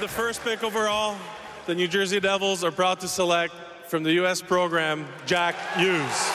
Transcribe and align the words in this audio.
The 0.00 0.06
first 0.06 0.44
pick 0.44 0.62
overall, 0.62 1.16
the 1.66 1.74
New 1.74 1.88
Jersey 1.88 2.20
Devils 2.20 2.62
are 2.62 2.70
proud 2.70 3.00
to 3.00 3.08
select 3.08 3.52
from 3.88 4.04
the 4.04 4.12
U.S. 4.12 4.40
program 4.40 5.04
Jack 5.26 5.56
Hughes. 5.76 6.30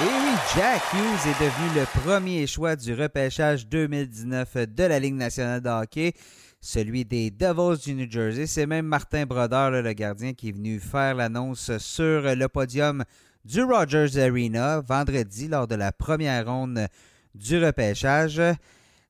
Et 0.00 0.08
oui, 0.08 0.34
Jack 0.56 0.82
Hughes 0.92 1.30
est 1.30 1.40
devenu 1.40 1.78
le 1.78 1.86
premier 2.02 2.48
choix 2.48 2.74
du 2.74 2.94
repêchage 2.94 3.68
2019 3.68 4.56
de 4.74 4.84
la 4.84 4.98
Ligue 4.98 5.14
nationale 5.14 5.60
de 5.60 5.68
hockey, 5.68 6.14
celui 6.60 7.04
des 7.04 7.30
Devils 7.30 7.78
du 7.84 7.94
New 7.94 8.10
Jersey. 8.10 8.48
C'est 8.48 8.66
même 8.66 8.86
Martin 8.86 9.24
Brodeur, 9.24 9.70
le 9.70 9.92
gardien, 9.92 10.34
qui 10.34 10.48
est 10.48 10.52
venu 10.52 10.80
faire 10.80 11.14
l'annonce 11.14 11.78
sur 11.78 12.22
le 12.34 12.48
podium 12.48 13.04
du 13.44 13.62
Rogers 13.62 14.18
Arena 14.18 14.80
vendredi 14.80 15.46
lors 15.46 15.68
de 15.68 15.76
la 15.76 15.92
première 15.92 16.44
ronde 16.46 16.88
du 17.36 17.64
repêchage. 17.64 18.42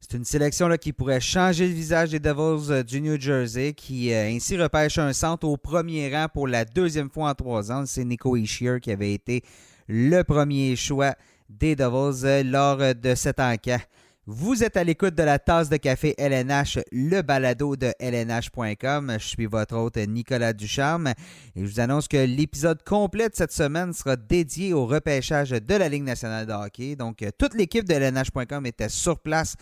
C'est 0.09 0.19
une 0.19 0.25
sélection 0.25 0.69
là, 0.69 0.79
qui 0.79 0.93
pourrait 0.93 1.19
changer 1.19 1.67
le 1.67 1.75
visage 1.75 2.11
des 2.11 2.21
Devils 2.21 2.71
euh, 2.71 2.83
du 2.85 3.01
New 3.01 3.21
Jersey, 3.21 3.73
qui 3.73 4.13
euh, 4.13 4.29
ainsi 4.29 4.57
repêche 4.57 4.99
un 4.99 5.13
centre 5.13 5.49
au 5.49 5.57
premier 5.57 6.15
rang 6.15 6.29
pour 6.33 6.47
la 6.47 6.65
deuxième 6.65 7.11
fois 7.11 7.31
en 7.31 7.35
trois 7.35 7.73
ans. 7.73 7.87
C'est 7.87 8.05
Nico 8.05 8.37
Ishier 8.37 8.79
qui 8.81 8.93
avait 8.93 9.13
été 9.13 9.43
le 9.89 10.23
premier 10.23 10.77
choix 10.77 11.17
des 11.51 11.75
Devils 11.75 12.25
euh, 12.25 12.45
lors 12.45 12.95
de 12.95 13.15
cet 13.17 13.41
encas. 13.41 13.81
Vous 14.29 14.65
êtes 14.65 14.77
à 14.77 14.83
l'écoute 14.83 15.15
de 15.15 15.23
la 15.23 15.39
tasse 15.39 15.69
de 15.69 15.77
café 15.77 16.15
LNH, 16.19 16.81
le 16.91 17.23
balado 17.23 17.77
de 17.77 17.93
LNH.com. 18.01 19.17
Je 19.21 19.25
suis 19.25 19.47
votre 19.47 19.77
hôte 19.77 19.99
Nicolas 19.99 20.53
Ducharme 20.53 21.15
et 21.55 21.65
je 21.65 21.65
vous 21.65 21.79
annonce 21.79 22.09
que 22.09 22.17
l'épisode 22.17 22.83
complet 22.83 23.29
de 23.29 23.37
cette 23.37 23.53
semaine 23.53 23.93
sera 23.93 24.17
dédié 24.17 24.73
au 24.73 24.85
repêchage 24.85 25.51
de 25.51 25.75
la 25.77 25.89
Ligue 25.89 26.03
nationale 26.03 26.45
de 26.45 26.53
hockey. 26.53 26.97
Donc, 26.97 27.25
toute 27.39 27.55
l'équipe 27.55 27.85
de 27.85 27.95
LNH.com 27.95 28.67
était 28.67 28.89
sur 28.89 29.21
place 29.21 29.55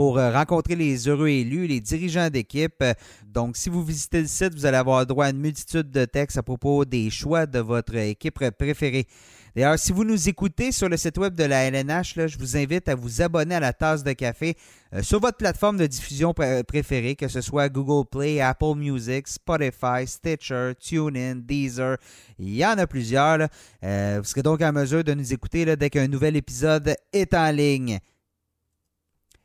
pour 0.00 0.16
euh, 0.16 0.32
rencontrer 0.32 0.76
les 0.76 1.08
heureux 1.08 1.28
élus, 1.28 1.66
les 1.66 1.78
dirigeants 1.78 2.30
d'équipe. 2.30 2.82
Donc, 3.26 3.58
si 3.58 3.68
vous 3.68 3.84
visitez 3.84 4.22
le 4.22 4.28
site, 4.28 4.54
vous 4.54 4.64
allez 4.64 4.78
avoir 4.78 5.04
droit 5.04 5.26
à 5.26 5.30
une 5.30 5.36
multitude 5.36 5.90
de 5.90 6.06
textes 6.06 6.38
à 6.38 6.42
propos 6.42 6.86
des 6.86 7.10
choix 7.10 7.44
de 7.44 7.58
votre 7.58 7.94
équipe 7.96 8.42
préférée. 8.56 9.06
D'ailleurs, 9.54 9.78
si 9.78 9.92
vous 9.92 10.04
nous 10.04 10.26
écoutez 10.26 10.72
sur 10.72 10.88
le 10.88 10.96
site 10.96 11.18
web 11.18 11.34
de 11.34 11.44
la 11.44 11.64
LNH, 11.64 12.14
je 12.14 12.38
vous 12.38 12.56
invite 12.56 12.88
à 12.88 12.94
vous 12.94 13.20
abonner 13.20 13.56
à 13.56 13.60
la 13.60 13.74
tasse 13.74 14.02
de 14.02 14.14
café 14.14 14.56
euh, 14.94 15.02
sur 15.02 15.20
votre 15.20 15.36
plateforme 15.36 15.76
de 15.76 15.86
diffusion 15.86 16.32
préférée, 16.32 17.14
que 17.14 17.28
ce 17.28 17.42
soit 17.42 17.68
Google 17.68 18.08
Play, 18.10 18.40
Apple 18.40 18.76
Music, 18.76 19.28
Spotify, 19.28 20.06
Stitcher, 20.06 20.72
TuneIn, 20.80 21.42
Deezer. 21.44 21.98
Il 22.38 22.56
y 22.56 22.64
en 22.64 22.78
a 22.78 22.86
plusieurs. 22.86 23.48
Euh, 23.84 24.16
vous 24.18 24.24
serez 24.24 24.42
donc 24.42 24.62
en 24.62 24.72
mesure 24.72 25.04
de 25.04 25.12
nous 25.12 25.34
écouter 25.34 25.76
dès 25.76 25.90
qu'un 25.90 26.08
nouvel 26.08 26.36
épisode 26.36 26.94
est 27.12 27.34
en 27.34 27.50
ligne. 27.50 28.00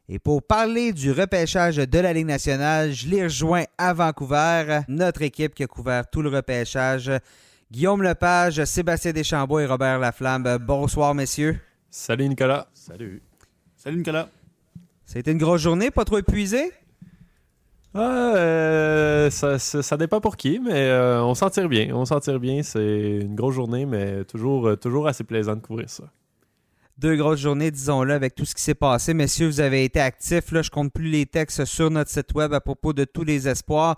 Et 0.08 0.20
pour 0.20 0.44
parler 0.44 0.94
du 0.94 1.12
repêchage 1.12 1.78
de 1.78 2.00
la 2.00 2.14
Ligue 2.14 2.28
nationale, 2.28 2.92
je 2.92 3.08
l'ai 3.08 3.24
rejoint 3.24 3.64
à 3.80 3.92
Vancouver, 3.92 4.82
notre 4.88 5.24
équipe 5.24 5.56
qui 5.56 5.64
a 5.64 5.68
couvert 5.68 6.08
tout 6.08 6.22
le 6.22 6.30
repêchage. 6.30 7.12
Guillaume 7.72 8.04
Lepage, 8.04 8.64
Sébastien 8.66 9.14
Deschambault 9.14 9.60
et 9.60 9.66
Robert 9.66 9.98
Laflamme. 9.98 10.60
Bonsoir, 10.62 11.16
messieurs. 11.16 11.60
Salut, 11.90 12.30
Nicolas. 12.30 12.68
Salut. 12.76 13.24
Salut, 13.76 13.98
Nicolas. 13.98 14.30
C'était 15.08 15.32
une 15.32 15.40
grosse 15.40 15.62
journée, 15.62 15.90
pas 15.90 16.06
trop 16.06 16.20
épuisé? 16.20 16.72
Euh, 17.96 19.32
ça, 19.32 19.58
ça, 19.58 19.98
dépend 19.98 20.22
pour 20.22 20.38
qui, 20.38 20.60
mais 20.60 20.88
euh, 20.88 21.24
on 21.24 21.34
s'en 21.34 21.50
tire 21.50 21.68
bien. 21.68 21.96
On 21.96 22.06
s'en 22.06 22.20
tire 22.20 22.40
bien. 22.40 22.62
C'est 22.62 23.22
une 23.22 23.34
grosse 23.34 23.56
journée, 23.56 23.88
mais 23.88 24.24
toujours, 24.26 24.78
toujours 24.78 25.08
assez 25.08 25.24
plaisant 25.24 25.56
de 25.56 25.62
couvrir 25.62 25.90
ça 25.90 26.04
deux 26.98 27.16
grosses 27.18 27.40
journées, 27.42 27.72
disons-le, 27.72 28.14
avec 28.14 28.36
tout 28.36 28.46
ce 28.46 28.56
qui 28.56 28.62
s'est 28.62 28.76
passé. 28.76 29.14
Messieurs, 29.14 29.48
vous 29.48 29.60
avez 29.60 29.84
été 29.84 30.00
actifs. 30.00 30.52
Là, 30.52 30.62
je 30.62 30.70
compte 30.70 30.94
plus 30.94 31.10
les 31.10 31.26
textes 31.26 31.66
sur 31.66 31.92
notre 31.92 32.10
site 32.10 32.34
web 32.34 32.54
à 32.54 32.62
propos 32.62 32.94
de 32.94 33.04
tous 33.04 33.24
les 33.24 33.48
espoirs. 33.48 33.96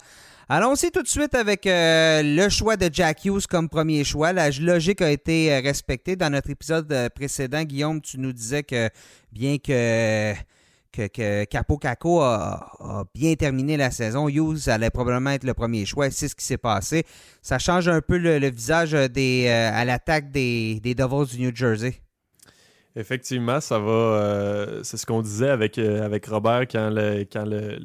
Allons-y 0.50 0.92
tout 0.92 1.04
de 1.04 1.08
suite 1.08 1.36
avec 1.36 1.68
euh, 1.68 2.24
le 2.24 2.48
choix 2.48 2.78
de 2.78 2.90
Jack 2.92 3.26
Hughes 3.26 3.46
comme 3.48 3.68
premier 3.68 4.06
choix. 4.06 4.32
La 4.32 4.50
logique 4.50 5.02
a 5.02 5.12
été 5.12 5.54
euh, 5.54 5.60
respectée. 5.60 6.16
Dans 6.16 6.30
notre 6.30 6.50
épisode 6.50 6.92
euh, 6.92 7.10
précédent, 7.10 7.64
Guillaume, 7.64 8.02
tu 8.02 8.18
nous 8.18 8.32
disais 8.32 8.64
que 8.64 8.90
bien 9.34 9.58
que, 9.58 10.34
que, 10.94 11.44
Capo 11.44 11.78
Caco 11.78 12.22
a, 12.22 13.04
bien 13.14 13.36
terminé 13.36 13.76
la 13.76 13.92
saison, 13.92 14.30
Hughes 14.30 14.70
allait 14.70 14.90
probablement 14.90 15.32
être 15.32 15.44
le 15.44 15.54
premier 15.54 15.86
choix. 15.86 16.10
C'est 16.10 16.30
ce 16.30 16.36
qui 16.36 16.46
s'est 16.46 16.58
passé. 16.58 17.04
Ça 17.42 17.60
change 17.60 17.90
un 17.90 18.00
peu 18.00 18.18
le, 18.18 18.50
visage 18.50 18.96
à 18.96 19.86
l'attaque 19.86 20.32
des, 20.32 20.80
des 20.80 20.96
Devils 20.96 21.36
du 21.36 21.44
New 21.44 21.56
Jersey. 21.56 22.02
Effectivement, 22.98 23.62
ça 23.62 23.78
va. 23.78 23.92
Euh, 23.92 24.80
c'est 24.82 24.98
ce 24.98 25.06
qu'on 25.06 25.22
disait 25.22 25.50
avec, 25.50 25.78
euh, 25.78 26.10
Robert 26.28 26.62
quand 26.62 26.90
le, 26.90 27.26
le, 27.36 27.78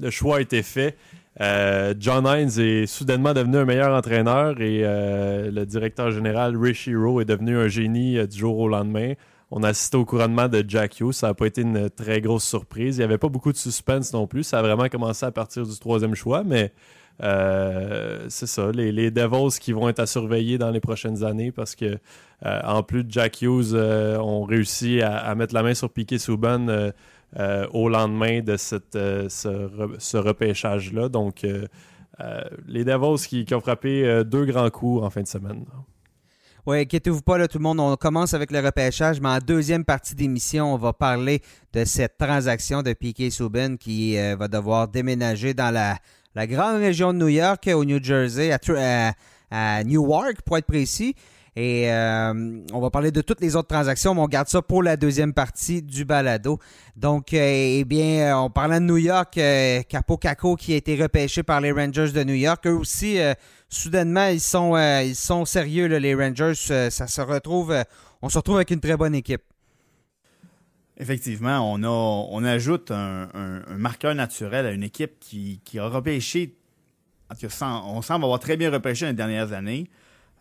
le, 0.00 0.10
choix 0.10 0.38
a 0.38 0.40
été 0.40 0.62
fait. 0.62 0.96
Euh, 1.42 1.92
John 1.98 2.26
Hines 2.26 2.58
est 2.58 2.86
soudainement 2.86 3.34
devenu 3.34 3.58
un 3.58 3.64
meilleur 3.66 3.94
entraîneur 3.94 4.58
et 4.60 4.80
le 4.80 5.64
directeur 5.64 6.10
général 6.10 6.56
Rich 6.56 6.88
Hero 6.88 7.20
est 7.20 7.26
devenu 7.26 7.58
un 7.58 7.68
génie 7.68 8.26
du 8.26 8.38
jour 8.38 8.58
au 8.58 8.68
lendemain. 8.68 9.12
On 9.50 9.62
a 9.62 9.68
assisté 9.68 9.98
au 9.98 10.06
couronnement 10.06 10.48
de 10.48 10.64
Jack 10.66 10.98
Hughes. 11.00 11.12
Ça 11.12 11.28
n'a 11.28 11.34
pas 11.34 11.46
été 11.46 11.60
une 11.60 11.90
très 11.90 12.22
grosse 12.22 12.44
surprise. 12.44 12.96
Il 12.96 13.00
n'y 13.00 13.04
avait 13.04 13.18
pas 13.18 13.28
beaucoup 13.28 13.52
de 13.52 13.58
suspense 13.58 14.14
non 14.14 14.26
plus. 14.26 14.44
Ça 14.44 14.60
a 14.60 14.62
vraiment 14.62 14.88
commencé 14.88 15.26
à 15.26 15.30
partir 15.30 15.66
du 15.66 15.78
troisième 15.78 16.14
choix, 16.14 16.42
mais 16.42 16.72
euh, 17.22 18.26
c'est 18.28 18.46
ça, 18.46 18.70
les, 18.72 18.90
les, 18.90 19.10
Devils 19.10 19.58
qui 19.60 19.72
vont 19.72 19.88
être 19.88 20.00
à 20.00 20.06
surveiller 20.06 20.58
dans 20.58 20.70
les 20.70 20.80
prochaines 20.80 21.22
années 21.24 21.52
parce 21.52 21.74
que 21.74 21.98
euh, 22.44 22.60
en 22.64 22.82
plus 22.82 23.04
de 23.04 23.10
Jack 23.10 23.42
Hughes, 23.42 23.74
euh, 23.74 24.18
ont 24.18 24.44
réussi 24.44 25.02
à, 25.02 25.34
mettre 25.34 25.54
la 25.54 25.62
main 25.62 25.74
sur 25.74 25.90
Piquet 25.90 26.18
Souban 26.18 26.90
au 27.72 27.88
lendemain 27.88 28.40
de 28.40 28.56
ce, 28.56 30.16
repêchage-là. 30.16 31.08
Donc, 31.08 31.46
les 32.66 32.84
Devils 32.84 33.44
qui, 33.44 33.54
ont 33.54 33.60
frappé 33.60 34.22
deux 34.24 34.44
grands 34.44 34.70
coups 34.70 35.04
en 35.04 35.10
fin 35.10 35.22
de 35.22 35.28
semaine. 35.28 35.64
Oui, 36.64 36.78
inquiétez-vous 36.78 37.22
pas, 37.22 37.38
là, 37.38 37.48
tout 37.48 37.58
le 37.58 37.64
monde. 37.64 37.80
On 37.80 37.96
commence 37.96 38.34
avec 38.34 38.52
le 38.52 38.60
repêchage, 38.60 39.20
mais 39.20 39.30
en 39.30 39.38
deuxième 39.38 39.84
partie 39.84 40.14
d'émission, 40.14 40.72
on 40.72 40.76
va 40.76 40.92
parler 40.92 41.40
de 41.72 41.84
cette 41.84 42.16
transaction 42.18 42.82
de 42.82 42.92
Piquet 42.92 43.30
Souban 43.30 43.76
qui 43.76 44.16
va 44.16 44.48
devoir 44.48 44.88
déménager 44.88 45.54
dans 45.54 45.72
la 45.72 45.98
la 46.34 46.46
grande 46.46 46.76
région 46.76 47.12
de 47.12 47.18
New 47.18 47.28
York, 47.28 47.68
au 47.74 47.84
New 47.84 48.02
Jersey, 48.02 48.50
à, 49.50 49.84
Newark 49.84 50.42
pour 50.42 50.56
être 50.58 50.66
précis. 50.66 51.14
Et 51.54 51.92
euh, 51.92 52.62
on 52.72 52.80
va 52.80 52.88
parler 52.88 53.10
de 53.10 53.20
toutes 53.20 53.42
les 53.42 53.56
autres 53.56 53.68
transactions, 53.68 54.14
mais 54.14 54.22
on 54.22 54.26
garde 54.26 54.48
ça 54.48 54.62
pour 54.62 54.82
la 54.82 54.96
deuxième 54.96 55.34
partie 55.34 55.82
du 55.82 56.06
balado. 56.06 56.58
Donc, 56.96 57.34
euh, 57.34 57.80
eh 57.80 57.84
bien, 57.84 58.38
on 58.38 58.48
parlait 58.48 58.80
de 58.80 58.86
New 58.86 58.96
York, 58.96 59.36
euh, 59.36 59.82
Capo 59.82 60.16
Caco 60.16 60.56
qui 60.56 60.72
a 60.72 60.76
été 60.76 60.96
repêché 60.96 61.42
par 61.42 61.60
les 61.60 61.70
Rangers 61.70 62.12
de 62.12 62.24
New 62.24 62.34
York. 62.34 62.66
Eux 62.66 62.72
aussi, 62.72 63.18
soudainement, 63.68 64.28
ils 64.28 64.40
sont, 64.40 64.78
ils 65.02 65.14
sont 65.14 65.44
sérieux, 65.44 65.86
les 65.86 66.14
Rangers. 66.14 66.54
ça 66.54 67.06
se 67.06 67.20
retrouve, 67.20 67.76
on 68.22 68.30
se 68.30 68.38
retrouve 68.38 68.56
avec 68.56 68.70
une 68.70 68.80
très 68.80 68.96
bonne 68.96 69.14
équipe. 69.14 69.42
Effectivement, 71.02 71.72
on, 71.72 72.44
ajoute 72.44 72.92
un, 72.92 73.28
marqueur 73.76 74.14
naturel 74.14 74.66
à 74.66 74.70
une 74.70 74.84
équipe 74.84 75.18
qui, 75.18 75.60
a 75.76 75.88
repêché. 75.88 76.54
on 77.60 78.02
semble 78.02 78.24
avoir 78.24 78.38
très 78.38 78.56
bien 78.56 78.70
repêché 78.70 79.06
les 79.06 79.12
dernières 79.12 79.52
années. 79.52 79.90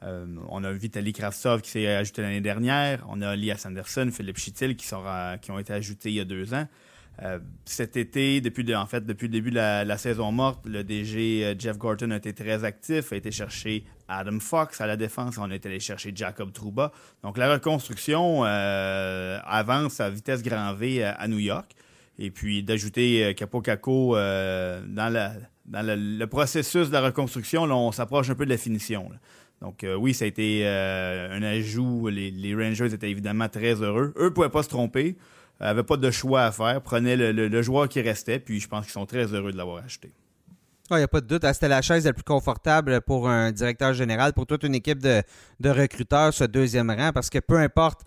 Euh, 0.03 0.27
on 0.49 0.63
a 0.63 0.71
Vitaly 0.71 1.13
Kravtsov 1.13 1.61
qui 1.61 1.71
s'est 1.71 1.87
ajouté 1.87 2.21
l'année 2.21 2.41
dernière. 2.41 3.03
On 3.09 3.23
a 3.23 3.33
Elias 3.33 3.63
Anderson, 3.67 4.09
Philippe 4.13 4.37
Chitil 4.37 4.75
qui, 4.75 4.93
ont 4.93 5.57
été 5.57 5.73
ajoutés 5.73 6.09
il 6.09 6.15
y 6.15 6.19
a 6.19 6.25
deux 6.25 6.53
ans. 6.53 6.67
Euh, 7.23 7.39
cet 7.65 7.97
été, 7.97 8.39
depuis 8.39 8.75
en 8.75 8.85
fait, 8.85 9.03
depuis 9.03 9.29
le 9.29 9.33
début 9.33 9.49
de 9.49 9.55
la, 9.55 9.97
saison 9.97 10.31
morte, 10.31 10.63
le 10.67 10.83
DG 10.83 11.43
euh, 11.43 11.55
Jeff 11.57 11.79
Gorton 11.79 12.11
a 12.11 12.17
été 12.17 12.33
très 12.33 12.63
actif, 12.63 13.11
a 13.13 13.15
été 13.15 13.31
chercher 13.31 13.83
Adam 14.19 14.39
Fox 14.39 14.81
à 14.81 14.87
la 14.87 14.97
défense, 14.97 15.37
on 15.37 15.49
est 15.51 15.65
allé 15.65 15.79
chercher 15.79 16.11
Jacob 16.13 16.51
Trouba. 16.51 16.91
Donc 17.23 17.37
la 17.37 17.51
reconstruction 17.53 18.43
euh, 18.45 19.39
avance 19.43 19.99
à 19.99 20.09
vitesse 20.09 20.43
grand 20.43 20.73
V 20.73 21.03
à, 21.03 21.27
New 21.27 21.39
York. 21.39 21.71
Et 22.19 22.29
puis 22.29 22.61
d'ajouter 22.61 23.33
Capo 23.35 23.61
Caco 23.61 24.15
dans, 24.15 25.39
le, 25.65 26.25
processus 26.25 26.89
de 26.89 26.93
la 26.93 27.01
reconstruction, 27.01 27.63
on 27.63 27.91
s'approche 27.91 28.29
un 28.29 28.35
peu 28.35 28.45
de 28.45 28.51
la 28.51 28.57
finition. 28.57 29.09
Donc 29.61 29.85
oui, 29.97 30.13
ça 30.13 30.25
a 30.25 30.27
été 30.27 30.67
un 30.67 31.41
ajout. 31.41 32.09
Les, 32.09 32.53
Rangers 32.53 32.93
étaient 32.93 33.09
évidemment 33.09 33.49
très 33.49 33.81
heureux. 33.81 34.13
Eux 34.17 34.25
ne 34.25 34.29
pouvaient 34.29 34.49
pas 34.49 34.63
se 34.63 34.69
tromper 34.69 35.17
n'avaient 35.65 35.83
pas 35.83 35.97
de 35.97 36.11
choix 36.11 36.43
à 36.43 36.51
faire, 36.51 36.81
prenaient 36.81 37.15
le, 37.15 37.61
joueur 37.61 37.87
qui 37.87 38.01
restait, 38.01 38.39
puis 38.39 38.59
je 38.59 38.67
pense 38.67 38.85
qu'ils 38.85 38.93
sont 38.93 39.05
très 39.05 39.33
heureux 39.33 39.51
de 39.51 39.57
l'avoir 39.57 39.83
acheté. 39.83 40.11
Il 40.97 40.99
n'y 40.99 41.03
a 41.03 41.07
pas 41.07 41.21
de 41.21 41.27
doute. 41.27 41.45
Hein, 41.45 41.53
c'était 41.53 41.67
la 41.67 41.81
chaise 41.81 42.05
la 42.05 42.13
plus 42.13 42.23
confortable 42.23 43.01
pour 43.01 43.29
un 43.29 43.51
directeur 43.51 43.93
général, 43.93 44.33
pour 44.33 44.45
toute 44.45 44.63
une 44.63 44.75
équipe 44.75 44.99
de, 44.99 45.23
recruteurs, 45.63 46.33
ce 46.33 46.43
deuxième 46.43 46.89
rang, 46.89 47.11
parce 47.13 47.29
que 47.29 47.39
peu 47.39 47.57
importe 47.57 48.01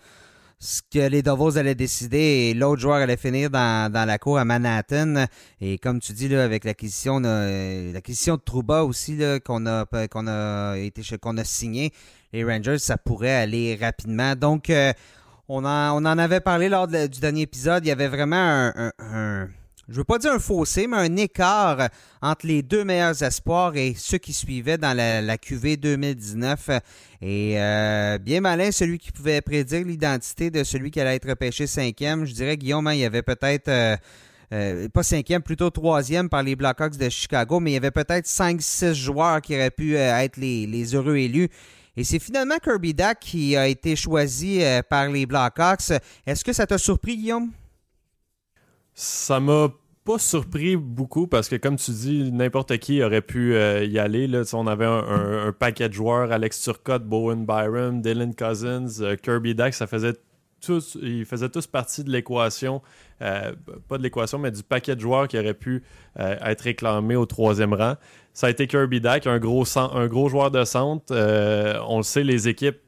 ce 0.57 0.81
que 0.81 1.07
les 1.09 1.21
Davos 1.21 1.57
allaient 1.57 1.75
décider, 1.75 2.53
l'autre 2.53 2.81
joueur 2.81 2.95
allait 2.95 3.17
finir 3.17 3.49
dans, 3.49 3.91
la 3.91 4.17
cour 4.17 4.37
à 4.37 4.45
Manhattan. 4.45 5.25
Et 5.59 5.77
comme 5.77 5.99
tu 5.99 6.13
dis, 6.13 6.29
là, 6.29 6.43
avec 6.43 6.63
l'acquisition 6.63 7.19
de 7.19 8.37
Trouba 8.37 8.83
aussi 8.83 9.19
qu'on 9.43 9.65
a 9.67 11.43
signé, 11.43 11.91
les 12.33 12.43
Rangers, 12.43 12.79
ça 12.79 12.97
pourrait 12.97 13.35
aller 13.35 13.77
rapidement. 13.79 14.35
Donc 14.35 14.69
euh, 14.69 14.93
on 15.47 15.63
en, 15.65 16.05
avait 16.05 16.39
parlé 16.39 16.69
lors 16.69 16.87
du 16.87 17.19
dernier 17.19 17.41
épisode. 17.41 17.85
Il 17.85 17.89
y 17.89 17.91
avait 17.91 18.07
vraiment 18.07 18.71
un, 18.75 19.47
je 19.87 19.97
veux 19.97 20.03
pas 20.03 20.17
dire 20.17 20.31
un 20.31 20.39
fossé, 20.39 20.87
mais 20.87 20.97
un 20.97 21.15
écart 21.15 21.89
entre 22.21 22.47
les 22.47 22.63
deux 22.63 22.83
meilleurs 22.83 23.21
espoirs 23.21 23.75
et 23.75 23.93
ceux 23.95 24.17
qui 24.17 24.33
suivaient 24.33 24.79
dans 24.79 24.95
la, 24.95 25.37
QV 25.37 25.77
2019. 25.77 26.69
Et 27.21 27.53
euh, 27.57 28.17
bien 28.17 28.41
malin, 28.41 28.71
celui 28.71 28.97
qui 28.97 29.11
pouvait 29.11 29.41
prédire 29.41 29.85
l'identité 29.85 30.49
de 30.49 30.63
celui 30.63 30.89
qui 30.89 30.99
allait 30.99 31.15
être 31.15 31.31
pêché 31.35 31.67
cinquième. 31.67 32.25
Je 32.25 32.33
dirais, 32.33 32.57
Guillaume, 32.57 32.87
hein, 32.87 32.93
il 32.93 32.99
y 32.99 33.05
avait 33.05 33.21
peut-être... 33.21 33.67
Euh, 33.67 33.95
euh, 34.53 34.87
pas 34.89 35.01
cinquième, 35.01 35.41
plutôt 35.41 35.71
troisième 35.71 36.29
par 36.29 36.43
les 36.43 36.55
Blackhawks 36.55 36.97
de 36.97 37.09
Chicago, 37.09 37.59
mais 37.59 37.71
il 37.71 37.73
y 37.73 37.77
avait 37.77 37.89
peut-être 37.89 38.27
cinq, 38.27 38.61
six 38.61 38.93
joueurs 38.93 39.41
qui 39.41 39.55
auraient 39.55 39.71
pu 39.71 39.95
être 39.95 40.37
les, 40.37 40.67
les 40.67 40.93
heureux 40.93 41.17
élus. 41.17 41.49
Et 41.97 42.03
c'est 42.03 42.19
finalement 42.19 42.57
Kirby 42.63 42.93
Dack 42.93 43.19
qui 43.19 43.57
a 43.57 43.67
été 43.67 43.95
choisi 43.95 44.61
par 44.87 45.09
les 45.09 45.25
Blackhawks. 45.25 45.91
Est-ce 46.27 46.43
que 46.43 46.53
ça 46.53 46.67
t'a 46.67 46.77
surpris, 46.77 47.17
Guillaume? 47.17 47.51
Ça 48.95 49.41
m'a 49.41 49.67
pas 50.05 50.19
surpris 50.19 50.77
beaucoup 50.77 51.27
parce 51.27 51.49
que, 51.49 51.57
comme 51.57 51.75
tu 51.75 51.91
dis, 51.91 52.31
n'importe 52.31 52.77
qui 52.77 53.03
aurait 53.03 53.21
pu 53.21 53.55
euh, 53.55 53.83
y 53.83 53.99
aller. 53.99 54.25
Là. 54.27 54.43
On 54.53 54.67
avait 54.67 54.85
un, 54.85 55.51
paquet 55.51 55.89
de 55.89 55.93
joueurs 55.93 56.31
Alex 56.31 56.61
Turcotte, 56.61 57.03
Bowen 57.03 57.45
Byron, 57.45 58.01
Dylan 58.01 58.33
Cousins, 58.33 59.01
euh, 59.01 59.17
Kirby 59.17 59.53
Dack. 59.53 59.73
Ça 59.73 59.85
faisait 59.85 60.13
tous, 60.61 60.97
ils 61.01 61.25
faisaient 61.25 61.49
tous 61.49 61.67
partie 61.67 62.05
de 62.05 62.09
l'équation, 62.09 62.81
euh, 63.21 63.51
pas 63.89 63.97
de 63.97 64.03
l'équation, 64.03 64.39
mais 64.39 64.51
du 64.51 64.63
paquet 64.63 64.95
de 64.95 65.01
joueurs 65.01 65.27
qui 65.27 65.37
auraient 65.37 65.53
pu 65.53 65.83
être 66.17 66.61
réclamés 66.61 67.17
au 67.17 67.25
troisième 67.25 67.73
rang. 67.73 67.95
Ça 68.33 68.47
a 68.47 68.49
été 68.49 68.65
Kirby 68.65 69.01
Dack, 69.01 69.27
un 69.27 69.39
gros, 69.39 69.65
un 69.77 70.07
gros 70.07 70.29
joueur 70.29 70.51
de 70.51 70.63
centre. 70.63 71.13
on 71.87 71.97
le 71.97 72.03
sait, 72.03 72.23
les 72.23 72.47
équipes 72.47 72.79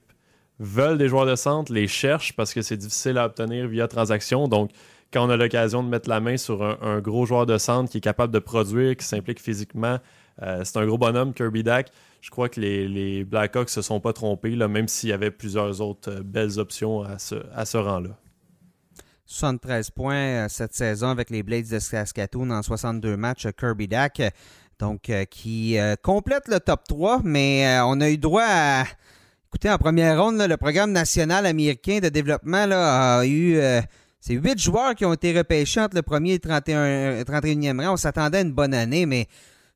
veulent 0.60 0.98
des 0.98 1.10
joueurs 1.10 1.26
de 1.26 1.36
centre, 1.36 1.72
les 1.72 1.88
cherchent 1.88 2.36
parce 2.36 2.54
que 2.54 2.62
c'est 2.62 2.78
difficile 2.78 3.18
à 3.18 3.26
obtenir 3.26 3.68
via 3.68 3.88
transaction. 3.88 4.48
Donc, 4.48 4.72
quand 5.12 5.26
on 5.26 5.30
a 5.30 5.38
l'occasion 5.38 5.84
de 5.84 5.90
mettre 5.90 6.10
la 6.10 6.20
main 6.20 6.38
sur 6.38 6.64
un, 6.64 7.00
gros 7.00 7.26
joueur 7.26 7.46
de 7.46 7.58
centre 7.58 7.90
qui 7.90 8.00
est 8.00 8.02
capable 8.02 8.34
de 8.34 8.40
produire, 8.40 8.96
qui 8.98 9.06
s'implique 9.06 9.40
physiquement, 9.40 10.00
euh, 10.42 10.62
c'est 10.64 10.78
un 10.78 10.86
gros 10.86 10.98
bonhomme, 10.98 11.34
Kirby 11.34 11.64
Dack. 11.64 11.90
Je 12.22 12.30
crois 12.30 12.50
que 12.50 12.60
les, 12.60 12.88
les 12.88 13.24
Blackhawks 13.24 13.70
se 13.70 13.82
sont 13.82 14.00
pas 14.00 14.14
trompés, 14.14 14.56
même 14.56 14.88
s'il 14.88 15.10
y 15.10 15.14
avait 15.14 15.32
plusieurs 15.32 15.82
autres 15.82 16.12
euh, 16.12 16.24
belles 16.24 16.60
options 16.60 17.04
à 17.04 17.20
ce, 17.20 17.36
à 17.54 17.66
ce 17.66 17.78
rang-là. 17.78 18.18
73 19.26 19.92
points 19.92 20.16
euh, 20.16 20.46
cette 20.50 20.74
saison 20.74 21.10
avec 21.10 21.30
les 21.30 21.44
Blades 21.44 21.70
de 21.70 21.80
Saskatoon 21.80 22.50
en 22.50 22.62
62 22.62 23.18
matchs, 23.18 23.48
Kirby 23.58 23.88
Dack. 23.88 24.22
Donc, 24.80 25.12
qui 25.32 25.76
complète 26.04 26.48
le 26.48 26.60
top 26.60 26.82
3, 26.88 27.22
mais 27.24 27.80
on 27.84 28.00
a 28.00 28.12
eu 28.12 28.20
droit 28.20 28.46
à. 28.46 28.84
Écoutez, 29.48 29.72
en 29.72 29.80
première 29.80 30.22
ronde, 30.22 30.40
le 30.40 30.56
programme 30.56 30.92
national 30.92 31.48
américain 31.48 31.98
de 31.98 32.10
développement 32.10 32.68
a 32.72 33.26
eu 33.26 33.60
c'est 34.28 34.34
huit 34.34 34.60
joueurs 34.60 34.94
qui 34.94 35.06
ont 35.06 35.14
été 35.14 35.38
repêchés 35.38 35.80
entre 35.80 35.96
le 35.96 36.02
premier 36.02 36.32
et 36.32 36.34
le 36.34 36.40
31, 36.40 37.22
31e 37.22 37.82
rang. 37.82 37.94
On 37.94 37.98
s'attendait 37.98 38.40
à 38.40 38.42
une 38.42 38.52
bonne 38.52 38.74
année, 38.74 39.06
mais 39.06 39.26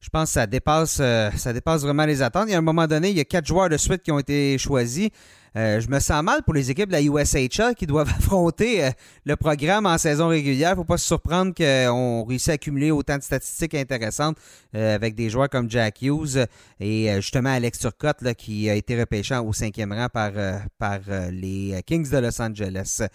je 0.01 0.09
pense 0.09 0.25
que 0.25 0.33
ça 0.33 0.45
dépasse, 0.45 0.97
euh, 0.99 1.31
ça 1.37 1.53
dépasse 1.53 1.83
vraiment 1.83 2.05
les 2.05 2.21
attentes. 2.21 2.47
Il 2.47 2.51
y 2.51 2.55
a 2.55 2.57
un 2.57 2.61
moment 2.61 2.85
donné, 2.85 3.11
il 3.11 3.15
y 3.15 3.21
a 3.21 3.23
quatre 3.23 3.45
joueurs 3.45 3.69
de 3.69 3.77
suite 3.77 4.03
qui 4.03 4.11
ont 4.11 4.19
été 4.19 4.57
choisis. 4.57 5.07
Euh, 5.55 5.79
je 5.79 5.87
me 5.87 5.99
sens 5.99 6.21
mal 6.21 6.43
pour 6.43 6.53
les 6.53 6.69
équipes 6.69 6.89
de 6.89 6.91
la 6.91 7.01
USHL 7.01 7.75
qui 7.77 7.87
doivent 7.87 8.09
affronter 8.17 8.83
euh, 8.83 8.89
le 9.23 9.37
programme 9.37 9.85
en 9.85 9.97
saison 9.97 10.27
régulière. 10.27 10.71
Il 10.71 10.73
ne 10.73 10.75
faut 10.77 10.83
pas 10.83 10.97
se 10.97 11.07
surprendre 11.07 11.53
qu'on 11.53 12.25
réussit 12.25 12.49
à 12.49 12.53
accumuler 12.53 12.91
autant 12.91 13.17
de 13.17 13.23
statistiques 13.23 13.75
intéressantes 13.75 14.35
avec 14.73 15.15
des 15.15 15.29
joueurs 15.29 15.49
comme 15.49 15.71
Jack 15.71 16.01
Hughes 16.01 16.45
et 16.81 17.09
justement 17.21 17.51
Alex 17.51 17.79
Turcotte 17.79 18.33
qui 18.33 18.69
a 18.69 18.75
été 18.75 18.99
repêché 18.99 19.33
au 19.37 19.53
cinquième 19.53 19.93
rang 19.93 20.07
par 20.09 21.01
les 21.31 21.81
Kings 21.85 22.09
de 22.09 22.17
Los 22.17 22.41
Angeles. 22.41 23.07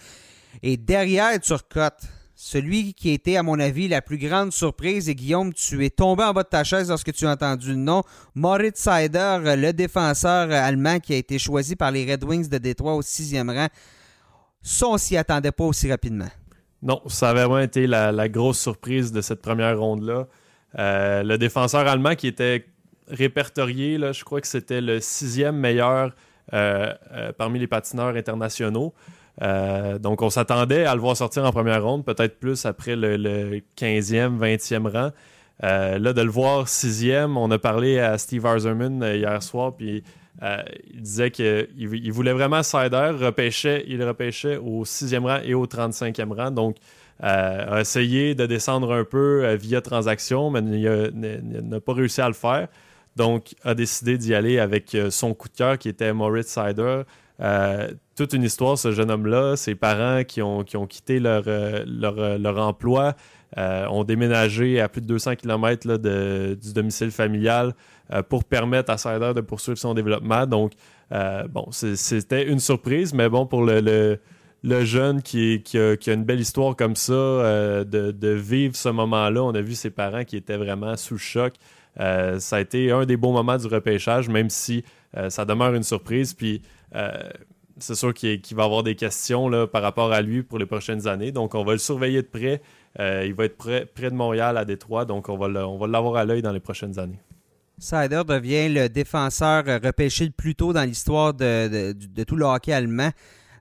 Et 0.62 0.76
derrière 0.76 1.38
Turcotte, 1.40 2.02
celui 2.34 2.92
qui 2.92 3.10
était, 3.10 3.36
à 3.36 3.42
mon 3.42 3.58
avis, 3.58 3.88
la 3.88 4.02
plus 4.02 4.18
grande 4.18 4.52
surprise, 4.52 5.08
et 5.08 5.14
Guillaume, 5.14 5.54
tu 5.54 5.84
es 5.84 5.90
tombé 5.90 6.22
en 6.22 6.34
bas 6.34 6.42
de 6.42 6.48
ta 6.48 6.64
chaise 6.64 6.90
lorsque 6.90 7.12
tu 7.12 7.26
as 7.26 7.30
entendu 7.30 7.68
le 7.68 7.76
nom, 7.76 8.02
Moritz 8.34 8.78
Seider, 8.78 9.38
le 9.42 9.72
défenseur 9.72 10.50
allemand 10.50 11.00
qui 11.00 11.14
a 11.14 11.16
été 11.16 11.38
choisi 11.38 11.76
par 11.76 11.90
les 11.90 12.10
Red 12.10 12.24
Wings 12.24 12.48
de 12.48 12.58
Détroit 12.58 12.94
au 12.94 13.02
sixième 13.02 13.48
rang. 13.48 13.68
Ça, 14.60 14.86
on 14.86 14.98
s'y 14.98 15.16
attendait 15.16 15.52
pas 15.52 15.64
aussi 15.64 15.90
rapidement. 15.90 16.28
Non, 16.82 17.00
ça 17.06 17.30
a 17.30 17.32
vraiment 17.32 17.58
été 17.58 17.86
la, 17.86 18.28
grosse 18.28 18.60
surprise 18.60 19.12
de 19.12 19.22
cette 19.22 19.40
première 19.40 19.78
ronde-là. 19.78 20.26
Euh, 20.78 21.22
le 21.22 21.38
défenseur 21.38 21.86
allemand 21.88 22.14
qui 22.16 22.26
était 22.26 22.66
répertorié, 23.08 23.96
là, 23.96 24.12
je 24.12 24.24
crois 24.24 24.40
que 24.40 24.46
c'était 24.46 24.80
le 24.82 25.00
sixième 25.00 25.56
meilleur 25.56 26.14
euh, 26.52 26.92
euh, 27.12 27.32
parmi 27.32 27.58
les 27.58 27.66
patineurs 27.66 28.14
internationaux. 28.14 28.92
Euh, 29.42 29.98
donc, 29.98 30.22
on 30.22 30.30
s'attendait 30.30 30.84
à 30.84 30.94
le 30.94 31.00
voir 31.00 31.16
sortir 31.16 31.44
en 31.44 31.52
première 31.52 31.84
ronde, 31.84 32.04
peut-être 32.04 32.38
plus 32.38 32.64
après 32.66 32.96
le, 32.96 33.60
15e, 33.78 34.38
20e 34.38 34.88
rang. 34.90 35.10
Euh, 35.64 35.98
là, 35.98 36.12
de 36.12 36.22
le 36.22 36.30
voir 36.30 36.68
sixième, 36.68 37.36
on 37.36 37.50
a 37.50 37.58
parlé 37.58 37.98
à 37.98 38.18
Steve 38.18 38.44
Arzerman 38.44 39.02
euh, 39.02 39.16
hier 39.16 39.42
soir, 39.42 39.74
puis 39.74 40.04
il 40.92 41.00
disait 41.00 41.30
qu'il 41.30 41.66
il 41.80 42.12
voulait 42.12 42.34
vraiment 42.34 42.62
Sider, 42.62 43.12
repêchait, 43.18 43.84
il 43.88 44.04
repêchait 44.04 44.58
au 44.58 44.84
sixième 44.84 45.24
rang 45.24 45.38
et 45.42 45.54
au 45.54 45.66
35e 45.66 46.34
rang. 46.34 46.50
Donc, 46.50 46.76
a 47.20 47.80
essayé 47.80 48.34
de 48.34 48.44
descendre 48.44 48.92
un 48.92 49.04
peu 49.04 49.54
via 49.54 49.80
transaction, 49.80 50.50
mais 50.50 50.60
n'a 50.60 51.80
pas 51.80 51.94
réussi 51.94 52.20
à 52.20 52.28
le 52.28 52.34
faire. 52.34 52.68
Donc, 53.16 53.54
a 53.64 53.74
décidé 53.74 54.18
d'y 54.18 54.34
aller 54.34 54.58
avec 54.58 54.94
son 55.08 55.32
coup 55.32 55.48
de 55.48 55.56
cœur 55.56 55.78
qui 55.78 55.88
était 55.88 56.12
Moritz 56.12 56.48
Sider 56.48 57.04
toute 58.16 58.32
une 58.32 58.42
histoire, 58.42 58.78
ce 58.78 58.92
jeune 58.92 59.10
homme-là, 59.10 59.56
ses 59.56 59.74
parents 59.74 60.24
qui 60.24 60.40
ont, 60.40 60.64
qui 60.64 60.76
ont 60.76 60.86
quitté 60.86 61.20
leur, 61.20 61.44
euh, 61.46 61.84
euh, 61.86 62.38
leur, 62.38 62.58
emploi, 62.58 63.14
euh, 63.58 63.86
ont 63.88 64.04
déménagé 64.04 64.80
à 64.80 64.88
plus 64.88 65.02
de 65.02 65.06
200 65.06 65.36
km 65.36 65.98
de, 65.98 66.58
du 66.60 66.72
domicile 66.72 67.10
familial 67.10 67.74
pour 68.28 68.44
permettre 68.44 68.90
à 68.92 68.98
Sider 68.98 69.32
de 69.34 69.40
poursuivre 69.40 69.78
son 69.78 69.92
développement. 69.92 70.46
Donc, 70.46 70.72
bon, 71.10 71.68
c'était 71.72 72.46
une 72.46 72.60
surprise, 72.60 73.12
mais 73.12 73.28
bon, 73.28 73.46
pour 73.46 73.64
le, 73.64 74.18
le, 74.62 74.84
jeune 74.84 75.22
qui, 75.22 75.60
qui, 75.62 75.76
a, 75.76 75.96
une 76.06 76.24
belle 76.24 76.38
histoire 76.38 76.76
comme 76.76 76.94
ça, 76.94 77.12
de, 77.12 77.84
de, 78.12 78.28
vivre 78.28 78.76
ce 78.76 78.88
moment-là, 78.90 79.42
on 79.42 79.52
a 79.56 79.60
vu 79.60 79.74
ses 79.74 79.90
parents 79.90 80.22
qui 80.22 80.36
étaient 80.36 80.56
vraiment 80.56 80.96
sous 80.96 81.14
le 81.14 81.18
choc. 81.18 81.54
ça 81.96 82.56
a 82.56 82.60
été 82.60 82.92
un 82.92 83.04
des 83.06 83.16
bons 83.16 83.32
moments 83.32 83.56
du 83.56 83.66
repêchage, 83.66 84.28
même 84.28 84.50
si 84.50 84.84
ça 85.28 85.44
demeure 85.44 85.74
une 85.74 85.82
surprise. 85.82 86.32
Puis, 86.32 86.62
c'est 87.78 87.94
sûr 87.94 88.14
qu'il 88.14 88.40
va 88.52 88.64
avoir 88.64 88.82
des 88.82 88.94
questions 88.94 89.50
par 89.66 89.82
rapport 89.82 90.12
à 90.12 90.22
lui 90.22 90.42
pour 90.42 90.58
les 90.58 90.66
prochaines 90.66 91.06
années. 91.06 91.32
Donc, 91.32 91.54
on 91.54 91.64
va 91.64 91.72
le 91.72 91.78
surveiller 91.78 92.22
de 92.22 92.26
près. 92.26 92.62
Euh, 92.98 93.24
il 93.26 93.34
va 93.34 93.44
être 93.44 93.56
près, 93.56 94.10
de 94.10 94.14
Montréal, 94.14 94.56
à 94.56 94.64
Détroit. 94.64 95.04
Donc, 95.04 95.28
on 95.28 95.36
va 95.36 95.48
l'avoir 95.48 96.16
à 96.16 96.24
l'œil 96.24 96.42
dans 96.42 96.52
les 96.52 96.60
prochaines 96.60 96.98
années. 96.98 97.20
Sider 97.78 98.22
devient 98.26 98.70
le 98.70 98.88
défenseur 98.88 99.64
repêché 99.82 100.24
le 100.24 100.30
plus 100.30 100.54
tôt 100.54 100.72
dans 100.72 100.84
l'histoire 100.84 101.34
de, 101.34 101.92
tout 102.24 102.36
le 102.36 102.46
hockey 102.46 102.72
allemand. 102.72 103.10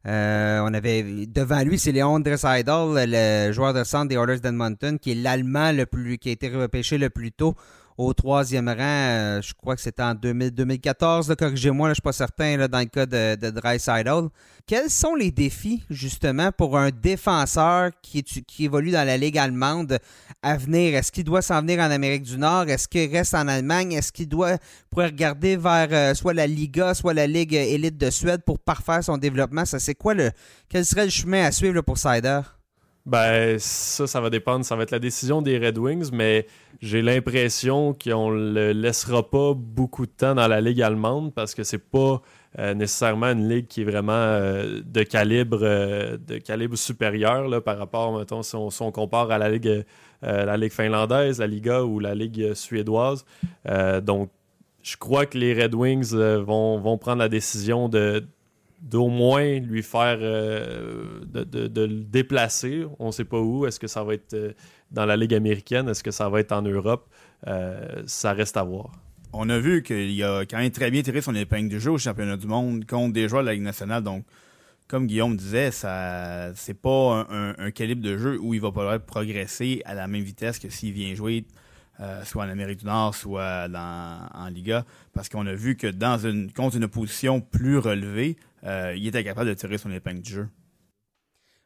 Euh, 0.08 0.60
on 0.64 0.74
avait 0.74 1.26
devant 1.26 1.64
lui, 1.64 1.80
c'est 1.80 1.92
Léon 1.92 2.20
Dreisaitl, 2.20 2.94
le 2.96 3.52
joueur 3.52 3.74
de 3.74 3.84
centre 3.84 4.08
des 4.08 4.16
Oilers 4.16 4.40
d'Edmonton, 4.40 5.00
qui 5.00 5.12
est 5.12 5.16
l'Allemand 5.16 5.72
le 5.72 5.86
plus 5.86 6.18
qui 6.20 6.30
a 6.30 6.32
été 6.32 6.48
repêché 6.50 6.98
le 6.98 7.10
plus 7.10 7.32
tôt 7.32 7.56
au 7.98 8.14
troisième 8.14 8.68
rang. 8.68 8.76
Euh, 8.80 9.42
je 9.42 9.54
crois 9.54 9.76
que 9.76 9.82
c'était 9.82 10.04
en 10.04 10.16
2014. 10.16 11.34
Corrigez-moi, 11.38 11.88
je 11.88 11.92
ne 11.92 11.94
suis 11.96 12.02
pas 12.02 12.12
certain 12.12 12.68
dans 12.68 12.80
le 12.80 12.86
cas 12.86 13.06
de, 13.06 13.36
de 13.36 14.30
Quels 14.68 14.90
sont 14.90 15.16
les 15.16 15.32
défis, 15.32 15.84
justement, 15.90 16.52
pour 16.52 16.78
un 16.78 16.90
défenseur 16.90 17.92
qui, 18.02 18.24
qui 18.24 18.66
évolue 18.66 18.92
dans 18.92 19.06
la 19.06 19.18
Ligue 19.18 19.38
allemande 19.38 20.00
à 20.42 20.58
venir? 20.58 20.96
Est-ce 20.96 21.12
qu'il 21.12 21.24
doit 21.24 21.42
s'en 21.42 21.62
venir 21.62 21.80
en 21.80 21.92
Amérique 21.92 22.24
du 22.24 22.38
Nord? 22.38 22.70
Est-ce 22.70 22.88
qu'il 22.88 23.10
reste 23.12 23.34
en 23.34 23.48
Allemagne? 23.48 23.94
Est-ce 23.94 24.12
qu'il 24.12 24.28
doit 24.28 24.58
pourrait 24.90 25.08
regarder 25.08 25.56
vers 25.58 25.88
euh, 25.92 26.14
soit 26.14 26.34
la 26.34 26.48
Liga, 26.48 26.94
soit 26.94 27.14
la 27.14 27.28
Ligue 27.28 27.54
élite 27.54 27.98
de 27.98 28.10
Suède 28.10 28.42
pour 28.46 28.60
parfaire 28.60 29.04
son 29.04 29.18
développement? 29.18 29.66
Ça, 29.66 29.80
c'est 29.80 29.96
quoi 29.96 30.14
le. 30.14 30.32
Quel 30.70 30.86
serait 30.86 31.06
le 31.06 31.12
chemin 31.12 31.46
à 31.46 31.52
suivre 31.52 31.82
pour 31.82 31.98
Sider? 31.98 32.42
Ben, 33.06 33.60
ça, 33.60 34.08
ça 34.08 34.20
va 34.20 34.30
dépendre. 34.30 34.66
Ça 34.66 34.76
va 34.76 34.84
être 34.84 34.92
la 34.92 35.00
décision 35.00 35.42
des 35.42 35.60
Red 35.60 35.78
Wings, 35.78 36.10
mais 36.12 36.48
j'ai 36.82 37.02
l'impression 37.02 37.94
qu'on 37.94 38.32
le 38.32 38.72
laissera 38.72 39.30
pas 39.30 39.54
beaucoup 39.54 40.06
de 40.06 40.12
temps 40.12 40.34
dans 40.34 40.48
la 40.48 40.60
Ligue 40.60 40.82
allemande 40.82 41.34
parce 41.34 41.54
que 41.54 41.64
c'est 41.64 41.78
pas 41.78 42.22
euh, 42.58 42.74
nécessairement 42.74 43.28
une 43.28 43.50
ligue 43.50 43.68
qui 43.68 43.82
est 43.82 43.84
vraiment 43.84 44.14
euh, 44.14 44.82
de 44.86 45.04
calibre 45.04 45.60
euh, 45.62 46.18
de 46.18 46.38
calibre 46.38 46.78
supérieur 46.78 47.48
là, 47.48 47.60
par 47.60 47.78
rapport, 47.78 48.18
mettons, 48.18 48.44
si 48.44 48.56
on, 48.56 48.92
compare 48.92 49.30
à 49.30 49.38
la 49.38 49.50
Ligue, 49.50 49.86
la 50.22 50.58
Ligue 50.58 50.72
finlandaise, 50.72 51.40
la 51.40 51.48
Liga 51.48 51.84
ou 51.84 52.00
la 52.00 52.16
Ligue 52.16 52.54
suédoise. 52.54 53.26
donc, 54.02 54.32
je 54.82 54.98
crois 54.98 55.26
que 55.26 55.38
les 55.38 55.54
Red 55.54 55.76
Wings 55.76 56.16
vont, 56.16 56.80
vont 56.80 56.98
prendre 56.98 57.20
la 57.20 57.30
décision 57.30 57.90
de 57.90 58.24
d'au 58.86 59.08
moins 59.08 59.60
lui 59.60 59.82
faire 59.82 60.20
euh, 60.22 61.22
de, 61.34 61.82
le 61.82 62.04
déplacer. 62.04 62.86
On 63.00 63.08
ne 63.08 63.12
sait 63.12 63.26
pas 63.26 63.40
où. 63.40 63.66
Est-ce 63.66 63.80
que 63.80 63.88
ça 63.88 64.04
va 64.04 64.14
être 64.14 64.34
euh, 64.36 64.54
dans 64.92 65.06
la 65.06 65.18
Ligue 65.18 65.34
américaine? 65.34 65.90
Est-ce 65.90 66.04
que 66.04 66.12
ça 66.12 66.30
va 66.30 66.40
être 66.40 66.52
en 66.52 66.62
Europe? 66.62 67.10
Euh, 67.48 68.04
ça 68.06 68.34
reste 68.34 68.58
à 68.58 68.64
voir. 68.64 68.92
On 69.34 69.50
a 69.50 69.58
vu 69.58 69.82
qu'il 69.82 70.24
a 70.24 70.46
quand 70.46 70.60
même 70.60 70.72
très 70.72 70.92
bien 70.92 71.02
tiré 71.02 71.22
son 71.22 71.34
épingle 71.34 71.68
du 71.68 71.80
jeu 71.80 71.92
au 71.92 71.98
championnat 71.98 72.38
du 72.38 72.46
monde 72.46 72.86
contre 72.86 73.12
des 73.12 73.28
joueurs 73.28 73.42
de 73.42 73.48
la 73.48 73.54
Ligue 73.54 73.64
nationale. 73.64 74.04
Donc, 74.04 74.24
comme 74.88 75.08
Guillaume 75.08 75.36
disait, 75.36 75.72
ça 75.72 76.52
c'est 76.56 76.80
pas 76.80 77.28
un, 77.30 77.72
calibre 77.72 78.04
de 78.04 78.18
jeu 78.18 78.40
où 78.40 78.54
il 78.54 78.62
va 78.62 78.70
pouvoir 78.70 79.00
progresser 79.02 79.82
à 79.86 79.96
la 79.96 80.08
même 80.08 80.22
vitesse 80.22 80.60
que 80.60 80.70
s'il 80.70 80.94
vient 80.94 81.14
jouer 81.16 81.46
soit 82.24 82.44
en 82.44 82.50
Amérique 82.50 82.80
du 82.80 82.86
Nord, 82.86 83.16
soit 83.16 83.68
en 83.68 84.48
Liga, 84.50 84.86
parce 85.12 85.28
qu'on 85.28 85.48
a 85.48 85.56
vu 85.56 85.76
que 85.76 85.88
dans 85.88 86.18
une 86.18 86.52
contre 86.52 86.78
une 86.78 86.84
opposition 86.84 87.42
plus 87.42 87.80
relevée, 87.80 88.38
euh, 88.66 88.94
il 88.96 89.08
était 89.08 89.24
capable 89.24 89.50
de 89.50 89.54
tirer 89.54 89.78
son 89.78 89.92
épingle 89.92 90.22
du 90.22 90.34
jeu. 90.34 90.50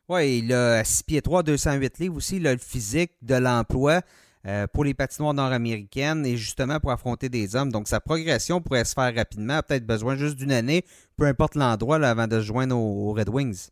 Oui, 0.08 0.40
il 0.40 0.54
a 0.54 0.84
6 0.84 1.04
pieds 1.04 1.22
3, 1.22 1.44
208 1.44 2.00
livres 2.00 2.18
aussi, 2.18 2.38
il 2.38 2.48
a 2.48 2.54
le 2.54 2.60
physique 2.60 3.12
de 3.22 3.36
l'emploi. 3.36 4.02
Euh, 4.48 4.68
pour 4.68 4.86
les 4.86 4.94
patinoires 4.94 5.34
nord-américaines 5.34 6.26
et 6.26 6.38
justement 6.38 6.80
pour 6.80 6.92
affronter 6.92 7.28
des 7.28 7.58
hommes. 7.58 7.74
Donc 7.74 7.90
sa 7.90 8.00
progression 8.00 8.62
pourrait 8.62 8.86
se 8.86 8.94
faire 8.94 9.14
rapidement, 9.14 9.60
peut-être 9.62 9.86
besoin 9.86 10.16
juste 10.16 10.38
d'une 10.38 10.54
année, 10.54 10.86
peu 11.18 11.26
importe 11.26 11.56
l'endroit 11.56 11.98
avant 11.98 12.26
de 12.26 12.40
se 12.40 12.46
joindre 12.46 12.78
aux, 12.78 13.12
Red 13.12 13.28
Wings. 13.28 13.68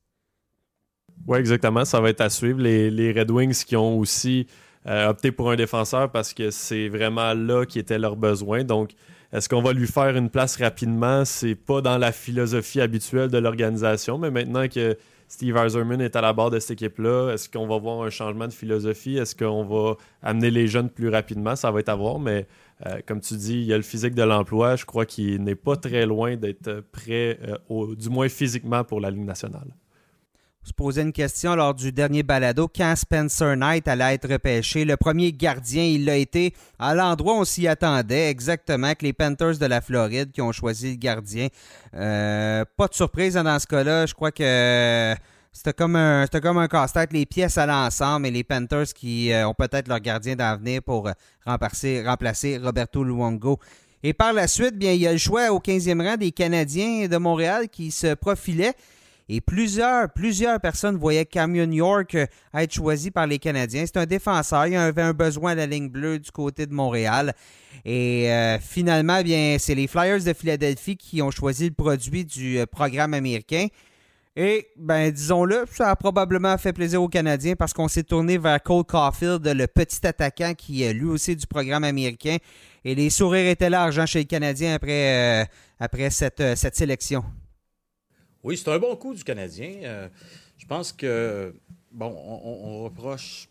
Oui, 1.25 1.37
exactement. 1.37 1.85
Ça 1.85 2.01
va 2.01 2.09
être 2.09 2.19
à 2.19 2.29
suivre. 2.29 2.59
Les, 2.59 3.13
Red 3.13 3.31
Wings 3.31 3.63
qui 3.63 3.77
ont 3.77 3.97
aussi 3.97 4.45
euh, 4.87 5.07
opté 5.07 5.31
pour 5.31 5.51
un 5.51 5.55
défenseur 5.55 6.11
parce 6.11 6.33
que 6.33 6.51
c'est 6.51 6.89
vraiment 6.89 7.33
là 7.33 7.65
qui 7.65 7.79
était 7.79 7.97
leur 7.97 8.17
besoin. 8.17 8.65
Donc, 8.65 8.91
est-ce 9.33 9.49
qu'on 9.49 9.61
va 9.61 9.73
lui 9.73 9.87
faire 9.87 10.15
une 10.15 10.29
place 10.29 10.55
rapidement? 10.57 11.25
C'est 11.25 11.55
pas 11.55 11.81
dans 11.81 11.97
la 11.97 12.11
philosophie 12.11 12.79
habituelle 12.79 13.29
de 13.29 13.37
l'organisation, 13.37 14.17
mais 14.17 14.31
maintenant 14.31 14.67
que 14.67 14.97
Steve 15.27 15.57
Eiserman 15.57 15.99
est 15.99 16.15
à 16.15 16.21
la 16.21 16.31
barre 16.31 16.51
de 16.51 16.59
cette 16.59 16.71
équipe-là. 16.71 17.33
Est-ce 17.33 17.49
qu'on 17.49 17.67
va 17.67 17.77
voir 17.77 18.01
un 18.03 18.09
changement 18.09 18.47
de 18.47 18.53
philosophie? 18.53 19.17
Est-ce 19.17 19.35
qu'on 19.35 19.65
va 19.65 19.97
amener 20.23 20.49
les 20.49 20.67
jeunes 20.67 20.89
plus 20.89 21.09
rapidement? 21.09 21.57
Ça 21.57 21.69
va 21.71 21.81
être 21.81 21.89
à 21.89 21.95
voir, 21.95 22.19
mais 22.19 22.47
euh, 22.85 22.99
comme 23.05 23.19
tu 23.19 23.35
dis, 23.35 23.55
il 23.55 23.65
y 23.65 23.73
a 23.73 23.77
le 23.77 23.83
physique 23.83 24.15
de 24.15 24.23
l'emploi. 24.23 24.77
Je 24.77 24.85
crois 24.85 25.05
qu'il 25.05 25.43
n'est 25.43 25.55
pas 25.55 25.75
très 25.75 26.05
loin 26.05 26.37
d'être 26.37 26.81
prêt, 26.91 27.39
euh, 27.69 27.95
du 27.95 28.09
moins 28.09 28.29
physiquement, 28.29 28.85
pour 28.85 29.01
la 29.01 29.11
Ligue 29.11 29.25
nationale 29.25 29.67
se 30.67 30.73
posait 30.73 31.01
une 31.01 31.13
question 31.13 31.55
lors 31.55 31.73
du 31.73 31.91
dernier 31.91 32.23
balado 32.23 32.67
quand 32.67 32.93
Spencer 32.95 33.55
Knight 33.55 33.87
allait 33.87 34.15
être 34.15 34.29
repêché. 34.29 34.83
Le 34.83 34.97
premier 34.97 35.31
gardien, 35.31 35.83
il 35.83 36.05
l'a 36.05 36.17
été 36.17 36.53
à 36.77 36.93
l'endroit 36.93 37.35
où 37.35 37.41
on 37.41 37.45
s'y 37.45 37.67
attendait, 37.67 38.29
exactement, 38.29 38.93
que 38.93 39.05
les 39.05 39.13
Panthers 39.13 39.57
de 39.57 39.65
la 39.65 39.79
Floride 39.79 40.31
qui 40.31 40.41
ont 40.41 40.51
choisi 40.51 40.91
le 40.91 40.97
gardien. 40.97 41.47
Euh, 41.95 42.65
pas 42.75 42.87
de 42.87 42.93
surprise 42.93 43.35
dans 43.35 43.59
ce 43.59 43.67
cas-là. 43.67 44.05
Je 44.07 44.13
crois 44.13 44.31
que 44.31 45.15
c'était 45.53 45.73
comme 45.73 45.95
un, 45.95 46.23
un 46.23 46.67
casse-tête. 46.67 47.13
Les 47.13 47.25
pièces 47.25 47.57
allaient 47.57 47.71
ensemble 47.71 48.27
et 48.27 48.31
les 48.31 48.43
Panthers 48.43 48.93
qui 48.93 49.31
euh, 49.31 49.47
ont 49.47 49.53
peut-être 49.53 49.87
leur 49.87 50.01
gardien 50.01 50.35
d'avenir 50.35 50.81
pour 50.83 51.09
remplacer, 51.45 52.03
Roberto 52.61 53.03
Luongo. 53.05 53.57
Et 54.03 54.13
par 54.13 54.33
la 54.33 54.47
suite, 54.47 54.77
bien, 54.77 54.91
il 54.91 55.01
y 55.01 55.07
a 55.07 55.13
le 55.13 55.17
choix 55.17 55.49
au 55.49 55.59
15e 55.59 56.05
rang 56.05 56.17
des 56.17 56.31
Canadiens 56.31 57.07
de 57.07 57.17
Montréal 57.17 57.69
qui 57.69 57.89
se 57.89 58.13
profilaient. 58.13 58.73
Et 59.29 59.41
plusieurs, 59.41 60.09
plusieurs 60.09 60.59
personnes 60.61 60.95
voyaient 60.95 61.25
Camion 61.25 61.69
York 61.69 62.15
euh, 62.15 62.25
être 62.53 62.73
choisi 62.73 63.11
par 63.11 63.27
les 63.27 63.39
Canadiens. 63.39 63.83
C'est 63.85 63.97
un 63.97 64.05
défenseur. 64.05 64.67
Il 64.67 64.75
avait 64.75 65.01
un 65.01 65.13
besoin 65.13 65.51
à 65.51 65.55
la 65.55 65.65
ligne 65.65 65.89
bleue 65.89 66.19
du 66.19 66.31
côté 66.31 66.65
de 66.65 66.73
Montréal. 66.73 67.33
Et 67.83 68.31
euh, 68.31 68.57
finalement, 68.59 69.21
bien, 69.21 69.57
c'est 69.59 69.75
les 69.75 69.87
Flyers 69.87 70.23
de 70.23 70.33
Philadelphie 70.33 70.95
qui 70.95 71.21
ont 71.21 71.31
choisi 71.31 71.65
le 71.65 71.73
produit 71.73 72.23
du 72.23 72.59
euh, 72.59 72.65
programme 72.65 73.13
américain. 73.13 73.67
Et, 74.37 74.67
ben, 74.77 75.11
disons-le, 75.11 75.65
ça 75.73 75.89
a 75.89 75.95
probablement 75.95 76.57
fait 76.57 76.71
plaisir 76.71 77.01
aux 77.01 77.09
Canadiens 77.09 77.55
parce 77.55 77.73
qu'on 77.73 77.87
s'est 77.87 78.03
tourné 78.03 78.37
vers 78.37 78.61
Cole 78.61 78.85
Caulfield, 78.85 79.45
le 79.45 79.67
petit 79.67 80.05
attaquant 80.07 80.53
qui 80.53 80.83
est 80.83 80.93
lui 80.93 81.07
aussi 81.07 81.35
du 81.35 81.47
programme 81.47 81.83
américain. 81.83 82.37
Et 82.85 82.95
les 82.95 83.09
sourires 83.09 83.49
étaient 83.49 83.69
larges 83.69 83.99
hein, 83.99 84.05
chez 84.05 84.19
les 84.19 84.25
Canadiens 84.25 84.75
après, 84.75 85.49
après 85.79 86.11
cette, 86.11 86.43
cette 86.55 86.75
sélection. 86.75 87.25
Oui, 88.43 88.57
c'est 88.57 88.69
un 88.69 88.79
bon 88.79 88.95
coup 88.95 89.13
du 89.13 89.23
Canadien. 89.23 89.71
Euh, 89.83 90.07
je 90.57 90.65
pense 90.65 90.91
que, 90.91 91.53
bon, 91.91 92.15
on, 92.15 92.83
reproche 92.83 93.47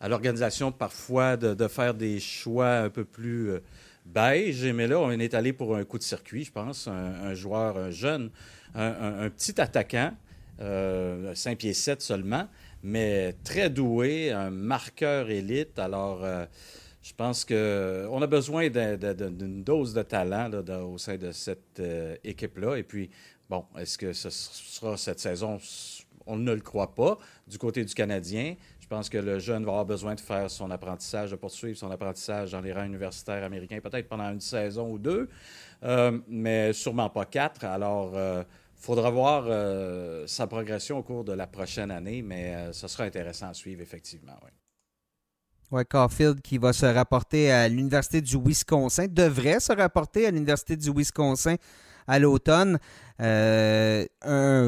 à 0.00 0.08
l'organisation 0.08 0.72
parfois 0.72 1.36
de, 1.36 1.68
faire 1.68 1.94
des 1.94 2.20
choix 2.20 2.78
un 2.78 2.90
peu 2.90 3.04
plus 3.04 3.50
euh, 3.50 3.60
beige, 4.04 4.64
mais 4.64 4.86
là, 4.86 4.98
on 4.98 5.10
est 5.10 5.34
allé 5.34 5.52
pour 5.52 5.76
un 5.76 5.84
coup 5.84 5.98
de 5.98 6.02
circuit, 6.02 6.44
je 6.44 6.52
pense. 6.52 6.88
Un, 6.88 7.34
joueur, 7.34 7.76
un 7.78 7.90
jeune, 7.90 8.30
un, 8.74 9.28
petit 9.30 9.60
attaquant, 9.60 10.12
euh, 10.60 11.34
5 11.34 11.58
pieds 11.58 11.74
7 11.74 12.02
seulement, 12.02 12.48
mais 12.82 13.34
très 13.44 13.70
doué, 13.70 14.32
un 14.32 14.50
marqueur 14.50 15.30
élite. 15.30 15.78
Alors, 15.78 16.24
euh, 16.24 16.44
je 17.02 17.12
pense 17.14 17.44
qu'on 17.44 18.22
a 18.22 18.26
besoin 18.26 18.68
d'une 18.68 19.62
dose 19.62 19.94
de 19.94 20.02
talent 20.02 20.50
au 20.50 20.98
sein 20.98 21.16
de 21.16 21.32
cette 21.32 21.80
équipe-là. 22.24 22.76
Et 22.76 22.82
puis, 22.82 23.10
Bon, 23.48 23.64
est-ce 23.78 23.96
que 23.96 24.12
ce 24.12 24.30
sera 24.30 24.96
cette 24.96 25.20
saison? 25.20 25.58
On 26.26 26.36
ne 26.36 26.52
le 26.52 26.60
croit 26.60 26.94
pas. 26.94 27.18
Du 27.46 27.58
côté 27.58 27.84
du 27.84 27.94
Canadien, 27.94 28.56
je 28.80 28.88
pense 28.88 29.08
que 29.08 29.18
le 29.18 29.40
jeune 29.40 29.64
va 29.64 29.72
avoir 29.72 29.84
besoin 29.84 30.14
de 30.14 30.20
faire 30.20 30.48
son 30.50 30.70
apprentissage, 30.70 31.32
de 31.32 31.36
poursuivre 31.36 31.76
son 31.76 31.90
apprentissage 31.90 32.52
dans 32.52 32.60
les 32.60 32.72
rangs 32.72 32.84
universitaires 32.84 33.42
américains, 33.42 33.80
peut-être 33.80 34.08
pendant 34.08 34.30
une 34.30 34.40
saison 34.40 34.92
ou 34.92 34.98
deux, 34.98 35.28
euh, 35.82 36.18
mais 36.28 36.72
sûrement 36.72 37.10
pas 37.10 37.24
quatre. 37.24 37.64
Alors, 37.64 38.10
il 38.12 38.18
euh, 38.18 38.44
faudra 38.76 39.10
voir 39.10 39.44
euh, 39.48 40.24
sa 40.28 40.46
progression 40.46 40.98
au 40.98 41.02
cours 41.02 41.24
de 41.24 41.32
la 41.32 41.48
prochaine 41.48 41.90
année, 41.90 42.22
mais 42.22 42.72
ce 42.72 42.86
sera 42.86 43.04
intéressant 43.04 43.48
à 43.48 43.54
suivre, 43.54 43.82
effectivement. 43.82 44.36
Oui. 44.44 44.50
Ouais, 45.72 45.84
Caulfield 45.84 46.40
qui 46.40 46.58
va 46.58 46.72
se 46.72 46.86
rapporter 46.86 47.50
à 47.50 47.68
l'Université 47.68 48.20
du 48.20 48.38
Wisconsin, 48.38 49.08
devrait 49.08 49.58
se 49.58 49.72
rapporter 49.72 50.26
à 50.26 50.30
l'Université 50.30 50.76
du 50.76 50.92
Wisconsin 50.92 51.56
à 52.06 52.18
l'automne. 52.18 52.78
Euh, 53.20 54.04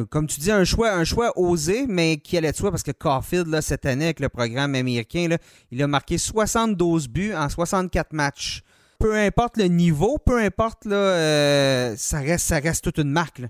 comme 0.06 0.26
tu 0.26 0.40
dis, 0.40 0.50
un 0.50 0.64
choix, 0.64 0.92
un 0.92 1.04
choix 1.04 1.38
osé, 1.38 1.86
mais 1.86 2.16
qui 2.16 2.36
allait 2.36 2.52
de 2.52 2.56
soi 2.56 2.70
parce 2.70 2.82
que 2.82 2.92
Caulfield, 2.92 3.60
cette 3.60 3.86
année, 3.86 4.06
avec 4.06 4.20
le 4.20 4.28
programme 4.28 4.74
américain, 4.74 5.36
il 5.70 5.82
a 5.82 5.86
marqué 5.86 6.18
72 6.18 7.08
buts 7.08 7.34
en 7.34 7.48
64 7.48 8.12
matchs. 8.12 8.62
Peu 8.98 9.14
importe 9.14 9.58
le 9.58 9.64
niveau, 9.64 10.18
peu 10.18 10.38
importe, 10.38 10.84
là, 10.86 10.96
euh, 10.96 11.94
ça, 11.96 12.18
reste, 12.18 12.46
ça 12.46 12.58
reste 12.58 12.82
toute 12.82 12.98
une 12.98 13.10
marque. 13.10 13.42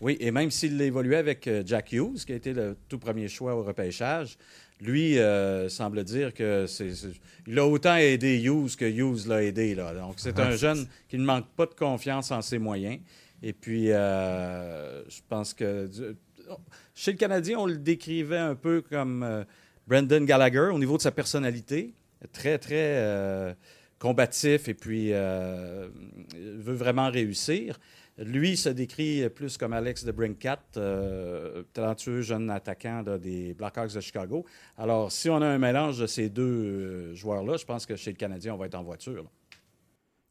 Oui, 0.00 0.16
et 0.20 0.30
même 0.30 0.50
s'il 0.50 0.80
évoluait 0.80 1.16
avec 1.16 1.46
euh, 1.46 1.62
Jack 1.66 1.92
Hughes, 1.92 2.24
qui 2.24 2.32
a 2.32 2.36
été 2.36 2.52
le 2.52 2.76
tout 2.88 2.98
premier 2.98 3.28
choix 3.28 3.54
au 3.54 3.62
repêchage, 3.62 4.38
lui 4.80 5.16
semble 5.68 6.04
dire 6.04 6.34
que 6.34 6.66
c'est, 6.66 6.90
il 7.46 7.58
a 7.58 7.66
autant 7.66 7.96
aidé 7.96 8.38
Hughes 8.42 8.76
que 8.76 8.84
Hughes 8.84 9.26
l'a 9.26 9.42
aidé. 9.42 9.74
Là. 9.74 9.94
Donc, 9.94 10.14
c'est 10.18 10.38
un 10.38 10.50
jeune 10.50 10.86
qui 11.08 11.16
ne 11.16 11.24
manque 11.24 11.46
pas 11.56 11.64
de 11.64 11.72
confiance 11.72 12.30
en 12.30 12.42
ses 12.42 12.58
moyens. 12.58 12.98
Et 13.46 13.52
puis, 13.52 13.92
euh, 13.92 15.08
je 15.08 15.20
pense 15.28 15.54
que 15.54 15.88
chez 16.96 17.12
le 17.12 17.16
Canadien, 17.16 17.60
on 17.60 17.66
le 17.66 17.76
décrivait 17.76 18.38
un 18.38 18.56
peu 18.56 18.82
comme 18.82 19.22
euh, 19.22 19.44
Brendan 19.86 20.24
Gallagher 20.24 20.70
au 20.72 20.80
niveau 20.80 20.96
de 20.96 21.02
sa 21.02 21.12
personnalité. 21.12 21.94
Très, 22.32 22.58
très 22.58 22.96
euh, 22.96 23.54
combatif 24.00 24.66
et 24.66 24.74
puis 24.74 25.12
veut 25.12 26.74
vraiment 26.74 27.08
réussir. 27.08 27.78
Lui 28.18 28.56
se 28.56 28.68
décrit 28.68 29.28
plus 29.28 29.56
comme 29.56 29.74
Alex 29.74 30.04
de 30.04 30.10
Brinkat, 30.10 30.58
talentueux 31.72 32.22
jeune 32.22 32.50
attaquant 32.50 33.04
des 33.16 33.54
Blackhawks 33.54 33.94
de 33.94 34.00
Chicago. 34.00 34.44
Alors, 34.76 35.12
si 35.12 35.30
on 35.30 35.40
a 35.40 35.46
un 35.46 35.58
mélange 35.58 36.00
de 36.00 36.08
ces 36.08 36.30
deux 36.30 37.14
joueurs-là, 37.14 37.58
je 37.58 37.64
pense 37.64 37.86
que 37.86 37.94
chez 37.94 38.10
le 38.10 38.16
Canadien, 38.16 38.54
on 38.54 38.56
va 38.56 38.66
être 38.66 38.74
en 38.74 38.82
voiture. 38.82 39.30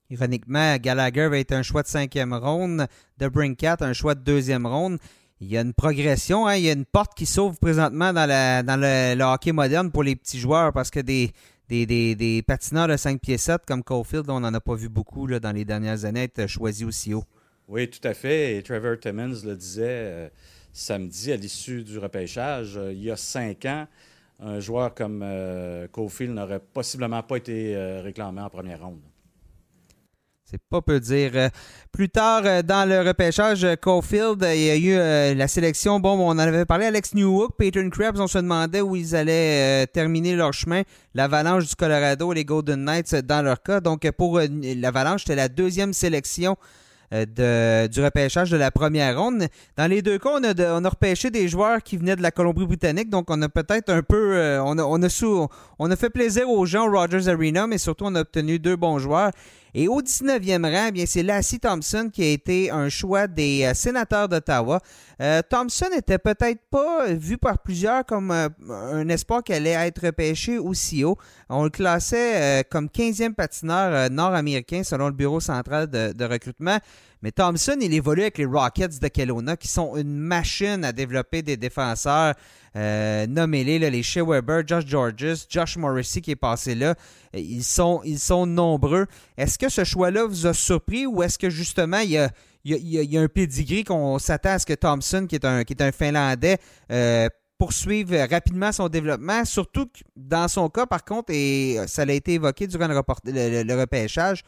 Ironiquement, 0.10 0.78
Gallagher 0.78 1.28
va 1.28 1.40
être 1.40 1.52
un 1.52 1.64
choix 1.64 1.82
de 1.82 1.88
cinquième 1.88 2.34
ronde, 2.34 2.88
de 3.18 3.28
Brinkat 3.28 3.78
un 3.82 3.94
choix 3.94 4.16
de 4.16 4.22
deuxième 4.22 4.66
ronde. 4.66 5.00
Il 5.42 5.48
y 5.48 5.58
a 5.58 5.62
une 5.62 5.74
progression, 5.74 6.48
hein. 6.48 6.56
il 6.56 6.64
y 6.64 6.70
a 6.70 6.74
une 6.74 6.86
porte 6.86 7.14
qui 7.16 7.26
s'ouvre 7.26 7.58
présentement 7.60 8.14
dans, 8.14 8.30
le, 8.30 9.22
hockey 9.24 9.52
moderne 9.52 9.92
pour 9.92 10.04
les 10.04 10.16
petits 10.16 10.40
joueurs 10.40 10.72
parce 10.72 10.90
que 10.90 11.02
des, 11.02 11.34
des, 11.68 12.44
patineurs 12.48 12.88
de 12.88 12.96
5 12.96 13.20
pieds 13.20 13.38
7 13.38 13.62
comme 13.68 13.84
Caulfield, 13.84 14.30
on 14.30 14.40
n'en 14.40 14.54
a 14.54 14.62
pas 14.62 14.76
vu 14.76 14.88
beaucoup 14.88 15.28
dans 15.28 15.52
les 15.52 15.66
dernières 15.66 16.06
années 16.06 16.24
être 16.24 16.48
choisis 16.48 16.86
aussi 16.86 17.14
haut. 17.14 17.26
Oui, 17.68 17.90
tout 17.90 18.08
à 18.08 18.14
fait. 18.14 18.58
Et 18.58 18.64
Trevor 18.64 18.98
Timmons 19.00 19.42
le 19.44 19.56
disait 19.56 19.84
euh, 19.88 20.30
samedi 20.72 21.32
à 21.32 21.36
l'issue 21.36 21.84
du 21.84 21.98
repêchage. 21.98 22.78
Euh, 22.78 22.94
il 22.94 23.04
y 23.04 23.12
a 23.12 23.18
cinq 23.18 23.66
ans, 23.66 23.88
un 24.40 24.60
joueur 24.60 24.94
comme 24.94 25.22
euh, 25.24 25.88
Caulfield 25.88 26.34
n'aurait 26.34 26.60
possiblement 26.60 27.24
pas 27.24 27.38
été 27.38 27.76
réclamé 28.02 28.42
en 28.42 28.50
première 28.50 28.82
ronde. 28.82 29.02
C'est 30.48 30.62
pas 30.70 30.80
peu 30.80 31.00
dire. 31.00 31.32
Euh, 31.34 31.50
plus 31.92 32.08
tard 32.08 32.44
euh, 32.46 32.62
dans 32.62 32.88
le 32.88 33.02
repêchage, 33.02 33.64
euh, 33.64 33.76
Caulfield, 33.76 34.46
il 34.54 34.62
y 34.62 34.70
a 34.70 34.76
eu 34.76 35.36
la 35.36 35.48
sélection. 35.48 36.00
Bon, 36.00 36.20
on 36.20 36.30
en 36.30 36.38
avait 36.38 36.66
parlé, 36.66 36.86
Alex 36.86 37.16
Newhook, 37.16 37.58
Peyton 37.58 37.90
Krebs, 37.90 38.20
on 38.20 38.28
se 38.28 38.38
demandait 38.38 38.82
où 38.82 38.96
ils 38.96 39.16
allaient 39.16 39.88
terminer 39.88 40.36
leur 40.36 40.54
chemin. 40.54 40.84
L'Avalanche 41.16 41.68
du 41.68 41.76
Colorado 41.76 42.32
et 42.32 42.36
les 42.36 42.46
Golden 42.46 42.86
Knights 42.86 43.16
dans 43.16 43.42
leur 43.42 43.64
cas. 43.64 43.80
Donc 43.80 44.08
pour 44.12 44.40
l'Avalanche, 44.40 45.22
c'était 45.22 45.36
la 45.36 45.50
deuxième 45.50 45.94
sélection 45.94 46.58
du 47.12 48.04
repêchage 48.04 48.52
de 48.52 48.58
la 48.58 48.70
première 48.70 49.20
ronde. 49.20 49.48
Dans 49.78 49.90
les 49.90 50.04
deux 50.04 50.20
cas, 50.20 50.30
on 50.40 50.44
a, 50.44 50.90
repêché 50.90 51.32
des 51.32 51.48
joueurs 51.48 51.82
qui 51.82 51.98
venaient 51.98 52.16
de 52.16 52.22
la 52.22 52.32
Colombie-Britannique, 52.32 53.10
donc 53.10 53.32
on 53.32 53.42
a 53.42 53.50
peut-être 53.50 53.90
un 53.90 54.04
peu, 54.04 54.60
on, 54.64 54.78
a, 54.78 54.84
on 54.84 55.92
a 55.92 55.96
fait 55.96 56.10
plaisir 56.12 56.48
aux 56.50 56.68
gens 56.68 56.88
au 56.88 56.92
Rogers 56.92 57.30
Arena, 57.30 57.66
mais 57.66 57.80
surtout 57.80 58.06
on 58.06 58.14
a 58.14 58.22
obtenu 58.22 58.60
deux 58.60 58.76
bons 58.76 59.00
joueurs. 59.00 59.32
Et 59.78 59.90
au 59.90 60.02
19e 60.02 60.64
rang, 60.64 60.86
eh 60.88 60.92
bien 60.94 61.06
c'est 61.06 61.22
Lassie 61.22 61.60
Thompson 61.60 62.10
qui 62.12 62.24
a 62.24 62.28
été 62.28 62.72
un 62.72 62.88
choix 62.88 63.28
des 63.28 63.66
euh, 63.66 63.74
sénateurs 63.74 64.30
d'Ottawa. 64.30 64.80
Euh, 65.22 65.42
Thompson 65.50 65.88
n'était 65.94 66.18
peut-être 66.18 66.62
pas 66.72 67.08
vu 67.12 67.38
par 67.38 67.60
plusieurs 67.60 68.06
comme 68.06 68.32
euh, 68.32 68.48
un 68.70 69.10
espoir 69.10 69.44
qu'elle 69.44 69.68
allait 69.68 69.90
être 69.90 70.12
pêché 70.12 70.58
aussi 70.60 71.04
haut. 71.04 71.18
On 71.50 71.66
le 71.66 71.70
classait 71.70 72.64
comme 72.72 72.88
15e 72.88 73.34
patineur 73.34 74.10
nord-américain 74.10 74.82
selon 74.86 75.08
le 75.08 75.14
Bureau 75.14 75.42
central 75.42 75.90
de 75.90 76.24
recrutement. 76.24 76.80
Mais 77.22 77.32
Thompson, 77.32 77.76
il 77.82 77.94
évolue 77.94 78.22
avec 78.22 78.38
les 78.38 78.46
Rockets 78.46 79.02
de 79.02 79.08
Kelowna, 79.08 79.58
qui 79.58 79.68
sont 79.68 79.96
une 79.96 80.16
machine 80.16 80.86
à 80.86 80.92
développer 80.92 81.42
des 81.42 81.58
défenseurs. 81.58 82.36
Euh, 82.76 83.26
Nommez-les, 83.28 83.80
les 83.90 84.04
Shea 84.04 84.24
Weber, 84.24 84.64
Josh 84.68 84.86
Georges, 84.86 85.46
Josh 85.50 85.78
Morrissey 85.78 86.22
qui 86.22 86.32
est 86.32 86.36
passé 86.36 86.76
là. 86.76 86.96
Ils 87.34 87.64
sont, 87.64 88.02
ils 88.04 88.20
sont 88.20 88.46
nombreux. 88.46 89.06
Est-ce 89.38 89.58
que 89.58 89.70
ce 89.70 89.84
choix-là 89.84 90.26
vous 90.26 90.46
a 90.46 90.54
surpris 90.54 91.06
ou 91.06 91.24
est-ce 91.24 91.38
que 91.38 91.50
justement 91.50 92.00
il 92.00 92.12
y 92.12 92.18
a, 92.18 93.22
un 93.22 93.28
pedigree 93.28 93.84
qu'on 93.84 94.20
s'attend 94.20 94.52
à 94.52 94.60
ce 94.60 94.66
que 94.66 94.74
Thompson, 94.74 95.26
qui 95.28 95.36
est 95.36 95.82
un, 95.82 95.92
Finlandais, 95.92 96.58
euh, 96.92 97.30
poursuive 97.58 98.14
rapidement 98.30 98.72
son 98.72 98.90
développement, 98.90 99.46
surtout 99.46 99.88
dans 100.16 100.50
son 100.50 100.68
cas, 100.70 100.86
par 100.86 101.06
contre, 101.06 101.32
et 101.32 101.78
ça 101.88 102.02
a 102.02 102.12
été 102.12 102.34
évoqué 102.34 102.68
durant 102.68 102.88
le 102.88 103.80
repêchage, 103.80 104.44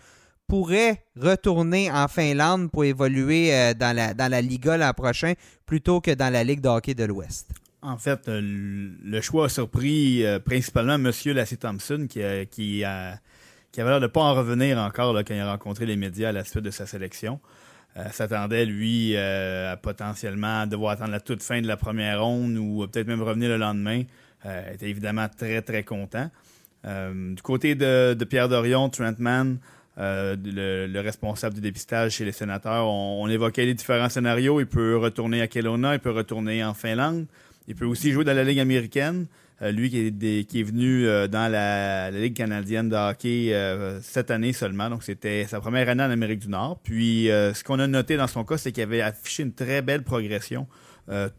pourrait 0.47 1.03
retourner 1.19 1.91
en 1.91 2.07
Finlande 2.07 2.71
pour 2.71 2.85
évoluer 2.85 3.53
euh, 3.53 3.73
dans, 3.73 3.95
la, 3.95 4.13
dans 4.13 4.31
la 4.31 4.41
Liga 4.41 4.77
l'an 4.77 4.93
prochain 4.93 5.33
plutôt 5.65 5.99
que 6.01 6.11
dans 6.11 6.31
la 6.31 6.43
Ligue 6.43 6.61
de 6.61 6.69
hockey 6.69 6.93
de 6.93 7.03
l'Ouest? 7.03 7.51
En 7.87 7.97
fait, 7.97 8.27
euh, 8.27 8.41
le 8.41 9.21
choix 9.21 9.45
a 9.45 9.49
surpris 9.49 10.25
euh, 10.25 10.39
principalement 10.39 10.95
M. 10.95 11.09
Lassie 11.33 11.57
Thompson 11.57 12.07
qui, 12.09 12.21
a, 12.21 12.45
qui 12.45 12.83
avait 12.83 13.89
l'air 13.89 14.01
de 14.01 14.07
ne 14.07 14.07
pas 14.07 14.19
en 14.19 14.33
revenir 14.33 14.77
encore 14.77 15.13
quand 15.25 15.33
il 15.33 15.39
a 15.39 15.49
rencontré 15.49 15.85
les 15.85 15.95
médias 15.95 16.29
à 16.29 16.31
la 16.33 16.43
suite 16.43 16.65
de 16.65 16.69
sa 16.69 16.85
sélection. 16.85 17.39
s'attendait, 18.11 18.65
lui, 18.65 19.15
à 19.15 19.77
potentiellement 19.77 20.67
devoir 20.67 20.91
attendre 20.93 21.11
la 21.11 21.21
toute 21.21 21.41
fin 21.41 21.61
de 21.61 21.67
la 21.67 21.77
première 21.77 22.21
ronde 22.21 22.57
ou 22.57 22.85
peut-être 22.87 23.07
même 23.07 23.21
revenir 23.21 23.49
le 23.49 23.57
lendemain. 23.57 24.03
Il 24.43 24.73
était 24.73 24.89
évidemment 24.89 25.29
très, 25.29 25.61
très 25.61 25.83
content. 25.83 26.29
du 26.83 27.41
côté 27.41 27.75
de, 27.75 28.21
Pierre 28.29 28.49
Dorion, 28.49 28.89
Trent 28.89 29.15
Mann, 29.17 29.59
euh, 29.99 30.35
le, 30.43 30.99
responsable 30.99 31.55
du 31.55 31.61
dépistage 31.61 32.13
chez 32.13 32.25
les 32.25 32.31
sénateurs. 32.31 32.87
On, 32.87 33.27
évoquait 33.27 33.65
les 33.65 33.73
différents 33.73 34.09
scénarios. 34.09 34.59
Il 34.59 34.67
peut 34.67 34.95
retourner 34.95 35.41
à 35.41 35.47
Kelowna, 35.47 35.95
il 35.95 35.99
peut 35.99 36.11
retourner 36.11 36.63
en 36.63 36.75
Finlande. 36.75 37.25
Il 37.67 37.75
peut 37.75 37.85
aussi 37.85 38.11
jouer 38.11 38.23
dans 38.23 38.35
la 38.35 38.43
Ligue 38.43 38.59
américaine. 38.59 39.27
Euh, 39.61 39.71
lui 39.71 39.89
qui 39.89 39.97
est, 39.97 40.63
venu 40.63 41.07
euh, 41.07 41.27
dans 41.27 41.51
la, 41.51 42.11
Ligue 42.11 42.35
canadienne 42.35 42.89
de 42.89 42.95
hockey 42.95 43.99
cette 44.01 44.31
année 44.31 44.53
seulement. 44.53 44.89
Donc, 44.89 45.03
c'était 45.03 45.45
sa 45.45 45.59
première 45.59 45.89
année 45.89 46.03
en 46.03 46.11
Amérique 46.11 46.39
du 46.39 46.49
Nord. 46.49 46.79
Puis, 46.83 47.25
ce 47.27 47.63
qu'on 47.63 47.79
a 47.79 47.87
noté 47.87 48.17
dans 48.17 48.27
son 48.27 48.43
cas, 48.43 48.57
c'est 48.57 48.71
qu'il 48.71 48.83
avait 48.83 49.01
affiché 49.01 49.43
une 49.43 49.53
très 49.53 49.81
belle 49.81 50.03
progression 50.03 50.67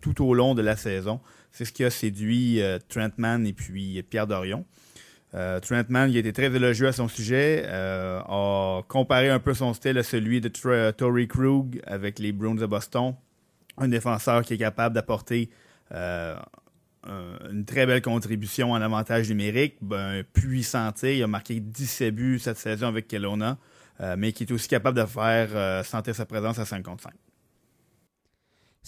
tout 0.01 0.25
au 0.25 0.35
long 0.35 0.55
de 0.55 0.63
la 0.63 0.77
saison. 0.77 1.21
C'est 1.53 1.65
ce 1.65 1.73
qui 1.73 1.85
a 1.85 1.91
séduit 1.91 2.61
Trent 2.89 3.11
Mann 3.19 3.47
et 3.47 3.53
puis 3.53 4.03
Pierre 4.09 4.27
Dorion. 4.27 4.65
Euh, 5.35 5.61
Trent 5.61 5.85
Mann, 5.89 6.11
il 6.11 6.17
a 6.17 6.21
été 6.21 6.33
très 6.33 6.47
élogieux 6.47 6.87
à 6.87 6.93
son 6.93 7.09
sujet, 7.09 7.65
euh, 7.67 8.21
a 8.21 8.83
comparé 8.89 9.29
un 9.29 9.39
peu 9.39 9.53
son 9.53 9.75
style 9.75 9.99
à 9.99 10.03
celui 10.03 10.41
de 10.41 10.49
Tory 10.91 11.29
Krug 11.29 11.83
avec 11.87 12.19
les 12.19 12.33
Bruins 12.33 12.55
de 12.55 12.67
Boston. 12.67 13.15
Un 13.77 13.89
défenseur 13.89 14.43
qui 14.43 14.55
est 14.55 14.59
capable 14.59 14.95
d'apporter 14.95 15.51
euh, 15.53 15.55
une 15.90 17.64
très 17.66 17.87
belle 17.87 18.02
contribution 18.02 18.73
en 18.73 18.80
avantage 18.80 19.28
numérique, 19.28 19.76
ben, 19.80 20.23
puissant. 20.33 20.92
Il 21.02 21.23
a 21.23 21.26
marqué 21.26 21.61
17 21.61 22.14
buts 22.14 22.38
cette 22.38 22.59
saison 22.59 22.88
avec 22.88 23.09
Kelowna, 23.09 23.59
mais 24.16 24.33
qui 24.33 24.45
est 24.45 24.52
aussi 24.52 24.68
capable 24.68 24.99
de 24.99 25.07
faire 25.07 25.85
sentir 25.85 26.14
sa 26.14 26.26
présence 26.26 26.59
à 26.59 26.64
55. 26.64 27.12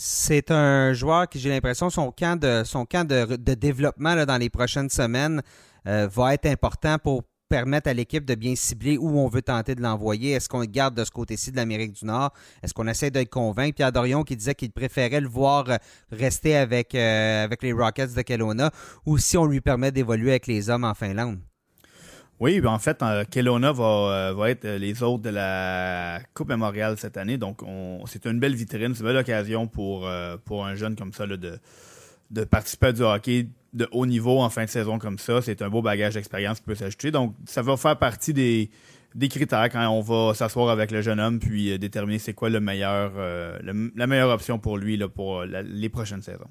C'est 0.02 0.50
un 0.50 0.94
joueur 0.94 1.28
qui, 1.28 1.38
j'ai 1.38 1.50
l'impression, 1.50 1.90
son 1.90 2.10
camp 2.10 2.40
de, 2.40 2.62
son 2.64 2.86
camp 2.86 3.06
de, 3.06 3.36
développement 3.54 4.24
dans 4.24 4.38
les 4.38 4.48
prochaines 4.48 4.88
semaines 4.88 5.42
euh, 5.86 6.08
va 6.08 6.32
être 6.32 6.46
important 6.46 6.96
pour 6.98 7.22
permettre 7.50 7.90
à 7.90 7.92
l'équipe 7.92 8.24
de 8.24 8.34
bien 8.36 8.54
cibler 8.54 8.96
où 8.96 9.18
on 9.18 9.28
veut 9.28 9.42
tenter 9.42 9.74
de 9.74 9.82
l'envoyer? 9.82 10.30
Est-ce 10.32 10.48
qu'on 10.48 10.60
le 10.60 10.66
garde 10.66 10.94
de 10.94 11.04
ce 11.04 11.10
côté-ci 11.10 11.50
de 11.50 11.56
l'Amérique 11.56 11.92
du 11.92 12.06
Nord? 12.06 12.32
Est-ce 12.62 12.72
qu'on 12.72 12.86
essaie 12.86 13.10
de 13.10 13.18
le 13.18 13.26
convaincre? 13.26 13.74
Pierre 13.74 13.92
Dorion 13.92 14.22
qui 14.22 14.36
disait 14.36 14.54
qu'il 14.54 14.70
préférait 14.70 15.20
le 15.20 15.28
voir 15.28 15.68
euh, 15.68 15.76
rester 16.12 16.56
avec, 16.56 16.94
euh, 16.94 17.44
avec 17.44 17.62
les 17.62 17.72
Rockets 17.72 18.14
de 18.14 18.22
Kelowna 18.22 18.70
ou 19.04 19.18
si 19.18 19.36
on 19.36 19.46
lui 19.46 19.60
permet 19.60 19.90
d'évoluer 19.90 20.30
avec 20.30 20.46
les 20.46 20.70
hommes 20.70 20.84
en 20.84 20.94
Finlande? 20.94 21.40
Oui, 22.38 22.60
ben, 22.60 22.70
en 22.70 22.78
fait, 22.78 23.04
Kelowna 23.30 23.72
va, 23.72 24.32
va, 24.32 24.50
être 24.50 24.66
les 24.66 25.02
autres 25.02 25.24
de 25.24 25.28
la 25.28 26.20
Coupe 26.32 26.48
Mémoriale 26.48 26.96
cette 26.96 27.18
année. 27.18 27.36
Donc, 27.36 27.60
c'est 28.06 28.24
une 28.24 28.40
belle 28.40 28.54
vitrine, 28.54 28.94
c'est 28.94 29.00
une 29.00 29.08
belle 29.08 29.18
occasion 29.18 29.66
pour, 29.66 30.08
pour 30.46 30.64
un 30.64 30.74
jeune 30.74 30.96
comme 30.96 31.12
ça 31.12 31.26
de, 31.26 31.60
de 32.30 32.44
participer 32.44 32.86
à 32.86 32.92
du 32.92 33.02
hockey 33.02 33.48
de 33.72 33.88
haut 33.92 34.06
niveau 34.06 34.40
en 34.40 34.50
fin 34.50 34.64
de 34.64 34.70
saison 34.70 34.98
comme 34.98 35.18
ça. 35.18 35.42
C'est 35.42 35.62
un 35.62 35.68
beau 35.68 35.82
bagage 35.82 36.14
d'expérience 36.14 36.58
qui 36.58 36.66
peut 36.66 36.74
s'ajouter. 36.74 37.10
Donc, 37.10 37.34
ça 37.46 37.62
va 37.62 37.76
faire 37.76 37.96
partie 37.96 38.32
des, 38.32 38.70
critères 39.28 39.68
quand 39.70 39.88
on 39.88 40.00
va 40.00 40.34
s'asseoir 40.34 40.70
avec 40.70 40.90
le 40.90 41.02
jeune 41.02 41.20
homme 41.20 41.38
puis 41.38 41.72
euh, 41.72 41.78
déterminer 41.78 42.18
c'est 42.18 42.34
quoi 42.34 42.50
le 42.50 42.60
meilleur, 42.60 43.12
euh, 43.16 43.58
la 43.96 44.06
meilleure 44.06 44.30
option 44.30 44.58
pour 44.58 44.78
lui 44.78 44.96
là, 44.96 45.08
pour 45.08 45.40
euh, 45.40 45.62
les 45.64 45.88
prochaines 45.88 46.22
saisons. 46.22 46.48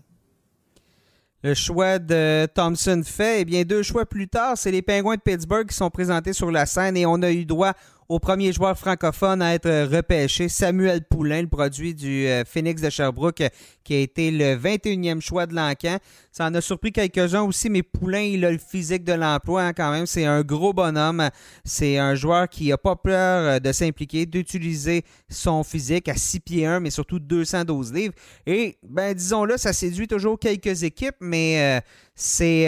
Le 1.41 1.53
choix 1.53 1.99
de 1.99 2.47
Thompson 2.53 3.01
fait, 3.05 3.41
eh 3.41 3.45
bien, 3.45 3.63
deux 3.63 3.81
choix 3.81 4.05
plus 4.05 4.27
tard, 4.27 4.57
c'est 4.57 4.71
les 4.71 4.81
Pingouins 4.81 5.15
de 5.15 5.21
Pittsburgh 5.21 5.65
qui 5.67 5.75
sont 5.75 5.89
présentés 5.89 6.33
sur 6.33 6.51
la 6.51 6.65
scène 6.65 6.97
et 6.97 7.05
on 7.05 7.21
a 7.21 7.31
eu 7.31 7.45
droit 7.45 7.73
au 8.09 8.17
premier 8.17 8.51
joueur 8.51 8.75
francophone 8.75 9.39
à 9.39 9.53
être 9.53 9.69
repêché, 9.85 10.49
Samuel 10.49 11.03
Poulain, 11.03 11.43
le 11.43 11.47
produit 11.47 11.93
du 11.93 12.25
euh, 12.25 12.43
Phoenix 12.43 12.81
de 12.81 12.89
Sherbrooke, 12.89 13.43
qui 13.83 13.93
a 13.93 13.99
été 13.99 14.31
le 14.31 14.55
21e 14.55 15.21
choix 15.21 15.45
de 15.45 15.53
l'encan. 15.53 15.99
Ça 16.31 16.47
en 16.47 16.55
a 16.55 16.59
surpris 16.59 16.91
quelques-uns 16.91 17.43
aussi, 17.43 17.69
mais 17.69 17.83
Poulain, 17.83 18.21
il 18.21 18.43
a 18.45 18.51
le 18.51 18.57
physique 18.57 19.03
de 19.03 19.13
l'emploi 19.13 19.61
hein, 19.61 19.73
quand 19.73 19.91
même. 19.91 20.07
C'est 20.07 20.25
un 20.25 20.41
gros 20.41 20.73
bonhomme. 20.73 21.29
C'est 21.63 21.99
un 21.99 22.15
joueur 22.15 22.49
qui 22.49 22.69
n'a 22.69 22.79
pas 22.79 22.95
peur 22.95 23.47
euh, 23.47 23.59
de 23.59 23.71
s'impliquer, 23.71 24.25
d'utiliser 24.25 25.03
son 25.29 25.63
physique 25.63 26.09
à 26.09 26.15
6 26.15 26.39
pieds 26.39 26.65
1, 26.65 26.79
mais 26.79 26.89
surtout 26.89 27.19
212 27.19 27.93
livres. 27.93 28.15
Et, 28.47 28.79
ben, 28.81 29.13
disons-le, 29.13 29.57
ça 29.57 29.71
séduit 29.71 30.07
toujours 30.07 30.39
quelques 30.39 30.81
équipes, 30.81 31.17
mais 31.19 31.77
euh, 31.77 31.81
c'est 32.15 32.65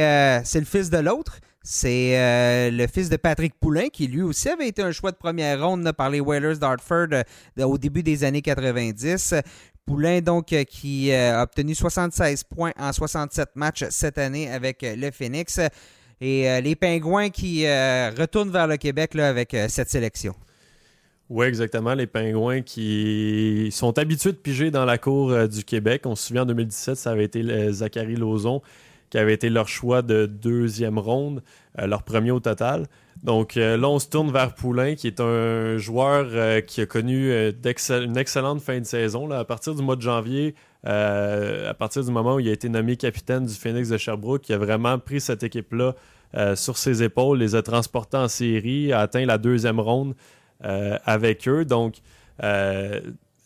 le 0.53 0.65
fils 0.65 0.91
de 0.91 0.99
l'autre. 0.99 1.39
C'est 1.63 2.17
euh, 2.17 2.71
le 2.71 2.87
fils 2.87 3.09
de 3.09 3.17
Patrick 3.17 3.53
Poulain, 3.59 3.89
qui 3.89 4.07
lui 4.07 4.23
aussi 4.23 4.49
avait 4.49 4.67
été 4.67 4.81
un 4.81 4.91
choix 4.91 5.11
de 5.11 5.17
première 5.17 5.63
ronde 5.63 5.91
par 5.91 6.09
les 6.09 6.19
Whalers 6.19 6.57
d'Hartford 6.57 7.09
euh, 7.13 7.63
au 7.63 7.77
début 7.77 8.01
des 8.01 8.23
années 8.23 8.41
90. 8.41 9.35
Poulain, 9.85 10.21
donc, 10.21 10.53
euh, 10.53 10.63
qui 10.63 11.13
a 11.13 11.43
obtenu 11.43 11.75
76 11.75 12.45
points 12.45 12.71
en 12.79 12.91
67 12.91 13.49
matchs 13.55 13.85
cette 13.91 14.17
année 14.17 14.49
avec 14.49 14.81
le 14.81 15.11
Phoenix. 15.11 15.59
Et 16.19 16.61
les 16.61 16.75
Pingouins 16.75 17.31
qui 17.31 17.65
retournent 17.65 18.51
vers 18.51 18.67
le 18.67 18.77
Québec 18.77 19.15
là, 19.15 19.27
avec 19.27 19.57
cette 19.69 19.89
sélection. 19.89 20.35
Oui, 21.29 21.47
exactement. 21.47 21.95
Les 21.95 22.05
Pingouins 22.05 22.61
qui 22.61 23.69
sont 23.71 23.97
habitués 23.97 24.31
de 24.31 24.37
piger 24.37 24.69
dans 24.69 24.85
la 24.85 24.99
cour 24.99 25.47
du 25.47 25.63
Québec. 25.63 26.03
On 26.05 26.15
se 26.15 26.27
souvient 26.27 26.43
en 26.43 26.45
2017, 26.45 26.95
ça 26.95 27.09
avait 27.09 27.23
été 27.23 27.71
Zachary 27.71 28.17
Lauzon 28.17 28.61
qui 29.11 29.17
avait 29.17 29.33
été 29.33 29.49
leur 29.49 29.67
choix 29.67 30.01
de 30.01 30.25
deuxième 30.25 30.97
ronde, 30.97 31.43
euh, 31.77 31.85
leur 31.85 32.01
premier 32.01 32.31
au 32.31 32.39
total. 32.39 32.87
Donc 33.21 33.57
euh, 33.57 33.77
là, 33.77 33.89
on 33.89 33.99
se 33.99 34.07
tourne 34.07 34.31
vers 34.31 34.55
Poulain, 34.55 34.95
qui 34.95 35.05
est 35.05 35.19
un 35.19 35.77
joueur 35.77 36.27
euh, 36.31 36.61
qui 36.61 36.81
a 36.81 36.85
connu 36.85 37.29
une 37.29 38.17
excellente 38.17 38.61
fin 38.61 38.79
de 38.79 38.85
saison. 38.85 39.29
À 39.29 39.43
partir 39.43 39.75
du 39.75 39.83
mois 39.83 39.97
de 39.97 40.01
janvier, 40.01 40.55
à 40.83 41.75
partir 41.77 42.03
du 42.03 42.09
moment 42.09 42.35
où 42.35 42.39
il 42.39 42.49
a 42.49 42.53
été 42.53 42.69
nommé 42.69 42.95
capitaine 42.95 43.45
du 43.45 43.53
Phoenix 43.53 43.89
de 43.89 43.97
Sherbrooke, 43.97 44.49
il 44.49 44.53
a 44.53 44.57
vraiment 44.57 44.97
pris 44.97 45.21
cette 45.21 45.43
équipe-là 45.43 45.93
sur 46.55 46.77
ses 46.77 47.03
épaules, 47.03 47.37
les 47.37 47.53
a 47.53 47.61
transportés 47.61 48.17
en 48.17 48.27
série, 48.29 48.91
a 48.91 49.01
atteint 49.01 49.25
la 49.25 49.37
deuxième 49.37 49.79
ronde 49.79 50.15
avec 50.61 51.47
eux. 51.47 51.65
Donc, 51.65 51.97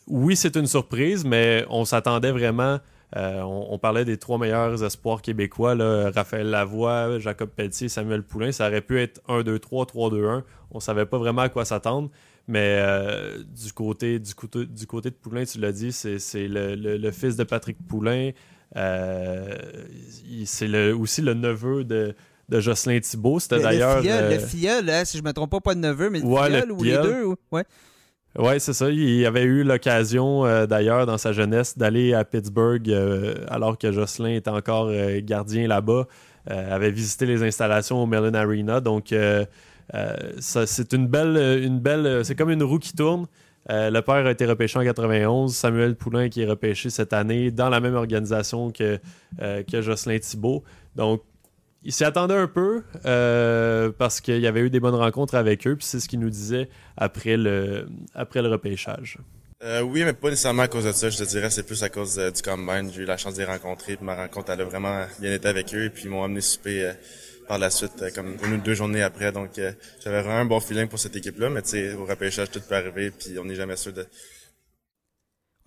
oui, 0.07 0.35
c'est 0.37 0.55
une 0.55 0.67
surprise, 0.67 1.25
mais 1.25 1.65
on 1.69 1.83
s'attendait 1.83 2.31
vraiment 2.31 2.79
euh, 3.15 3.41
on, 3.41 3.77
parlait 3.77 4.03
des 4.03 4.17
trois 4.17 4.37
meilleurs 4.37 4.83
espoirs 4.83 5.21
québécois, 5.21 5.75
Raphaël 6.13 6.49
Lavoie, 6.49 7.19
Jacob 7.19 7.49
Pelletier, 7.49 7.87
Samuel 7.87 8.23
Poulain. 8.23 8.51
Ça 8.51 8.67
aurait 8.67 8.81
pu 8.81 8.99
être 8.99 9.21
1-2-3, 9.29 9.89
3-2-1. 9.89 10.43
On 10.71 10.77
ne 10.77 10.81
savait 10.81 11.05
pas 11.05 11.17
vraiment 11.17 11.43
à 11.43 11.49
quoi 11.49 11.65
s'attendre. 11.65 12.09
Mais 12.47 12.77
euh, 12.79 13.37
du, 13.39 13.73
côté, 13.73 14.19
du, 14.19 14.35
côté, 14.35 14.65
du 14.65 14.85
côté 14.85 15.09
de 15.09 15.15
Poulain, 15.15 15.45
tu 15.45 15.59
l'as 15.59 15.71
dit, 15.71 15.91
c'est 15.91 16.19
le, 16.47 17.11
fils 17.11 17.35
de 17.35 17.43
Patrick 17.43 17.77
Poulain. 17.87 18.31
Euh, 18.75 19.55
c'est 20.45 20.91
aussi 20.91 21.21
le 21.21 21.33
neveu 21.33 21.83
de, 21.83 22.13
de 22.49 22.59
Jocelyn 22.59 22.99
Thibault. 22.99 23.39
C'était 23.39 23.59
d'ailleurs. 23.59 24.01
Le 24.01 24.39
filleul, 24.39 24.89
hein, 24.89 25.05
si 25.05 25.17
je 25.17 25.23
ne 25.23 25.27
me 25.27 25.33
trompe 25.33 25.51
pas, 25.51 25.61
pas 25.61 25.75
de 25.75 25.79
neveu, 25.79 26.09
mais 26.09 26.19
le 26.19 26.27
filleul 26.27 26.71
ou 26.71 26.83
les 26.83 26.97
deux. 26.97 27.25
Ouais. 27.51 27.63
Oui, 28.37 28.59
c'est 28.59 28.73
ça. 28.73 28.89
Il 28.89 29.25
avait 29.25 29.43
eu 29.43 29.63
l'occasion, 29.63 30.45
euh, 30.45 30.65
d'ailleurs, 30.65 31.05
dans 31.05 31.17
sa 31.17 31.31
jeunesse, 31.31 31.77
d'aller 31.77 32.13
à 32.13 32.25
Pittsburgh 32.25 32.89
euh, 32.89 33.35
alors 33.47 33.77
que 33.77 33.93
Jocelyn 33.93 34.31
était 34.31 34.49
encore 34.49 34.87
euh, 34.89 35.21
gardien 35.23 35.67
là-bas. 35.67 36.05
avait 36.47 36.91
visité 36.91 37.25
les 37.25 37.43
installations 37.43 38.03
au 38.03 38.05
Mellon 38.05 38.33
Arena. 38.33 38.81
Donc, 38.81 39.13
c'est 40.39 40.93
une 40.93 41.07
belle, 41.07 41.63
une 41.63 41.79
belle, 41.79 42.25
c'est 42.25 42.35
comme 42.35 42.51
une 42.51 42.63
roue 42.63 42.79
qui 42.79 42.93
tourne. 42.93 43.25
le 43.69 44.01
père 44.01 44.25
a 44.27 44.31
été 44.31 44.45
repêché 44.45 44.77
en 44.77 44.83
91, 44.83 45.55
Samuel 45.55 45.95
Poulain 45.95 46.29
qui 46.29 46.41
est 46.41 46.45
repêché 46.45 46.89
cette 46.89 47.13
année 47.13 47.51
dans 47.51 47.69
la 47.69 47.79
même 47.79 47.95
organisation 47.95 48.69
que, 48.69 48.99
que 49.39 49.81
Jocelyn 49.81 50.19
Thibault. 50.19 50.63
Donc, 50.95 51.23
il 51.85 51.93
s'y 51.93 52.03
attendait 52.03 52.35
un 52.35 52.47
peu 52.47 52.83
parce 53.97 54.19
qu'il 54.19 54.39
y 54.39 54.47
avait 54.47 54.61
eu 54.61 54.69
des 54.69 54.79
bonnes 54.79 54.95
rencontres 54.95 55.35
avec 55.35 55.65
eux, 55.67 55.75
puis 55.75 55.85
c'est 55.85 55.99
ce 55.99 56.09
qu'il 56.09 56.19
nous 56.19 56.29
disait 56.29 56.69
après 56.97 57.37
le, 57.37 57.87
après 58.13 58.41
le 58.41 58.49
repêchage. 58.49 59.19
Euh, 59.63 59.81
oui, 59.81 60.03
mais 60.03 60.13
pas 60.13 60.29
nécessairement 60.29 60.63
à 60.63 60.67
cause 60.67 60.83
de 60.83 60.91
ça. 60.91 61.09
Je 61.09 61.17
te 61.17 61.23
dirais, 61.23 61.49
c'est 61.49 61.63
plus 61.63 61.81
à 61.81 61.89
cause 61.89 62.19
euh, 62.19 62.29
du 62.29 62.41
combine. 62.41 62.91
J'ai 62.93 63.01
eu 63.01 63.05
la 63.05 63.17
chance 63.17 63.35
de 63.35 63.39
les 63.39 63.45
rencontrer. 63.45 63.95
Puis 63.95 64.05
ma 64.05 64.15
rencontre, 64.15 64.51
elle 64.51 64.61
a 64.61 64.65
vraiment 64.65 65.05
bien 65.19 65.33
été 65.33 65.47
avec 65.47 65.73
eux. 65.73 65.89
Puis 65.93 66.03
ils 66.03 66.09
m'ont 66.09 66.23
amené 66.23 66.41
souper 66.41 66.83
euh, 66.83 66.93
par 67.47 67.57
la 67.57 67.69
suite, 67.69 68.03
comme 68.13 68.37
une 68.43 68.53
ou 68.53 68.57
deux 68.57 68.73
journées 68.73 69.01
après. 69.01 69.31
Donc 69.31 69.51
j'avais 69.55 70.21
vraiment 70.21 70.39
un 70.39 70.45
bon 70.45 70.59
feeling 70.59 70.87
pour 70.87 70.99
cette 70.99 71.15
équipe-là. 71.15 71.49
Mais 71.49 71.61
tu 71.61 71.69
sais, 71.69 71.93
au 71.93 72.05
repêchage, 72.05 72.51
tout 72.51 72.61
peut 72.61 72.75
arriver. 72.75 73.11
Puis 73.11 73.39
on 73.39 73.45
n'est 73.45 73.55
jamais 73.55 73.75
sûr 73.75 73.93
de, 73.93 74.05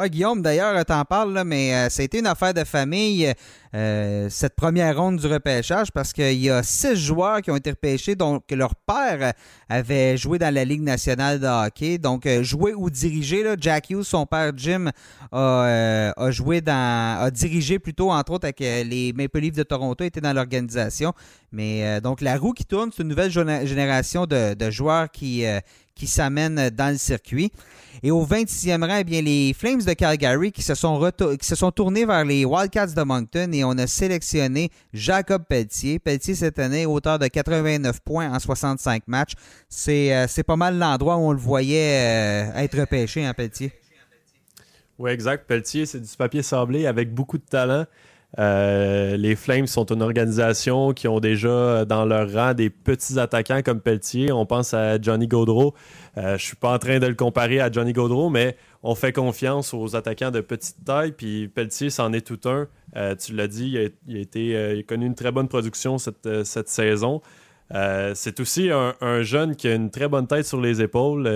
Guillaume, 0.06 0.42
d'ailleurs, 0.42 0.84
t'en 0.84 1.04
parles, 1.04 1.32
là, 1.32 1.42
mais 1.42 1.74
euh, 1.74 1.88
été 1.88 2.20
une 2.20 2.28
affaire 2.28 2.54
de 2.54 2.62
famille, 2.62 3.34
euh, 3.74 4.28
cette 4.30 4.54
première 4.54 4.96
ronde 4.96 5.18
du 5.18 5.26
repêchage, 5.26 5.90
parce 5.90 6.12
qu'il 6.12 6.38
y 6.38 6.50
a 6.50 6.62
six 6.62 6.94
joueurs 6.94 7.42
qui 7.42 7.50
ont 7.50 7.56
été 7.56 7.70
repêchés, 7.70 8.14
donc 8.14 8.44
leur 8.52 8.76
père 8.76 9.32
avait 9.68 10.16
joué 10.16 10.38
dans 10.38 10.54
la 10.54 10.64
Ligue 10.64 10.82
nationale 10.82 11.40
de 11.40 11.46
hockey. 11.46 11.98
Donc, 11.98 12.26
euh, 12.26 12.44
joué 12.44 12.74
ou 12.74 12.90
dirigé, 12.90 13.42
là, 13.42 13.56
Jack 13.58 13.90
Hughes, 13.90 14.04
son 14.04 14.24
père 14.24 14.52
Jim, 14.56 14.90
a, 15.32 16.30
joué 16.30 16.60
dans. 16.60 17.18
a 17.20 17.30
dirigé 17.32 17.80
plutôt, 17.80 18.12
entre 18.12 18.34
autres, 18.34 18.44
avec 18.44 18.60
les 18.60 19.12
Maple 19.16 19.40
Leafs 19.40 19.56
de 19.56 19.64
Toronto, 19.64 20.04
était 20.04 20.20
dans 20.20 20.32
l'organisation. 20.32 21.12
Mais 21.50 22.00
donc, 22.00 22.20
la 22.20 22.36
roue 22.36 22.52
qui 22.52 22.64
tourne, 22.64 22.90
c'est 22.94 23.02
une 23.02 23.08
nouvelle 23.08 23.32
génération 23.32 24.26
de 24.26 24.70
joueurs 24.70 25.10
qui, 25.10 25.44
qui 25.98 26.06
s'amènent 26.06 26.70
dans 26.70 26.92
le 26.92 26.98
circuit. 26.98 27.52
Et 28.02 28.10
au 28.12 28.24
26e 28.24 28.86
rang, 28.86 28.98
eh 29.00 29.04
bien, 29.04 29.20
les 29.20 29.52
Flames 29.52 29.82
de 29.82 29.92
Calgary 29.92 30.52
qui 30.52 30.62
se, 30.62 30.74
sont 30.74 31.10
qui 31.38 31.46
se 31.46 31.56
sont 31.56 31.72
tournés 31.72 32.04
vers 32.04 32.24
les 32.24 32.44
Wildcats 32.44 32.94
de 32.94 33.02
Moncton 33.02 33.50
et 33.52 33.64
on 33.64 33.72
a 33.72 33.88
sélectionné 33.88 34.70
Jacob 34.92 35.42
Pelletier. 35.48 35.98
Pelletier, 35.98 36.36
cette 36.36 36.60
année, 36.60 36.86
auteur 36.86 37.18
de 37.18 37.26
89 37.26 38.00
points 38.00 38.32
en 38.32 38.38
65 38.38 39.02
matchs. 39.08 39.32
Euh, 39.88 40.26
c'est 40.28 40.44
pas 40.44 40.56
mal 40.56 40.78
l'endroit 40.78 41.16
où 41.16 41.22
on 41.22 41.32
le 41.32 41.38
voyait 41.38 42.52
euh, 42.54 42.62
être 42.62 42.78
repêché, 42.78 43.24
hein, 43.24 43.34
Pelletier? 43.34 43.72
Oui, 44.98 45.10
exact. 45.10 45.46
Pelletier, 45.48 45.86
c'est 45.86 46.00
du 46.00 46.16
papier 46.16 46.42
sablé 46.42 46.86
avec 46.86 47.12
beaucoup 47.12 47.38
de 47.38 47.44
talent. 47.44 47.84
Euh, 48.38 49.16
les 49.16 49.36
Flames 49.36 49.66
sont 49.66 49.86
une 49.86 50.02
organisation 50.02 50.92
qui 50.92 51.08
ont 51.08 51.18
déjà 51.18 51.84
dans 51.86 52.04
leur 52.04 52.30
rang 52.30 52.52
des 52.52 52.68
petits 52.68 53.18
attaquants 53.18 53.62
comme 53.62 53.80
Pelletier. 53.80 54.32
On 54.32 54.44
pense 54.44 54.74
à 54.74 55.00
Johnny 55.00 55.26
Gaudreau. 55.26 55.74
Euh, 56.18 56.36
je 56.36 56.44
suis 56.44 56.56
pas 56.56 56.74
en 56.74 56.78
train 56.78 56.98
de 56.98 57.06
le 57.06 57.14
comparer 57.14 57.60
à 57.60 57.72
Johnny 57.72 57.92
Gaudreau, 57.92 58.28
mais 58.28 58.56
on 58.82 58.94
fait 58.94 59.12
confiance 59.12 59.72
aux 59.72 59.96
attaquants 59.96 60.30
de 60.30 60.40
petite 60.40 60.84
taille. 60.84 61.12
Puis 61.12 61.48
Pelletier, 61.48 61.88
c'en 61.88 62.12
est 62.12 62.26
tout 62.26 62.40
un. 62.46 62.68
Euh, 62.96 63.14
tu 63.16 63.34
l'as 63.34 63.48
dit, 63.48 63.78
il 64.06 64.18
a, 64.18 64.82
connu 64.82 65.06
une 65.06 65.14
très 65.14 65.32
bonne 65.32 65.48
production 65.48 65.96
cette, 65.96 66.68
saison. 66.68 67.22
c'est 67.70 68.40
aussi 68.40 68.70
un, 68.70 69.22
jeune 69.22 69.56
qui 69.56 69.68
a 69.68 69.74
une 69.74 69.90
très 69.90 70.08
bonne 70.08 70.26
tête 70.26 70.44
sur 70.44 70.60
les 70.60 70.82
épaules. 70.82 71.26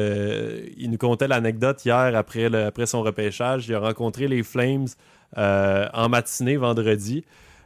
il 0.77 0.91
nous 0.91 0.99
contait 0.99 1.29
l'anecdote 1.29 1.85
hier 1.87 2.15
après, 2.15 2.51
son 2.85 3.03
repêchage. 3.03 3.67
Il 3.69 3.75
a 3.75 3.81
rencontré 3.81 4.29
les 4.29 4.43
Flames 4.43 4.89
euh, 4.89 5.22
en 5.37 6.09
matinée 6.09 6.57
vendredi. 6.57 7.25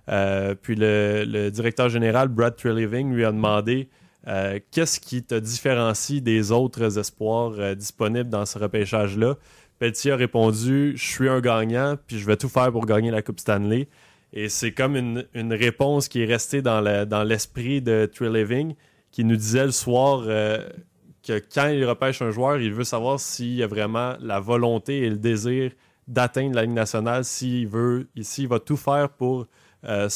Euh, 0.08 0.54
puis 0.60 0.76
le, 0.76 1.50
directeur 1.50 1.88
général, 1.88 2.28
Brad 2.28 2.56
Treliving, 2.56 3.12
lui 3.12 3.24
a 3.24 3.32
demandé 3.32 3.88
euh, 4.28 4.58
qu'est-ce 4.70 5.00
qui 5.00 5.22
te 5.22 5.34
différencie 5.34 6.22
des 6.22 6.52
autres 6.52 6.98
espoirs 6.98 7.76
disponibles 7.76 8.30
dans 8.30 8.46
ce 8.46 8.58
repêchage-là? 8.58 9.36
Pelletier 9.78 10.12
a 10.12 10.16
répondu 10.16 10.94
Je 10.96 11.04
suis 11.04 11.28
un 11.28 11.40
gagnant, 11.40 11.96
puis 12.06 12.18
je 12.18 12.26
vais 12.26 12.36
tout 12.36 12.48
faire 12.48 12.72
pour 12.72 12.86
gagner 12.86 13.10
la 13.10 13.22
Coupe 13.22 13.40
Stanley. 13.40 13.88
Et 14.32 14.48
c'est 14.48 14.72
comme 14.72 14.96
une, 14.96 15.52
réponse 15.52 16.08
qui 16.08 16.22
est 16.22 16.26
restée 16.26 16.62
dans, 16.62 16.80
l'esprit 17.24 17.80
de 17.82 18.10
Treliving, 18.12 18.74
qui 19.10 19.24
nous 19.24 19.36
disait 19.36 19.64
le 19.64 19.72
soir 19.72 20.24
que 20.24 21.42
quand 21.54 21.68
il 21.68 21.84
repêche 21.84 22.22
un 22.22 22.30
joueur, 22.30 22.58
il 22.58 22.72
veut 22.72 22.84
savoir 22.84 23.20
s'il 23.20 23.54
y 23.54 23.62
a 23.62 23.66
vraiment 23.66 24.14
la 24.20 24.40
volonté 24.40 24.98
et 24.98 25.10
le 25.10 25.16
désir 25.16 25.72
d'atteindre 26.08 26.54
la 26.54 26.62
Ligue 26.62 26.74
nationale 26.74 27.24
s'il 27.24 27.68
veut, 27.68 28.08
ici, 28.14 28.42
il 28.42 28.48
va 28.48 28.60
tout 28.60 28.76
faire 28.76 29.08
pour, 29.10 29.46
euh, 29.84 30.08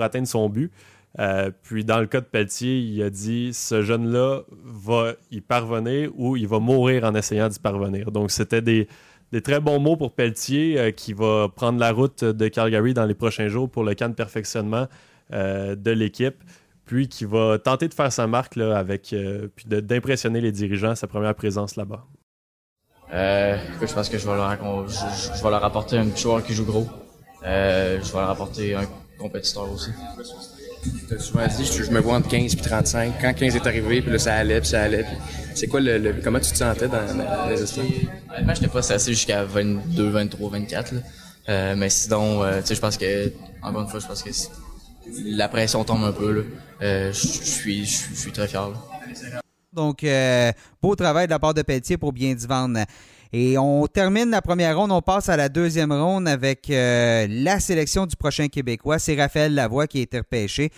atteindre 0.00 0.28
son 0.28 0.48
but. 0.48 0.72
Euh, 1.18 1.50
puis 1.62 1.84
dans 1.84 2.00
le 2.00 2.06
cas 2.06 2.20
de 2.20 2.26
Pelletier, 2.26 2.78
il 2.78 3.02
a 3.02 3.10
dit 3.10 3.52
ce 3.52 3.82
jeune-là 3.82 4.42
va 4.62 5.14
y 5.30 5.40
parvenir 5.40 6.10
ou 6.16 6.36
il 6.36 6.46
va 6.46 6.58
mourir 6.58 7.04
en 7.04 7.14
essayant 7.14 7.48
d'y 7.48 7.58
parvenir. 7.58 8.12
Donc 8.12 8.30
c'était 8.30 8.62
des, 8.62 8.86
très 9.42 9.60
bons 9.60 9.80
mots 9.80 9.96
pour 9.96 10.12
Pelletier 10.12 10.78
euh, 10.78 10.90
qui 10.90 11.14
va 11.14 11.48
prendre 11.48 11.80
la 11.80 11.92
route 11.92 12.24
de 12.24 12.48
Calgary 12.48 12.94
dans 12.94 13.06
les 13.06 13.14
prochains 13.14 13.48
jours 13.48 13.70
pour 13.70 13.84
le 13.84 13.94
camp 13.94 14.08
de 14.08 14.14
perfectionnement 14.14 14.86
de 15.30 15.90
l'équipe. 15.90 16.36
Puis 16.86 17.06
qui 17.06 17.26
va 17.26 17.58
tenter 17.58 17.86
de 17.86 17.92
faire 17.92 18.10
sa 18.10 18.26
marque 18.26 18.56
avec 18.56 19.14
puis 19.56 19.66
d'impressionner 19.66 20.40
les 20.40 20.52
dirigeants 20.52 20.90
à 20.90 20.96
sa 20.96 21.06
première 21.06 21.34
présence 21.34 21.76
là-bas. 21.76 22.06
Euh, 23.12 23.56
je 23.80 23.92
pense 23.92 24.08
que 24.08 24.18
je 24.18 24.26
vais 24.26 24.36
leur, 24.36 24.56
je, 24.88 25.42
vais 25.42 25.50
leur 25.50 25.64
apporter 25.64 25.96
un 25.96 26.06
petit 26.06 26.22
joueur 26.22 26.44
qui 26.44 26.54
joue 26.54 26.64
gros. 26.64 26.86
Euh, 27.46 27.98
je 28.02 28.12
vais 28.12 28.18
leur 28.18 28.30
apporter 28.30 28.74
un 28.74 28.84
compétiteur 29.18 29.70
aussi. 29.72 29.90
Tu 31.08 31.14
as 31.14 31.18
souvent 31.18 31.46
dit, 31.46 31.64
je, 31.64 31.90
me 31.90 32.00
vois 32.00 32.16
entre 32.16 32.28
15 32.28 32.54
et 32.54 32.56
35. 32.56 33.14
Quand 33.20 33.34
15 33.34 33.56
est 33.56 33.66
arrivé, 33.66 34.02
puis 34.02 34.12
là, 34.12 34.18
ça 34.18 34.34
allait, 34.34 34.60
puis 34.60 34.68
ça 34.68 34.82
allait. 34.82 35.04
C'est 35.54 35.66
quoi 35.66 35.80
le, 35.80 36.14
Comment 36.22 36.38
tu 36.38 36.52
te 36.52 36.56
sentais 36.56 36.88
dans, 36.88 37.48
les 37.48 37.62
histoires? 37.62 37.86
Honnêtement, 38.30 38.54
j'étais 38.54 38.68
pas 38.68 38.92
assez 38.92 39.12
jusqu'à 39.12 39.44
22, 39.44 40.08
23, 40.10 40.50
24. 40.50 40.94
Euh, 41.48 41.74
mais 41.76 41.88
sinon, 41.88 42.42
euh, 42.42 42.60
tu 42.60 42.68
sais, 42.68 42.74
je 42.74 42.80
pense 42.80 42.96
que, 42.96 43.32
encore 43.62 43.82
une 43.82 43.88
fois, 43.88 44.00
je 44.00 44.06
pense 44.06 44.22
que 44.22 44.30
la 45.24 45.48
pression 45.48 45.82
tombe 45.84 46.04
un 46.04 46.12
peu. 46.12 46.44
Euh, 46.82 47.12
je 47.12 47.18
suis, 47.18 47.86
je 47.86 48.14
suis 48.14 48.32
très 48.32 48.46
fier. 48.46 48.68
Là. 48.68 49.40
Donc, 49.78 50.02
euh, 50.02 50.50
beau 50.82 50.96
travail 50.96 51.28
de 51.28 51.30
la 51.30 51.38
part 51.38 51.54
de 51.54 51.62
Pelletier 51.62 51.96
pour 51.96 52.12
bien 52.12 52.36
se 52.36 52.48
vendre. 52.48 52.80
Et 53.32 53.56
on 53.58 53.86
termine 53.86 54.28
la 54.28 54.42
première 54.42 54.76
ronde, 54.76 54.90
on 54.90 55.02
passe 55.02 55.28
à 55.28 55.36
la 55.36 55.48
deuxième 55.48 55.92
ronde 55.92 56.26
avec 56.26 56.68
euh, 56.68 57.28
la 57.30 57.60
sélection 57.60 58.04
du 58.04 58.16
prochain 58.16 58.48
Québécois. 58.48 58.98
C'est 58.98 59.14
Raphaël 59.14 59.54
Lavoie 59.54 59.86
qui 59.86 60.00
a 60.00 60.02
été 60.02 60.18
repêché. 60.18 60.72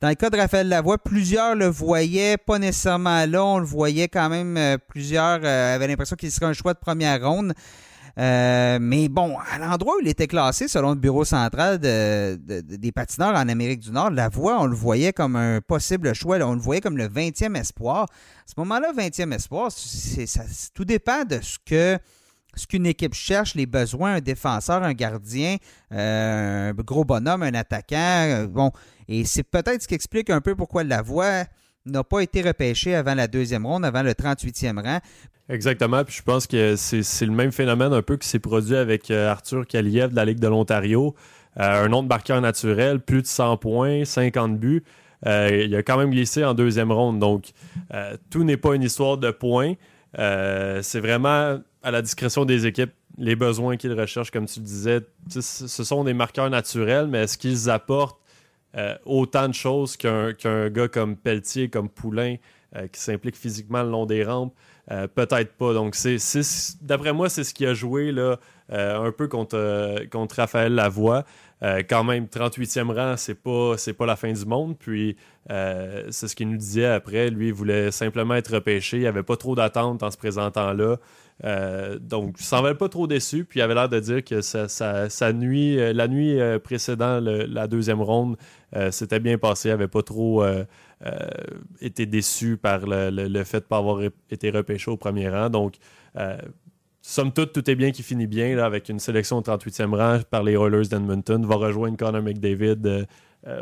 Dans 0.00 0.08
le 0.08 0.14
cas 0.14 0.30
de 0.30 0.38
Raphaël 0.38 0.68
Lavoie, 0.68 0.96
plusieurs 0.96 1.54
le 1.54 1.66
voyaient, 1.66 2.38
pas 2.38 2.58
nécessairement 2.58 3.26
là, 3.26 3.44
on 3.44 3.58
le 3.58 3.66
voyait 3.66 4.08
quand 4.08 4.30
même, 4.30 4.56
euh, 4.56 4.78
plusieurs 4.88 5.44
avaient 5.44 5.86
l'impression 5.86 6.16
qu'il 6.16 6.30
serait 6.30 6.46
un 6.46 6.54
choix 6.54 6.72
de 6.72 6.78
première 6.78 7.22
ronde. 7.28 7.52
Euh, 8.18 8.78
mais 8.80 9.08
bon, 9.08 9.36
à 9.38 9.58
l'endroit 9.58 9.96
où 9.96 10.00
il 10.00 10.08
était 10.08 10.26
classé, 10.26 10.68
selon 10.68 10.90
le 10.90 10.96
bureau 10.96 11.24
central 11.24 11.78
des 11.78 12.92
patineurs 12.92 13.34
en 13.34 13.48
Amérique 13.48 13.80
du 13.80 13.90
Nord, 13.90 14.10
la 14.10 14.28
voie, 14.28 14.60
on 14.60 14.66
le 14.66 14.74
voyait 14.74 15.12
comme 15.12 15.36
un 15.36 15.60
possible 15.60 16.14
choix. 16.14 16.38
on 16.38 16.54
le 16.54 16.60
voyait 16.60 16.80
comme 16.80 16.96
le 16.96 17.08
20e 17.08 17.56
espoir. 17.56 18.04
À 18.04 18.06
ce 18.46 18.54
moment-là, 18.58 18.92
20e 18.96 19.34
espoir, 19.34 19.70
ça, 19.70 20.42
tout 20.74 20.84
dépend 20.84 21.24
de 21.24 21.40
ce 21.42 21.58
que 21.64 21.98
ce 22.56 22.66
qu'une 22.66 22.86
équipe 22.86 23.14
cherche, 23.14 23.54
les 23.54 23.66
besoins, 23.66 24.14
un 24.14 24.20
défenseur, 24.20 24.82
un 24.82 24.94
gardien, 24.94 25.56
euh, 25.92 26.70
un 26.70 26.72
gros 26.72 27.04
bonhomme, 27.04 27.42
un 27.42 27.52
attaquant. 27.52 27.96
Euh, 27.96 28.46
bon, 28.46 28.72
et 29.08 29.24
c'est 29.24 29.42
peut-être 29.42 29.82
ce 29.82 29.88
qui 29.88 29.94
explique 29.94 30.30
un 30.30 30.40
peu 30.40 30.56
pourquoi 30.56 30.82
la 30.82 31.02
voie 31.02 31.44
n'a 31.86 32.04
pas 32.04 32.20
été 32.20 32.42
repêché 32.42 32.94
avant 32.94 33.14
la 33.14 33.28
deuxième 33.28 33.64
ronde, 33.66 33.84
avant 33.84 34.02
le 34.02 34.12
38e 34.12 34.82
rang. 34.82 35.00
Exactement. 35.48 36.04
Puis 36.04 36.16
je 36.16 36.22
pense 36.22 36.46
que 36.46 36.76
c'est 36.76 37.26
le 37.26 37.32
même 37.32 37.52
phénomène 37.52 37.92
un 37.92 38.02
peu 38.02 38.16
qui 38.16 38.28
s'est 38.28 38.40
produit 38.40 38.76
avec 38.76 39.10
euh, 39.10 39.30
Arthur 39.30 39.66
Kaliev 39.66 40.10
de 40.10 40.16
la 40.16 40.24
Ligue 40.24 40.40
de 40.40 40.48
l'Ontario. 40.48 41.14
Euh, 41.58 41.84
un 41.86 42.02
de 42.02 42.08
marqueur 42.08 42.40
naturel, 42.40 43.00
plus 43.00 43.22
de 43.22 43.26
100 43.26 43.56
points, 43.58 44.04
50 44.04 44.58
buts. 44.58 44.82
Euh, 45.24 45.64
il 45.64 45.74
a 45.74 45.82
quand 45.82 45.96
même 45.96 46.10
glissé 46.10 46.44
en 46.44 46.52
deuxième 46.52 46.92
ronde. 46.92 47.18
Donc, 47.18 47.52
tout 48.30 48.44
n'est 48.44 48.58
pas 48.58 48.74
une 48.74 48.82
histoire 48.82 49.16
de 49.16 49.30
points. 49.30 49.74
c'est 50.14 51.00
vraiment 51.00 51.58
à 51.82 51.90
la 51.90 52.02
discrétion 52.02 52.44
des 52.44 52.66
équipes 52.66 52.92
les 53.18 53.36
besoins 53.36 53.76
qu'ils 53.76 53.98
recherchent, 53.98 54.30
comme 54.30 54.46
tu 54.46 54.60
le 54.60 54.66
disais. 54.66 55.00
Ce 55.28 55.84
sont 55.84 56.04
des 56.04 56.12
marqueurs 56.12 56.50
naturels, 56.50 57.06
mais 57.06 57.22
est-ce 57.22 57.38
qu'ils 57.38 57.70
apportent 57.70 58.20
autant 59.04 59.48
de 59.48 59.54
choses 59.54 59.96
qu'un 59.96 60.32
gars 60.70 60.88
comme 60.88 61.16
Pelletier, 61.16 61.68
comme 61.68 61.88
Poulain, 61.88 62.36
qui 62.92 63.00
s'implique 63.00 63.36
physiquement 63.36 63.82
le 63.82 63.90
long 63.90 64.06
des 64.06 64.24
rampes? 64.24 64.54
Euh, 64.90 65.08
peut-être 65.08 65.54
pas. 65.54 65.72
Donc, 65.72 65.96
d'après 66.82 67.12
moi, 67.12 67.28
c'est 67.28 67.42
ce 67.42 67.52
qui 67.52 67.66
a 67.66 67.74
joué 67.74 68.14
un 68.68 69.12
peu 69.12 69.28
contre, 69.28 70.36
Raphaël 70.36 70.74
Lavoie. 70.74 71.24
quand 71.88 72.04
même, 72.04 72.26
38e 72.26 72.92
rang, 72.92 73.16
c'est 73.16 73.34
pas, 73.34 73.74
pas 73.98 74.06
la 74.06 74.16
fin 74.16 74.32
du 74.32 74.44
monde. 74.44 74.76
Puis, 74.78 75.16
c'est 75.48 76.28
ce 76.28 76.36
qu'il 76.36 76.48
nous 76.50 76.58
disait 76.58 76.86
après. 76.86 77.30
Lui, 77.30 77.48
il 77.48 77.54
voulait 77.54 77.90
simplement 77.90 78.34
être 78.34 78.54
repêché. 78.54 78.98
Il 78.98 79.00
n'y 79.00 79.06
avait 79.06 79.22
pas 79.22 79.36
trop 79.36 79.54
d'attente 79.54 80.02
en 80.02 80.10
se 80.10 80.16
présentant 80.16 80.72
là. 80.72 80.96
Euh, 81.44 81.98
donc, 81.98 82.36
il 82.40 82.62
va 82.62 82.74
pas 82.74 82.88
trop 82.88 83.06
déçu. 83.06 83.44
Puis, 83.44 83.60
il 83.60 83.62
avait 83.62 83.74
l'air 83.74 83.88
de 83.88 84.00
dire 84.00 84.24
que 84.24 84.40
sa, 84.40 85.32
nuit, 85.32 85.78
euh, 85.78 85.92
la 85.92 86.08
nuit 86.08 86.40
euh, 86.40 86.58
précédant 86.58 87.20
la 87.20 87.66
deuxième 87.66 88.00
ronde, 88.00 88.36
c'était 88.90 89.20
bien 89.20 89.38
passé. 89.38 89.68
Il 89.68 89.72
n'avait 89.72 89.88
pas 89.88 90.02
trop 90.02 90.44
été 91.80 92.06
déçu 92.06 92.56
par 92.56 92.80
le, 92.86 93.44
fait 93.44 93.58
de 93.58 93.64
ne 93.64 93.68
pas 93.68 93.78
avoir 93.78 94.00
été 94.30 94.50
repêché 94.50 94.90
au 94.90 94.96
premier 94.96 95.28
rang. 95.28 95.50
Donc, 95.50 95.74
somme 97.00 97.32
toute, 97.32 97.52
tout 97.52 97.70
est 97.70 97.74
bien 97.74 97.90
qui 97.90 98.02
finit 98.02 98.26
bien 98.26 98.58
avec 98.58 98.88
une 98.88 98.98
sélection 98.98 99.38
au 99.38 99.42
38e 99.42 99.94
rang 99.94 100.20
par 100.28 100.42
les 100.42 100.54
Oilers 100.54 100.88
d'Edmonton. 100.88 101.44
Va 101.46 101.56
rejoindre 101.56 101.96
Connor 101.96 102.22
McDavid 102.22 103.06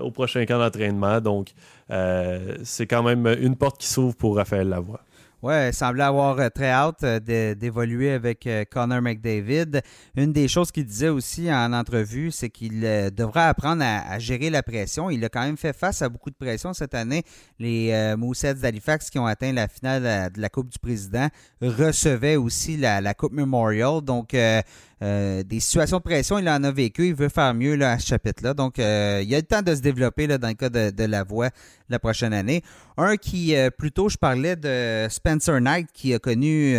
au 0.01 0.11
prochain 0.11 0.47
camp 0.47 0.59
d'entraînement. 0.59 1.21
Donc, 1.21 1.53
c'est 1.89 2.87
quand 2.87 3.03
même 3.03 3.27
une 3.41 3.57
porte 3.57 3.81
qui 3.81 3.89
s'ouvre 3.89 4.17
pour 4.17 4.37
Raphaël 4.37 4.69
Lavoie. 4.69 5.01
Ouais, 5.45 5.69
il 5.69 5.75
semblait 5.75 6.05
avoir 6.05 6.39
euh, 6.39 6.49
très 6.49 6.71
hâte 6.71 7.05
euh, 7.05 7.55
d'évoluer 7.55 8.13
avec 8.13 8.47
euh, 8.47 8.65
Connor 8.65 9.03
McDavid. 9.03 9.83
Une 10.17 10.33
des 10.33 10.49
choses 10.49 10.73
qu'il 10.73 10.87
disait 10.87 11.11
aussi 11.11 11.53
en 11.53 11.75
entrevue, 11.75 12.31
c'est 12.31 12.49
qu'il 12.49 12.81
devra 13.15 13.49
apprendre 13.49 13.85
à, 13.85 14.19
gérer 14.19 14.49
la 14.49 14.63
pression. 14.63 15.11
Il 15.11 15.23
a 15.23 15.29
quand 15.29 15.43
même 15.43 15.59
fait 15.59 15.75
face 15.75 16.01
à 16.01 16.09
beaucoup 16.09 16.31
de 16.31 16.35
pression 16.35 16.73
cette 16.73 16.95
année. 16.95 17.25
Les 17.59 18.15
Moussets 18.17 18.55
d'Halifax 18.55 19.11
qui 19.11 19.19
ont 19.19 19.27
atteint 19.27 19.53
la 19.53 19.69
finale 19.69 20.33
de 20.33 20.41
la 20.41 20.49
Coupe 20.49 20.71
du 20.71 20.79
Président 20.79 21.29
recevaient 21.61 22.37
aussi 22.37 22.79
la, 22.79 23.13
Coupe 23.13 23.33
Memorial. 23.33 24.01
Donc, 24.01 24.33
euh, 24.33 24.63
des 25.01 25.61
situations 25.61 25.99
de 25.99 26.03
pression, 26.03 26.39
il 26.39 26.49
en 26.49 26.63
a 26.65 26.71
vécu. 26.71 27.09
Il 27.09 27.15
veut 27.15 27.29
faire 27.29 27.55
mieux 27.55 27.75
là, 27.77 27.93
à 27.93 27.99
ce 27.99 28.07
chapitre-là. 28.07 28.55
Donc, 28.55 28.79
euh, 28.79 29.21
il 29.23 29.29
y 29.29 29.35
a 29.35 29.39
le 29.39 29.45
temps 29.45 29.63
de 29.63 29.75
se 29.75 29.81
développer 29.81 30.27
là, 30.27 30.39
dans 30.39 30.49
le 30.49 30.55
cas 30.55 30.71
de, 30.71 31.05
la 31.05 31.25
voix 31.25 31.51
la 31.89 31.99
prochaine 31.99 32.33
année. 32.33 32.63
Un 32.97 33.17
qui, 33.17 33.55
euh, 33.57 33.71
plutôt, 33.71 34.09
je 34.09 34.17
parlais 34.17 34.57
de 34.57 35.07
Spencer 35.11 35.61
Knight, 35.61 35.89
qui 35.93 36.15
a 36.15 36.19
connu, 36.19 36.77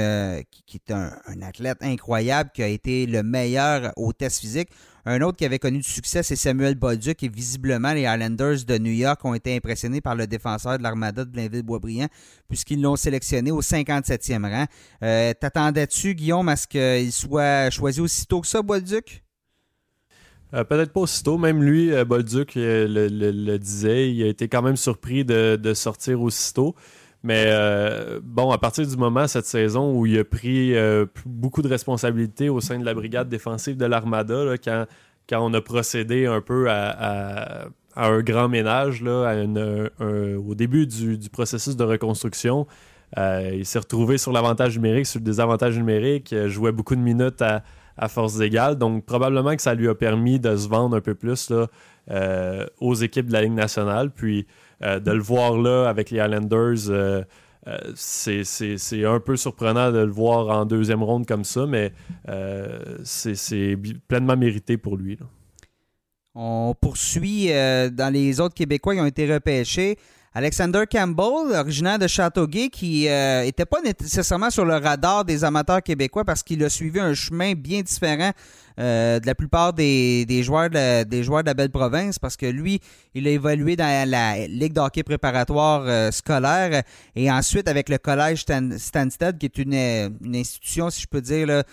qui, 0.65 0.77
est 0.77 0.91
un, 0.91 1.11
athlète 1.41 1.77
incroyable, 1.81 2.49
qui 2.53 2.63
a 2.63 2.67
été 2.67 3.05
le 3.05 3.23
meilleur 3.23 3.91
au 3.97 4.13
test 4.13 4.39
physique. 4.39 4.69
Un 5.07 5.21
autre 5.21 5.37
qui 5.37 5.45
avait 5.45 5.59
connu 5.59 5.77
du 5.77 5.87
succès, 5.87 6.23
c'est 6.23 6.35
Samuel 6.35 6.73
Bolduc 6.73 7.21
et 7.21 7.29
visiblement 7.29 7.93
les 7.93 8.01
Islanders 8.01 8.65
de 8.67 8.77
New 8.79 8.91
York 8.91 9.23
ont 9.23 9.35
été 9.35 9.55
impressionnés 9.55 10.01
par 10.01 10.15
le 10.15 10.25
défenseur 10.25 10.79
de 10.79 10.83
l'Armada 10.83 11.25
de 11.25 11.29
Blainville-Boisbriand 11.29 12.07
puisqu'ils 12.47 12.81
l'ont 12.81 12.95
sélectionné 12.95 13.51
au 13.51 13.61
57e 13.61 14.49
rang. 14.49 14.65
Euh, 15.03 15.33
T'attendais-tu, 15.39 16.15
Guillaume, 16.15 16.49
à 16.49 16.55
ce 16.55 16.65
qu'il 16.65 17.11
soit 17.11 17.69
choisi 17.69 18.01
aussitôt 18.01 18.41
que 18.41 18.47
ça, 18.47 18.63
Bolduc? 18.63 19.23
Euh, 20.55 20.63
peut-être 20.63 20.91
pas 20.91 21.01
aussitôt. 21.01 21.37
Même 21.37 21.61
lui, 21.61 21.91
euh, 21.91 22.03
Bolduc, 22.03 22.53
le, 22.55 23.57
disait, 23.57 24.11
il 24.11 24.23
a 24.23 24.27
été 24.27 24.47
quand 24.47 24.63
même 24.63 24.77
surpris 24.77 25.23
de, 25.23 25.73
sortir 25.75 26.19
aussitôt. 26.21 26.75
Mais 27.25 27.51
bon, 28.21 28.51
à 28.51 28.59
partir 28.59 28.85
du 28.85 28.95
moment, 28.95 29.27
cette 29.27 29.47
saison, 29.47 29.97
où 29.97 30.05
il 30.05 30.19
a 30.19 30.23
pris 30.23 30.75
beaucoup 31.25 31.63
de 31.63 31.67
responsabilités 31.67 32.49
au 32.49 32.61
sein 32.61 32.77
de 32.77 32.85
la 32.85 32.93
brigade 32.93 33.27
défensive 33.29 33.77
de 33.77 33.85
l'Armada, 33.85 34.53
quand, 34.63 34.85
quand 35.27 35.43
on 35.43 35.51
a 35.55 35.61
procédé 35.61 36.27
un 36.27 36.39
peu 36.39 36.67
à, 36.69 37.65
un 37.95 38.19
grand 38.21 38.47
ménage 38.47 39.01
là, 39.01 39.43
au 39.99 40.53
début 40.53 40.85
du, 40.85 41.29
processus 41.31 41.75
de 41.75 41.83
reconstruction, 41.83 42.67
il 43.17 43.65
s'est 43.65 43.79
retrouvé 43.79 44.19
sur 44.19 44.31
l'avantage 44.31 44.75
numérique, 44.75 45.07
sur 45.07 45.19
le 45.19 45.25
désavantage 45.25 45.75
numérique, 45.79 46.35
jouait 46.45 46.71
beaucoup 46.71 46.95
de 46.95 47.01
minutes 47.01 47.41
à, 47.41 47.63
à 47.97 48.07
force 48.07 48.39
égale. 48.39 48.75
Donc, 48.75 49.03
probablement 49.03 49.55
que 49.55 49.63
ça 49.63 49.73
lui 49.73 49.87
a 49.87 49.95
permis 49.95 50.39
de 50.39 50.55
se 50.55 50.67
vendre 50.67 50.95
un 50.95 51.01
peu 51.01 51.15
plus 51.15 51.49
là, 51.49 52.67
aux 52.79 52.93
équipes 52.93 53.27
de 53.27 53.33
la 53.33 53.41
Ligue 53.41 53.53
nationale. 53.53 54.11
Puis, 54.11 54.41
euh, 54.41 54.43
de 54.81 55.11
le 55.11 55.21
voir 55.21 55.57
là 55.57 55.87
avec 55.87 56.11
les 56.11 56.19
Islanders, 56.19 56.89
euh, 56.89 57.23
euh, 57.67 57.77
c'est 57.95 59.05
un 59.05 59.19
peu 59.19 59.35
surprenant 59.35 59.91
de 59.91 59.99
le 59.99 60.11
voir 60.11 60.49
en 60.49 60.65
deuxième 60.65 61.03
ronde 61.03 61.25
comme 61.25 61.43
ça, 61.43 61.65
mais 61.65 61.93
c'est 63.03 63.77
pleinement 64.07 64.37
mérité 64.37 64.77
pour 64.77 64.97
lui. 64.97 65.17
On 66.35 66.75
poursuit 66.79 67.47
dans 67.47 68.13
les 68.13 68.39
autres 68.39 68.55
Québécois 68.55 68.95
qui 68.95 69.01
ont 69.01 69.05
été 69.05 69.31
repêchés. 69.31 69.97
Alexander 70.37 70.83
Campbell, 70.91 71.55
originaire 71.57 71.97
de 71.97 72.07
Châteauguay, 72.07 72.67
qui 72.67 73.07
n'était 73.07 73.65
pas 73.65 73.79
nécessairement 73.81 74.49
sur 74.49 74.65
le 74.65 74.75
radar 74.75 75.23
des 75.23 75.45
amateurs 75.45 75.81
québécois 75.81 76.25
parce 76.25 76.43
qu'il 76.43 76.61
a 76.63 76.69
suivi 76.69 76.99
un 76.99 77.13
chemin 77.13 77.53
bien 77.53 77.81
différent 77.81 78.31
euh, 78.77 79.21
de 79.21 79.25
la 79.25 79.35
plupart 79.35 79.71
des, 79.71 80.25
joueurs 80.43 80.69
de 80.69 81.03
des 81.03 81.23
joueurs 81.23 81.43
de 81.43 81.47
la 81.47 81.53
belle 81.53 81.69
province 81.69 82.19
parce 82.19 82.35
que 82.35 82.45
lui, 82.45 82.81
il 83.13 83.25
a 83.25 83.31
évolué 83.31 83.77
dans 83.77 84.09
la 84.09 84.47
Ligue 84.47 84.73
d'hockey 84.73 85.03
préparatoire 85.03 85.83
euh, 85.85 86.11
scolaire 86.11 86.83
et 87.15 87.31
ensuite 87.31 87.69
avec 87.69 87.87
le 87.87 87.97
collège 87.97 88.43
Stansted, 88.77 89.37
qui 89.37 89.45
est 89.45 89.57
une, 89.57 90.35
institution, 90.35 90.89
si 90.89 91.01
je 91.01 91.07
peux 91.07 91.21
dire, 91.21 91.63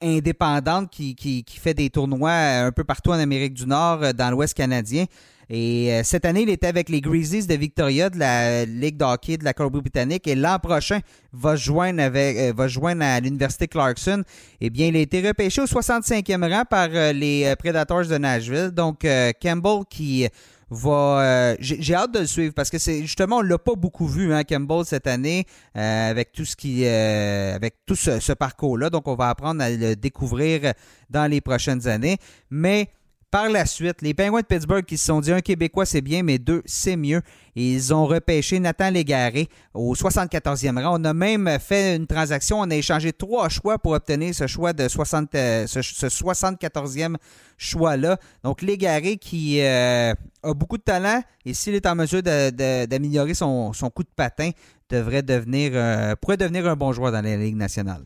indépendante 0.00 0.90
qui, 0.90 1.14
qui, 1.14 1.44
fait 1.58 1.74
des 1.74 1.90
tournois 1.90 2.32
un 2.32 2.72
peu 2.72 2.84
partout 2.84 3.10
en 3.10 3.18
Amérique 3.18 3.54
du 3.54 3.66
Nord, 3.66 4.02
euh, 4.02 4.12
dans 4.12 4.30
l'Ouest 4.30 4.54
canadien. 4.54 5.06
Et 5.50 5.92
euh, 5.94 6.02
cette 6.04 6.26
année, 6.26 6.42
il 6.42 6.50
était 6.50 6.66
avec 6.66 6.90
les 6.90 7.00
Grizzlies 7.00 7.46
de 7.46 7.54
Victoria 7.54 8.10
de 8.10 8.18
la 8.18 8.66
Ligue 8.66 8.98
d'hockey 8.98 9.38
de 9.38 9.44
la 9.44 9.54
Colombie-Britannique. 9.54 10.26
Et 10.26 10.34
l'an 10.34 10.58
prochain, 10.58 11.00
va 11.32 11.56
joindre, 11.56 12.02
avec, 12.02 12.36
euh, 12.36 12.52
va 12.54 12.68
joindre 12.68 13.02
à 13.02 13.18
l'Université 13.20 13.66
Clarkson. 13.66 14.24
Eh 14.60 14.68
bien, 14.68 14.88
il 14.88 14.96
a 14.96 15.00
été 15.00 15.26
repêché 15.26 15.62
au 15.62 15.66
65e 15.66 16.52
rang 16.52 16.64
par 16.68 16.88
euh, 16.92 17.12
les 17.12 17.54
Predators 17.58 18.06
de 18.06 18.18
Nashville. 18.18 18.70
Donc, 18.72 19.06
Campbell 19.40 19.84
qui 19.88 20.28
va. 20.70 21.56
J'ai 21.60 21.94
hâte 21.94 22.12
de 22.12 22.20
le 22.20 22.26
suivre 22.26 22.54
parce 22.54 22.70
que 22.70 22.78
c'est 22.78 23.02
justement 23.02 23.38
on 23.38 23.42
l'a 23.42 23.58
pas 23.58 23.74
beaucoup 23.74 24.06
vu 24.06 24.32
hein, 24.32 24.44
Campbell 24.44 24.84
cette 24.84 25.06
année 25.06 25.46
avec 25.74 26.32
tout 26.32 26.44
ce 26.44 26.56
qui 26.56 26.86
avec 26.86 27.76
tout 27.86 27.96
ce, 27.96 28.20
ce 28.20 28.32
parcours 28.32 28.78
là. 28.78 28.90
Donc 28.90 29.08
on 29.08 29.14
va 29.14 29.30
apprendre 29.30 29.62
à 29.62 29.70
le 29.70 29.94
découvrir 29.96 30.72
dans 31.10 31.30
les 31.30 31.40
prochaines 31.40 31.86
années. 31.88 32.18
Mais 32.50 32.88
par 33.30 33.48
la 33.50 33.66
suite, 33.66 34.00
les 34.00 34.14
Penguins 34.14 34.40
de 34.40 34.46
Pittsburgh 34.46 34.84
qui 34.84 34.96
se 34.96 35.06
sont 35.06 35.20
dit 35.20 35.32
un 35.32 35.40
Québécois 35.40 35.84
c'est 35.84 36.00
bien, 36.00 36.22
mais 36.22 36.38
deux 36.38 36.62
c'est 36.64 36.96
mieux. 36.96 37.20
Ils 37.54 37.92
ont 37.92 38.06
repêché 38.06 38.58
Nathan 38.58 38.90
Légaré 38.90 39.48
au 39.74 39.94
74e 39.94 40.82
rang. 40.82 40.98
On 41.00 41.04
a 41.04 41.12
même 41.12 41.58
fait 41.60 41.96
une 41.96 42.06
transaction. 42.06 42.60
On 42.60 42.70
a 42.70 42.74
échangé 42.76 43.12
trois 43.12 43.48
choix 43.48 43.78
pour 43.78 43.92
obtenir 43.92 44.34
ce 44.34 44.46
choix 44.46 44.72
de 44.72 44.88
60, 44.88 45.34
euh, 45.34 45.66
ce, 45.66 45.80
74e 45.80 47.16
choix-là. 47.58 48.18
Donc 48.44 48.62
Légaré 48.62 49.16
qui 49.18 49.60
euh, 49.60 50.14
a 50.42 50.54
beaucoup 50.54 50.78
de 50.78 50.82
talent 50.82 51.22
et 51.44 51.52
s'il 51.52 51.74
est 51.74 51.86
en 51.86 51.94
mesure 51.94 52.22
d'améliorer 52.22 53.34
son, 53.34 53.72
coup 53.94 54.04
de 54.04 54.08
patin, 54.14 54.50
devrait 54.88 55.22
devenir, 55.22 55.72
euh, 55.74 56.14
pourrait 56.16 56.38
devenir 56.38 56.66
un 56.66 56.76
bon 56.76 56.92
joueur 56.92 57.12
dans 57.12 57.22
la 57.22 57.36
Ligue 57.36 57.56
nationale. 57.56 58.04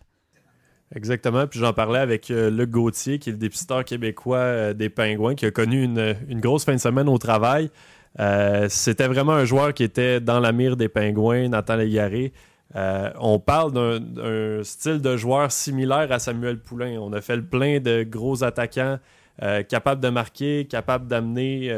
Exactement. 0.95 1.47
Puis 1.47 1.59
j'en 1.59 1.73
parlais 1.73 2.01
avec 2.01 2.31
euh, 2.31 2.51
Luc 2.51 2.71
Gauthier, 2.71 3.19
qui 3.19 3.31
est 3.31 3.33
le 3.33 3.39
dépisteur 3.39 3.85
québécois 3.85 4.37
euh, 4.37 4.73
des 4.75 4.91
Pingouins, 4.91 5.35
qui 5.35 5.47
a 5.47 5.51
connu 5.51 5.83
une, 5.85 6.41
grosse 6.41 6.65
fin 6.65 6.75
de 6.75 6.81
semaine 6.81 7.09
au 7.09 7.19
travail. 7.19 7.71
Euh, 8.21 8.67
c'était 8.69 9.07
vraiment 9.07 9.33
un 9.33 9.47
joueur 9.47 9.73
qui 9.73 9.85
était 9.85 10.21
dans 10.21 10.39
la 10.39 10.53
mire 10.53 10.77
des 10.77 10.89
Pingouins, 10.89 11.49
Nathan 11.49 11.77
Légaré. 11.77 12.33
on 12.75 13.39
parle 13.39 13.73
d'un 13.73 14.63
style 14.65 15.01
de 15.01 15.17
joueur 15.17 15.51
similaire 15.51 16.13
à 16.13 16.19
Samuel 16.19 16.59
Poulain. 16.59 16.99
On 17.01 17.13
a 17.15 17.23
fait 17.23 17.37
le 17.37 17.45
plein 17.45 17.81
de 17.81 18.03
gros 18.03 18.45
attaquants 18.45 18.99
capables 19.69 20.03
de 20.03 20.11
marquer, 20.11 20.67
capables 20.67 21.07
d'amener 21.07 21.71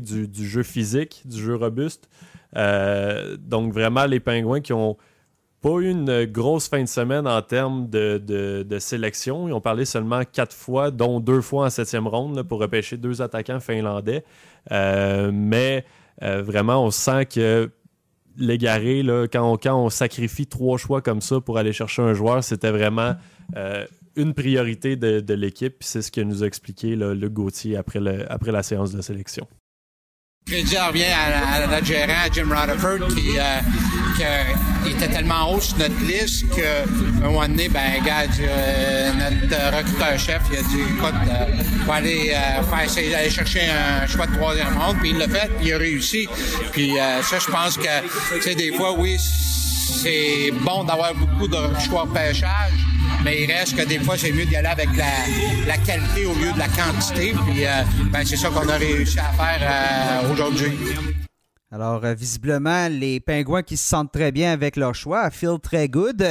du, 0.00 0.28
du, 0.28 0.46
jeu 0.46 0.62
physique, 0.62 1.22
du 1.26 1.42
jeu 1.42 1.56
robuste. 1.56 2.08
donc 2.54 3.74
vraiment 3.74 4.06
les 4.06 4.20
Pingouins 4.20 4.62
qui 4.62 4.72
ont 4.72 4.96
pas 5.62 5.78
eu 5.78 5.90
une 5.90 6.24
grosse 6.24 6.68
fin 6.68 6.82
de 6.82 6.88
semaine 6.88 7.26
en 7.26 7.40
termes 7.40 7.88
de, 7.88 8.76
sélection. 8.80 9.48
Ils 9.48 9.52
ont 9.52 9.60
parlé 9.60 9.84
seulement 9.84 10.22
quatre 10.30 10.54
fois, 10.54 10.90
dont 10.90 11.20
deux 11.20 11.40
fois 11.40 11.66
en 11.66 11.70
septième 11.70 12.08
ronde 12.08 12.42
pour 12.42 12.58
repêcher 12.60 12.96
deux 12.96 13.22
attaquants 13.22 13.60
finlandais. 13.60 14.24
Euh, 14.72 15.30
mais 15.32 15.84
euh, 16.22 16.42
vraiment, 16.42 16.84
on 16.84 16.90
sent 16.90 17.26
que 17.26 17.70
l'égaré, 18.36 19.04
quand 19.32 19.52
on, 19.52 19.56
quand 19.56 19.76
on 19.76 19.88
sacrifie 19.88 20.46
trois 20.46 20.78
choix 20.78 21.00
comme 21.00 21.20
ça 21.20 21.40
pour 21.40 21.58
aller 21.58 21.72
chercher 21.72 22.02
un 22.02 22.12
joueur, 22.12 22.42
c'était 22.42 22.72
vraiment 22.72 23.14
euh, 23.56 23.86
une 24.16 24.34
priorité 24.34 24.96
de, 24.96 25.34
l'équipe. 25.34 25.76
C'est 25.80 26.02
ce 26.02 26.10
que 26.10 26.20
nous 26.20 26.42
a 26.42 26.46
expliqué 26.46 26.96
le 26.96 27.28
Gauthier 27.28 27.76
après, 27.76 28.00
après 28.28 28.50
la 28.50 28.64
séance 28.64 28.92
de 28.92 29.00
sélection. 29.00 29.46
Crédit 30.46 30.76
revient 30.76 31.04
à, 31.04 31.66
notre 31.66 31.84
gérant, 31.84 32.12
Jim 32.32 32.48
Rutherford, 32.50 33.08
qui, 33.14 33.38
euh, 33.38 33.60
était 34.90 35.08
tellement 35.08 35.52
haut 35.52 35.60
sur 35.60 35.78
notre 35.78 36.00
liste 36.04 36.48
qu'à 36.54 36.82
un 37.24 37.30
moment 37.30 37.48
donné, 37.48 37.68
ben, 37.68 38.02
gars, 38.04 38.24
euh, 38.40 39.12
notre 39.12 39.76
recruteur-chef, 39.76 40.42
il 40.50 40.58
a 40.58 40.62
dit, 40.62 40.80
écoute, 40.80 41.14
euh, 41.28 41.84
va 41.86 41.94
aller 41.94 42.32
euh, 42.34 42.62
faire 42.62 42.84
essayer 42.84 43.10
d'aller 43.10 43.30
chercher 43.30 43.62
un 43.70 44.06
choix 44.06 44.26
de 44.26 44.34
troisième 44.34 44.76
ronde, 44.76 44.96
puis 45.00 45.10
il 45.10 45.18
l'a 45.18 45.28
fait, 45.28 45.50
puis 45.58 45.68
il 45.68 45.74
a 45.74 45.78
réussi. 45.78 46.28
Puis 46.72 46.92
ça, 47.22 47.38
je 47.38 47.50
pense 47.50 47.76
que, 47.76 48.34
tu 48.34 48.42
sais, 48.42 48.54
des 48.54 48.72
fois, 48.72 48.92
oui, 48.92 49.16
c'est 49.18 50.50
bon 50.60 50.84
d'avoir 50.84 51.14
beaucoup 51.14 51.48
de 51.48 51.58
choix 51.80 52.06
de 52.06 52.12
pêchage, 52.12 52.72
Mais 53.24 53.42
il 53.42 53.52
reste 53.52 53.76
que 53.76 53.86
des 53.86 53.98
fois, 53.98 54.16
c'est 54.16 54.32
mieux 54.32 54.44
d'y 54.44 54.56
aller 54.56 54.68
avec 54.68 54.88
la, 54.96 55.76
qualité 55.78 56.26
au 56.26 56.34
lieu 56.34 56.52
de 56.52 56.58
la 56.58 56.68
quantité. 56.68 57.32
Puis 57.46 57.64
ben, 58.10 58.24
c'est 58.24 58.36
ça 58.36 58.48
qu'on 58.48 58.68
a 58.68 58.76
réussi 58.76 59.18
à 59.18 59.32
faire 59.32 60.30
aujourd'hui. 60.30 60.72
Alors, 61.70 62.00
visiblement, 62.14 62.88
les 62.88 63.20
Pingouins 63.20 63.62
qui 63.62 63.76
se 63.76 63.88
sentent 63.88 64.12
très 64.12 64.32
bien 64.32 64.52
avec 64.52 64.76
leur 64.76 64.94
choix, 64.94 65.30
feel 65.30 65.58
très 65.62 65.88
good. 65.88 66.22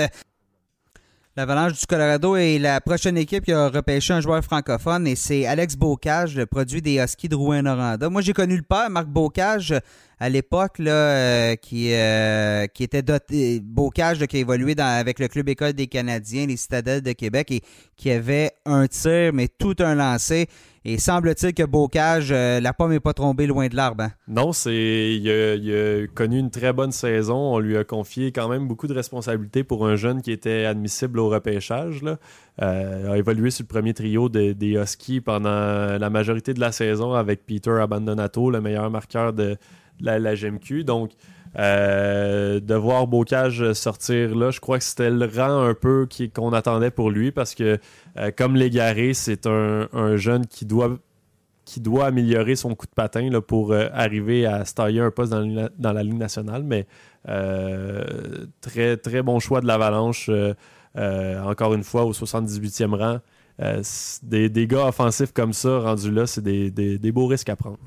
L'Avalanche 1.38 1.80
du 1.80 1.86
Colorado 1.86 2.36
est 2.36 2.60
la 2.60 2.82
prochaine 2.82 3.17
équipe 3.17 3.45
qui 3.45 3.54
a 3.54 3.69
repêché 3.69 4.12
un 4.12 4.19
joueur 4.19 4.43
francophone 4.43 5.08
et 5.08 5.15
c'est 5.15 5.45
Alex 5.45 5.77
Bocage, 5.77 6.36
le 6.36 6.45
produit 6.45 6.82
des 6.82 6.97
Huskies 6.97 7.30
de 7.30 7.36
Rouen-Noranda. 7.36 8.10
Moi, 8.10 8.21
j'ai 8.21 8.34
connu 8.34 8.58
le 8.58 8.63
père, 8.63 8.89
Marc 8.89 9.08
Bocage, 9.08 9.73
à 10.21 10.29
l'époque, 10.29 10.77
là, 10.77 10.91
euh, 10.91 11.55
qui, 11.55 11.95
euh, 11.95 12.67
qui 12.67 12.84
était 12.84 13.01
doté, 13.01 13.60
Bocage, 13.60 14.23
qui 14.27 14.38
a 14.38 14.39
évolué 14.39 14.75
avec 14.77 15.17
le 15.17 15.27
Club 15.27 15.49
École 15.49 15.73
des 15.73 15.88
Canadiens, 15.88 16.45
les 16.45 16.57
Citadelles 16.57 17.01
de 17.01 17.12
Québec, 17.13 17.49
et 17.49 17.62
qui 17.97 18.12
avait 18.12 18.51
un 18.67 18.86
tir, 18.86 19.31
mais 19.34 19.47
tout 19.47 19.73
un 19.79 19.95
lancé. 19.95 20.45
Et 20.86 20.99
semble-t-il 20.99 21.55
que 21.55 21.63
Bocage, 21.63 22.29
euh, 22.31 22.60
la 22.60 22.71
pomme 22.71 22.91
n'est 22.91 22.99
pas 22.99 23.15
tombée 23.15 23.47
loin 23.47 23.67
de 23.67 23.75
l'arbre. 23.75 24.03
Hein? 24.03 24.12
Non, 24.27 24.53
c'est 24.53 25.15
il 25.15 25.27
a, 25.31 26.05
connu 26.13 26.38
une 26.38 26.51
très 26.51 26.71
bonne 26.71 26.91
saison. 26.91 27.55
On 27.55 27.57
lui 27.57 27.75
a 27.75 27.84
confié 27.84 28.31
quand 28.31 28.47
même 28.47 28.67
beaucoup 28.67 28.86
de 28.86 28.93
responsabilités 28.93 29.63
pour 29.63 29.88
un 29.88 29.95
jeune 29.95 30.21
qui 30.21 30.31
était 30.31 30.65
admissible 30.65 31.17
au 31.17 31.29
repêchage. 31.29 32.03
Là. 32.03 32.17
A 32.60 33.17
évolué 33.17 33.49
sur 33.49 33.63
le 33.63 33.67
premier 33.67 33.95
trio 33.95 34.29
des 34.29 34.77
Huskies 34.79 35.21
pendant 35.21 35.97
la 35.97 36.10
majorité 36.12 36.53
de 36.53 36.60
la 36.60 36.71
saison 36.71 37.13
avec 37.13 37.43
Peter 37.47 37.71
Abandonato, 37.71 38.51
le 38.51 38.62
meilleur 38.62 38.89
marqueur 38.91 39.34
de, 39.34 39.57
la, 40.02 40.20
la 40.20 40.36
GMQ. 40.36 40.84
Donc, 40.84 41.12
euh, 41.60 42.62
de 42.62 42.76
voir 42.76 43.08
Bocage 43.08 43.74
sortir 43.74 44.36
là, 44.36 44.52
je 44.52 44.62
crois 44.62 44.78
que 44.78 44.86
c'était 44.86 45.10
le 45.10 45.26
rang 45.26 45.64
un 45.64 45.74
peu 45.74 46.08
qu'on 46.34 46.54
attendait 46.54 46.92
pour 46.92 47.12
lui 47.12 47.32
parce 47.32 47.56
que, 47.56 47.78
euh, 48.18 48.32
comme 48.36 48.56
l'égaré, 48.56 49.14
c'est 49.14 49.48
un, 49.48 50.16
jeune 50.16 50.48
qui 50.48 50.66
doit, 50.66 50.98
améliorer 52.06 52.56
son 52.56 52.74
coup 52.74 52.86
de 52.86 52.94
patin 52.96 53.30
pour 53.42 53.74
euh, 53.74 53.90
arriver 53.92 54.46
à 54.46 54.64
se 54.64 55.00
un 55.00 55.12
poste 55.12 55.34
dans, 55.34 55.94
la 55.94 56.04
Ligue 56.04 56.18
nationale. 56.18 56.64
Mais 56.64 56.88
très, 58.62 58.98
très 58.98 59.22
bon 59.22 59.40
choix 59.40 59.60
de 59.60 59.68
l'Avalanche, 59.68 60.30
encore 60.96 61.74
une 61.74 61.84
fois, 61.84 62.06
au 62.06 62.14
78e 62.14 62.96
rang. 62.96 63.20
Des, 64.24 64.68
gars 64.68 64.88
offensifs 64.88 65.34
comme 65.34 65.52
ça, 65.52 65.80
rendus 65.80 66.12
là, 66.12 66.28
c'est 66.28 66.42
des 66.42 67.12
beaux 67.12 67.28
risques 67.28 67.50
à 67.50 67.58
prendre. 67.58 67.80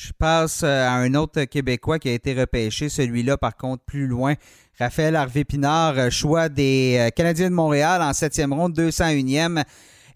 Je 0.00 0.12
passe 0.12 0.62
euh, 0.62 0.86
à 0.86 0.92
un 0.92 1.12
autre 1.14 1.42
Québécois 1.42 1.98
qui 1.98 2.08
a 2.08 2.12
été 2.12 2.32
repêché, 2.32 2.88
celui-là 2.88 3.36
par 3.36 3.56
contre 3.56 3.82
plus 3.82 4.06
loin. 4.06 4.34
Raphaël 4.78 5.16
Harvey-Pinard, 5.16 5.98
euh, 5.98 6.08
choix 6.08 6.48
des 6.48 6.96
euh, 7.00 7.10
Canadiens 7.10 7.50
de 7.50 7.54
Montréal 7.56 8.00
en 8.00 8.12
septième 8.12 8.52
ronde, 8.52 8.78
201e. 8.78 9.64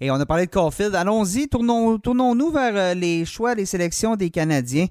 Et 0.01 0.13
on 0.13 0.15
a 0.15 0.25
parlé 0.25 0.47
de 0.47 0.53
Caulfield. 0.53 0.95
Allons-y, 0.95 1.49
tournons-nous 1.49 2.53
vers 2.53 2.95
les 2.95 3.25
choix, 3.25 3.57
les 3.57 3.67
sélections 3.67 4.15
des 4.15 4.31
Canadiens 4.31 4.87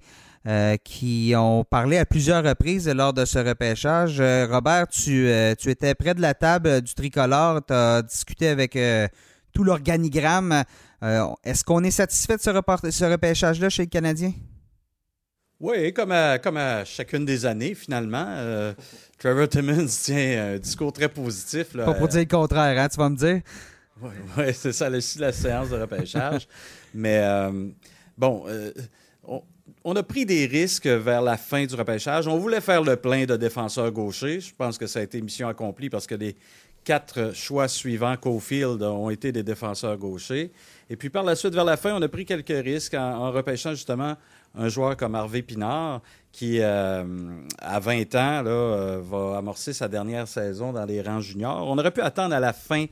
qui 0.83 1.33
ont 1.37 1.63
parlé 1.63 1.97
à 1.97 2.05
plusieurs 2.05 2.43
reprises 2.43 2.89
lors 2.89 3.13
de 3.13 3.25
ce 3.25 3.37
repêchage. 3.39 4.21
Robert, 4.49 4.87
tu, 4.87 5.29
étais 5.29 5.95
près 5.95 6.15
de 6.15 6.21
la 6.21 6.33
table 6.33 6.81
du 6.81 6.93
tricolore, 6.93 7.59
tu 7.65 7.73
as 7.73 8.01
discuté 8.01 8.47
avec 8.47 8.77
tout 9.53 9.63
l'organigramme. 9.65 10.63
Est-ce 11.01 11.63
qu'on 11.65 11.83
est 11.83 11.91
satisfait 11.91 12.37
de 12.37 12.41
ce 12.41 13.05
repêchage-là 13.05 13.69
chez 13.69 13.83
les 13.83 13.89
Canadiens? 13.89 14.31
Oui, 15.61 15.93
comme 15.93 16.11
à, 16.11 16.39
comme 16.39 16.57
à 16.57 16.83
chacune 16.85 17.23
des 17.23 17.45
années, 17.45 17.75
finalement. 17.75 18.25
Euh, 18.27 18.73
Trevor 19.19 19.47
Timmons 19.47 19.85
tient 20.03 20.53
un 20.53 20.57
discours 20.57 20.91
très 20.91 21.07
positif. 21.07 21.73
Pas 21.73 21.93
pour 21.93 22.07
dire 22.07 22.21
le 22.21 22.25
contraire, 22.25 22.79
hein, 22.79 22.89
tu 22.89 22.97
vas 22.97 23.09
me 23.09 23.15
dire? 23.15 23.41
Oui, 24.01 24.09
ouais, 24.37 24.53
c'est 24.53 24.71
ça, 24.71 24.89
aussi 24.89 25.19
la 25.19 25.31
séance 25.31 25.69
de 25.69 25.75
repêchage. 25.75 26.47
Mais 26.95 27.19
euh, 27.19 27.67
bon, 28.17 28.45
euh, 28.47 28.71
on, 29.83 29.95
a 29.95 30.01
pris 30.01 30.25
des 30.25 30.47
risques 30.47 30.87
vers 30.87 31.21
la 31.21 31.37
fin 31.37 31.63
du 31.63 31.75
repêchage. 31.75 32.27
On 32.27 32.39
voulait 32.39 32.61
faire 32.61 32.81
le 32.81 32.95
plein 32.95 33.25
de 33.25 33.37
défenseurs 33.37 33.91
gauchers. 33.91 34.39
Je 34.39 34.55
pense 34.55 34.79
que 34.79 34.87
ça 34.87 34.97
a 34.97 35.03
été 35.03 35.21
mission 35.21 35.47
accomplie 35.47 35.91
parce 35.91 36.07
que 36.07 36.15
les 36.15 36.35
quatre 36.83 37.35
choix 37.35 37.67
suivants, 37.67 38.17
Cofield, 38.17 38.81
ont 38.81 39.11
été 39.11 39.31
des 39.31 39.43
défenseurs 39.43 39.95
gauchers. 39.97 40.51
Et 40.89 40.95
puis 40.95 41.11
par 41.11 41.21
la 41.21 41.35
suite, 41.35 41.53
vers 41.53 41.65
la 41.65 41.77
fin, 41.77 41.93
on 41.93 42.01
a 42.01 42.07
pris 42.07 42.25
quelques 42.25 42.65
risques 42.65 42.95
en 42.95 43.31
repêchant 43.31 43.75
justement 43.75 44.15
un 44.55 44.69
joueur 44.69 44.97
comme 44.97 45.15
Harvey 45.15 45.41
Pinard, 45.41 46.01
qui, 46.31 46.59
euh, 46.61 47.03
à 47.59 47.79
20 47.79 48.15
ans, 48.15 48.41
là, 48.41 48.49
euh, 48.49 49.01
va 49.03 49.37
amorcer 49.37 49.73
sa 49.73 49.87
dernière 49.87 50.27
saison 50.27 50.71
dans 50.71 50.85
les 50.85 51.01
rangs 51.01 51.19
juniors. 51.19 51.67
On 51.67 51.77
aurait 51.77 51.91
pu 51.91 52.01
attendre 52.01 52.33
à 52.33 52.39
la 52.39 52.53
fin 52.53 52.85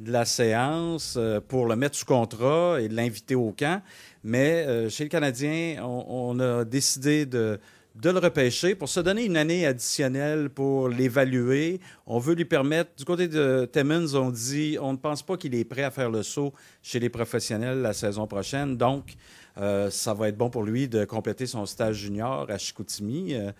de 0.00 0.12
la 0.12 0.24
séance 0.24 1.14
euh, 1.16 1.40
pour 1.40 1.66
le 1.66 1.76
mettre 1.76 1.96
sous 1.96 2.06
contrat 2.06 2.80
et 2.80 2.88
l'inviter 2.88 3.34
au 3.34 3.52
camp, 3.52 3.82
mais 4.24 4.88
chez 4.88 5.04
le 5.04 5.10
Canadien, 5.10 5.82
on, 5.84 6.38
a 6.38 6.64
décidé 6.64 7.26
de, 7.26 7.58
le 8.02 8.18
repêcher 8.18 8.74
pour 8.74 8.88
se 8.88 9.00
donner 9.00 9.24
une 9.24 9.36
année 9.36 9.66
additionnelle 9.66 10.48
pour 10.48 10.88
l'évaluer. 10.88 11.80
On 12.06 12.18
veut 12.18 12.34
lui 12.34 12.44
permettre, 12.44 12.90
du 12.96 13.04
côté 13.04 13.26
de 13.26 13.68
Timmons, 13.72 14.14
on 14.14 14.30
dit, 14.30 14.78
on 14.80 14.92
ne 14.92 14.96
pense 14.96 15.22
pas 15.22 15.36
qu'il 15.36 15.54
est 15.56 15.64
prêt 15.64 15.82
à 15.82 15.90
faire 15.90 16.10
le 16.10 16.22
saut 16.22 16.52
chez 16.82 17.00
les 17.00 17.08
professionnels 17.08 17.82
la 17.82 17.92
saison 17.92 18.28
prochaine. 18.28 18.76
Donc, 18.76 19.16
euh, 19.58 19.90
ça 19.90 20.14
va 20.14 20.28
être 20.28 20.36
bon 20.36 20.48
pour 20.48 20.62
lui 20.62 20.88
de 20.88 21.04
compléter 21.04 21.46
son 21.46 21.66
stage 21.66 21.96
junior 21.96 22.46
à 22.48 22.56
Chicoutimi 22.56 23.34
euh, 23.34 23.52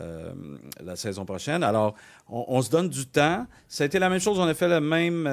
euh, 0.00 0.32
la 0.84 0.96
saison 0.96 1.24
prochaine. 1.24 1.62
Alors, 1.62 1.94
on, 2.28 2.60
se 2.60 2.70
donne 2.70 2.88
du 2.88 3.06
temps. 3.06 3.46
Ça 3.68 3.84
a 3.84 3.86
été 3.86 3.98
la 3.98 4.10
même 4.10 4.18
chose. 4.18 4.38
On 4.40 4.44
a 4.44 4.54
fait 4.54 4.68
la 4.68 4.80
même 4.80 5.28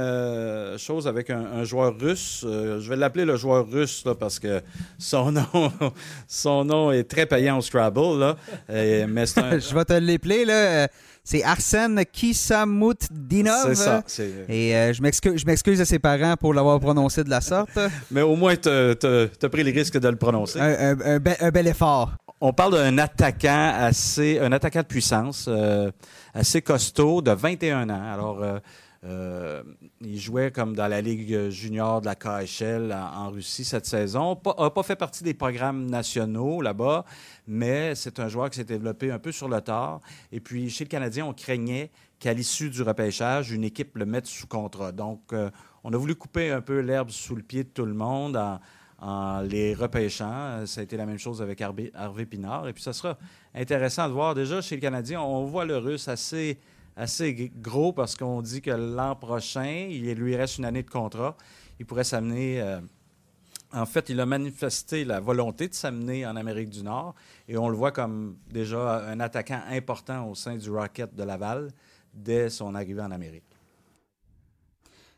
chose 0.78 1.08
avec 1.08 1.32
un, 1.32 1.64
joueur 1.64 1.98
russe. 2.00 2.42
je 2.44 2.88
vais 2.88 2.96
l'appeler 2.96 3.26
le 3.26 3.36
joueur 3.36 3.68
russe 3.68 4.06
là, 4.06 4.14
parce 4.14 4.40
que 4.40 4.62
son 5.00 5.32
nom, 5.32 5.72
son 6.28 6.64
nom 6.64 6.92
est 6.92 7.04
très 7.06 7.26
payant 7.26 7.58
au 7.58 7.62
Scrabble. 7.62 8.20
Là. 8.20 8.38
mais 8.70 9.26
je 9.26 9.74
vais 9.74 9.86
te 9.86 9.94
l'appeler. 9.94 10.88
C'est 11.26 11.42
Arsène 11.42 12.04
Kisamoutdinov. 12.12 13.74
C'est 13.74 13.76
ça. 13.76 14.04
Et 14.50 14.76
euh, 14.76 14.92
je 14.92 15.46
m'excuse 15.46 15.80
à 15.80 15.86
ses 15.86 16.00
parents 16.00 16.36
pour 16.36 16.54
l'avoir 16.54 16.82
prononcé 16.82 17.24
de 17.24 17.30
la 17.30 17.40
sorte. 17.40 17.80
Mais 18.12 18.22
au 18.22 18.36
moins, 18.36 18.58
tu 18.58 18.68
as 18.70 19.50
pris 19.50 19.64
les 19.64 19.72
risques 19.72 19.98
de 19.98 20.10
le 20.10 20.18
prononcer. 20.18 20.60
Un, 20.60 21.20
bel 21.52 21.68
effort. 21.68 22.12
On 22.42 22.52
parle 22.52 22.74
d'un 22.74 22.98
attaquant 22.98 23.72
assez, 23.74 24.38
un 24.38 24.52
attaquant 24.52 24.82
de 24.82 24.86
puissance, 24.86 25.46
euh, 25.48 25.90
assez 26.34 26.62
costaud, 26.62 27.22
de 27.22 27.32
21 27.32 27.90
ans. 27.90 28.14
Alors, 28.14 28.44
euh, 28.44 28.60
euh, 29.06 29.64
il 30.00 30.18
jouait 30.18 30.52
comme 30.52 30.76
dans 30.76 30.88
la 30.88 31.02
Ligue 31.02 31.50
junior 31.50 32.00
de 32.00 32.06
la 32.06 32.16
KHL 32.16 32.94
en, 32.94 33.32
Russie 33.32 33.66
cette 33.66 33.86
saison. 33.86 34.40
n'a 34.58 34.70
pas 34.70 34.84
fait 34.84 34.96
partie 34.96 35.24
des 35.24 35.34
programmes 35.34 35.90
nationaux 35.90 36.62
là-bas, 36.62 37.04
mais 37.46 37.96
c'est 37.96 38.20
un 38.20 38.30
joueur 38.30 38.50
qui 38.50 38.58
s'est 38.58 38.64
développé 38.64 39.12
un 39.12 39.20
peu 39.20 39.34
sur 39.34 39.50
le 39.50 39.60
tard. 39.60 40.00
Et 40.32 40.40
puis, 40.40 40.70
chez 40.70 40.86
le 40.86 40.90
Canadien, 40.90 41.26
on 41.26 41.34
craignait 41.34 41.92
qu'à 42.20 42.34
l'issue 42.34 42.70
du 42.70 42.82
repêchage, 42.82 43.52
une 43.52 43.66
équipe 43.66 43.98
le 43.98 44.06
mette 44.06 44.28
sous 44.28 44.48
contrat. 44.48 44.94
Donc, 44.94 45.34
euh, 45.34 45.50
on 45.84 45.92
a 45.92 45.98
voulu 45.98 46.16
couper 46.16 46.52
un 46.52 46.62
peu 46.62 46.80
l'herbe 46.80 47.10
sous 47.10 47.36
le 47.36 47.44
pied 47.44 47.66
de 47.66 47.70
tout 47.70 47.86
le 47.86 47.94
monde 47.94 48.38
en, 49.00 49.42
les 49.42 49.74
repêchant. 49.74 50.66
Ça 50.66 50.80
a 50.80 50.84
été 50.86 50.96
la 50.96 51.06
même 51.06 51.18
chose 51.20 51.42
avec 51.42 51.60
Harvey 51.60 52.26
Pinard. 52.26 52.70
Et 52.70 52.74
puis, 52.74 52.82
ça 52.82 52.94
sera 52.94 53.18
intéressant 53.54 54.08
de 54.08 54.14
voir. 54.14 54.34
Déjà, 54.34 54.62
chez 54.62 54.76
le 54.76 54.82
Canadien, 54.82 55.20
on 55.20 55.44
voit 55.44 55.66
le 55.66 55.78
Russe 55.78 56.08
assez 56.08 56.58
assez 56.96 57.52
gros 57.56 57.94
parce 57.94 58.16
qu'on 58.16 58.42
dit 58.42 58.62
que 58.62 58.72
l'an 58.72 59.16
prochain, 59.16 59.88
il 59.90 60.12
lui 60.14 60.36
reste 60.36 60.58
une 60.58 60.66
année 60.66 60.84
de 60.84 60.90
contrat. 60.90 61.36
Il 61.80 61.86
pourrait 61.86 62.04
s'amener. 62.04 62.62
Euh, 62.62 62.80
en 63.72 63.88
fait, 63.88 64.10
il 64.10 64.20
a 64.20 64.26
manifesté 64.28 65.04
la 65.04 65.20
volonté 65.20 65.68
de 65.68 65.74
s'amener 65.74 66.28
en 66.28 66.36
Amérique 66.36 66.70
du 66.70 66.84
Nord 66.84 67.16
et 67.48 67.58
on 67.58 67.70
le 67.70 67.76
voit 67.76 67.92
comme 67.92 68.38
déjà 68.48 69.04
un 69.08 69.20
attaquant 69.20 69.62
important 69.68 70.30
au 70.30 70.36
sein 70.36 70.58
du 70.58 70.70
Rocket 70.70 71.16
de 71.16 71.24
Laval 71.24 71.72
dès 72.14 72.50
son 72.50 72.76
arrivée 72.76 73.02
en 73.02 73.10
Amérique. 73.10 73.53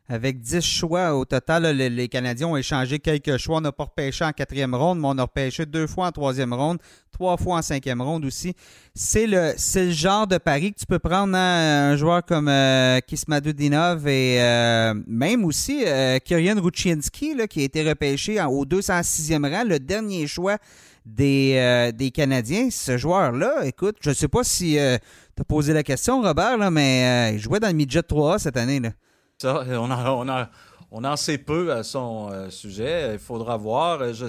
Avec 0.07 0.39
10 0.39 0.61
choix 0.61 1.15
au 1.15 1.25
total, 1.25 1.65
les, 1.75 2.07
Canadiens 2.07 2.49
ont 2.49 2.57
échangé 2.57 2.99
quelques 2.99 3.37
choix. 3.37 3.57
On 3.57 3.61
n'a 3.61 3.71
pas 3.71 3.85
repêché 3.85 4.23
en 4.23 4.31
quatrième 4.33 4.75
ronde, 4.75 4.99
mais 4.99 5.07
on 5.07 5.17
a 5.17 5.23
repêché 5.23 5.65
deux 5.65 5.87
fois 5.87 6.05
en 6.05 6.11
troisième 6.11 6.53
ronde, 6.53 6.77
trois 7.11 7.37
fois 7.37 7.57
en 7.57 7.61
cinquième 7.63 8.03
ronde 8.03 8.23
aussi. 8.23 8.53
C'est 8.93 9.25
le, 9.25 9.53
le 9.53 9.89
genre 9.89 10.27
de 10.27 10.37
pari 10.37 10.73
que 10.73 10.79
tu 10.79 10.85
peux 10.85 10.99
prendre 10.99 11.35
hein, 11.35 11.91
un 11.91 11.95
joueur 11.95 12.23
comme 12.23 12.49
euh, 12.49 12.99
Kismadudinov 12.99 14.07
et 14.07 14.43
euh, 14.43 14.93
même 15.07 15.43
aussi 15.43 15.83
euh, 15.87 16.19
Kyrian 16.19 16.61
Ruchinski, 16.61 17.35
qui 17.49 17.61
a 17.61 17.63
été 17.63 17.81
repêché 17.89 18.39
au 18.39 18.63
206e 18.63 19.51
rang, 19.51 19.63
le 19.63 19.79
dernier 19.79 20.27
choix 20.27 20.59
des, 21.03 21.53
euh, 21.55 21.91
des 21.91 22.11
Canadiens. 22.11 22.69
Ce 22.69 22.95
joueur-là, 22.95 23.65
écoute, 23.65 23.97
je 24.01 24.11
ne 24.11 24.15
sais 24.15 24.27
pas 24.27 24.43
si 24.43 24.73
tu 24.73 25.41
as 25.41 25.45
posé 25.47 25.73
la 25.73 25.81
question, 25.81 26.21
Robert, 26.21 26.59
là, 26.59 26.69
mais 26.69 27.33
il 27.33 27.39
jouait 27.39 27.59
dans 27.59 27.69
le 27.69 27.73
midget 27.73 28.01
3A 28.01 28.37
cette 28.37 28.57
année. 28.57 28.79
Là. 28.79 28.91
Ça, 29.37 29.65
on, 29.67 29.91
a, 29.91 30.49
on, 30.91 31.03
en 31.03 31.15
sait 31.17 31.37
peu 31.37 31.73
à 31.73 31.83
son 31.83 32.29
euh, 32.31 32.49
sujet. 32.49 33.13
Il 33.13 33.19
faudra 33.19 33.57
voir. 33.57 34.01
Euh, 34.01 34.13
je, 34.13 34.27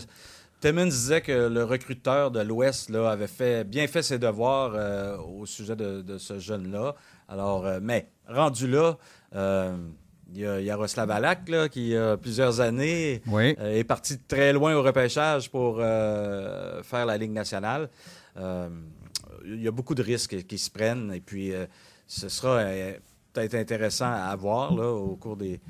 Timmons 0.61 0.87
disait 0.87 1.21
que 1.21 1.47
le 1.49 1.63
recruteur 1.63 2.33
de 2.33 2.41
l'Ouest 2.41 2.93
avait 2.93 3.29
fait, 3.29 3.63
bien 3.63 3.87
fait 3.87 4.03
ses 4.03 4.19
devoirs 4.19 4.73
euh, 4.75 5.17
au 5.19 5.47
sujet 5.47 5.77
de, 5.77 6.19
ce 6.19 6.41
jeune-là. 6.41 6.97
Alors, 7.29 7.67
mais 7.81 8.09
rendu 8.27 8.67
là, 8.67 8.97
il 9.33 10.41
y 10.41 10.47
a 10.47 10.61
Yaroslav 10.61 11.09
Alak, 11.11 11.49
là, 11.51 11.69
qui, 11.69 11.83
il 11.83 11.89
y 11.89 11.97
a 11.97 12.17
plusieurs 12.17 12.61
années, 12.61 13.23
Oui. 13.29 13.55
est 13.61 13.85
parti 13.85 14.17
de 14.17 14.23
très 14.27 14.53
loin 14.53 14.75
au 14.75 14.83
repêchage 14.83 15.51
pour 15.51 15.77
faire 15.77 17.07
la 17.07 17.19
Ligue 17.19 17.33
nationale. 17.33 17.91
Il 18.39 19.63
y 19.63 19.69
a 19.69 19.73
beaucoup 19.73 19.95
de 19.95 20.03
risques 20.03 20.47
qui 20.47 20.59
se 20.59 20.71
prennent 20.71 21.13
et 21.13 21.21
puis 21.21 21.53
ce 22.07 22.29
sera 22.29 22.63
peut-être 23.37 23.55
intéressant 23.55 24.11
à 24.11 24.35
voir 24.37 24.75
là, 24.75 24.91
au 24.91 25.17
cours 25.17 25.37
des, 25.37 25.61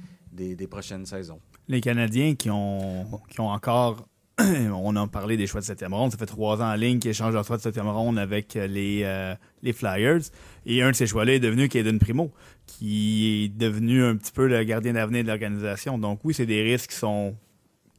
prochaines 0.68 1.06
saisons. 1.06 1.40
Les 1.68 1.80
Canadiens 1.80 2.34
qui 2.34 2.50
ont, 2.50 3.06
encore. 3.38 4.06
on 4.38 4.94
a 4.96 5.06
parlé 5.06 5.38
des 5.38 5.46
choix 5.46 5.60
de 5.60 5.64
septième 5.64 5.94
ronde. 5.94 6.12
Ça 6.12 6.18
fait 6.18 6.26
trois 6.26 6.60
ans 6.60 6.70
en 6.70 6.74
ligne 6.74 6.98
qu'ils 6.98 7.12
échangent 7.12 7.32
leur 7.32 7.44
choix 7.46 7.56
de 7.56 7.62
septième 7.62 7.88
ronde 7.88 8.18
avec 8.18 8.54
euh, 8.54 8.66
les, 8.66 9.00
euh, 9.02 9.34
les 9.62 9.72
Flyers. 9.72 10.20
Et 10.66 10.82
un 10.82 10.90
de 10.90 10.94
ces 10.94 11.06
choix-là 11.06 11.34
est 11.34 11.40
devenu 11.40 11.70
Caden 11.70 11.98
Primo, 11.98 12.30
qui 12.66 13.44
est 13.44 13.48
devenu 13.48 14.04
un 14.04 14.14
petit 14.14 14.32
peu 14.32 14.46
le 14.46 14.62
gardien 14.64 14.92
d'avenir 14.92 15.22
de 15.22 15.28
l'organisation. 15.28 15.96
Donc 15.96 16.20
oui, 16.22 16.34
c'est 16.34 16.44
des 16.44 16.62
risques 16.62 16.90
qui 16.90 16.96
sont, 16.96 17.34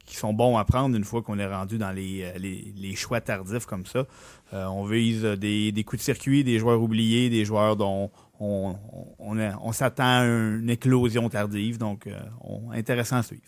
qui 0.05 0.15
sont 0.15 0.32
bons 0.32 0.57
à 0.57 0.63
prendre 0.63 0.95
une 0.95 1.03
fois 1.03 1.24
qu'on 1.24 1.39
est 1.39 1.47
rendu 1.47 1.80
dans 1.80 1.91
les, 1.91 2.22
euh, 2.24 2.95
choix 2.95 3.20
tardifs 3.20 3.65
comme 3.65 3.88
ça. 3.88 4.05
On 4.53 4.86
vise 4.86 5.24
des, 5.24 5.72
des 5.72 5.84
coups 5.84 6.01
de 6.01 6.05
circuit, 6.05 6.43
des 6.43 6.59
joueurs 6.59 6.82
oubliés, 6.82 7.32
des 7.32 7.45
joueurs 7.45 7.76
dont 7.76 8.11
on, 8.39 8.75
on, 9.19 9.38
on, 9.38 9.51
on 9.61 9.71
s'attend 9.71 10.19
à 10.21 10.25
une 10.25 10.69
éclosion 10.69 11.27
tardive. 11.29 11.77
Donc, 11.77 12.07
euh, 12.07 12.19
on- 12.41 12.71
intéressant 12.71 13.17
à 13.17 13.23
suivre. 13.23 13.43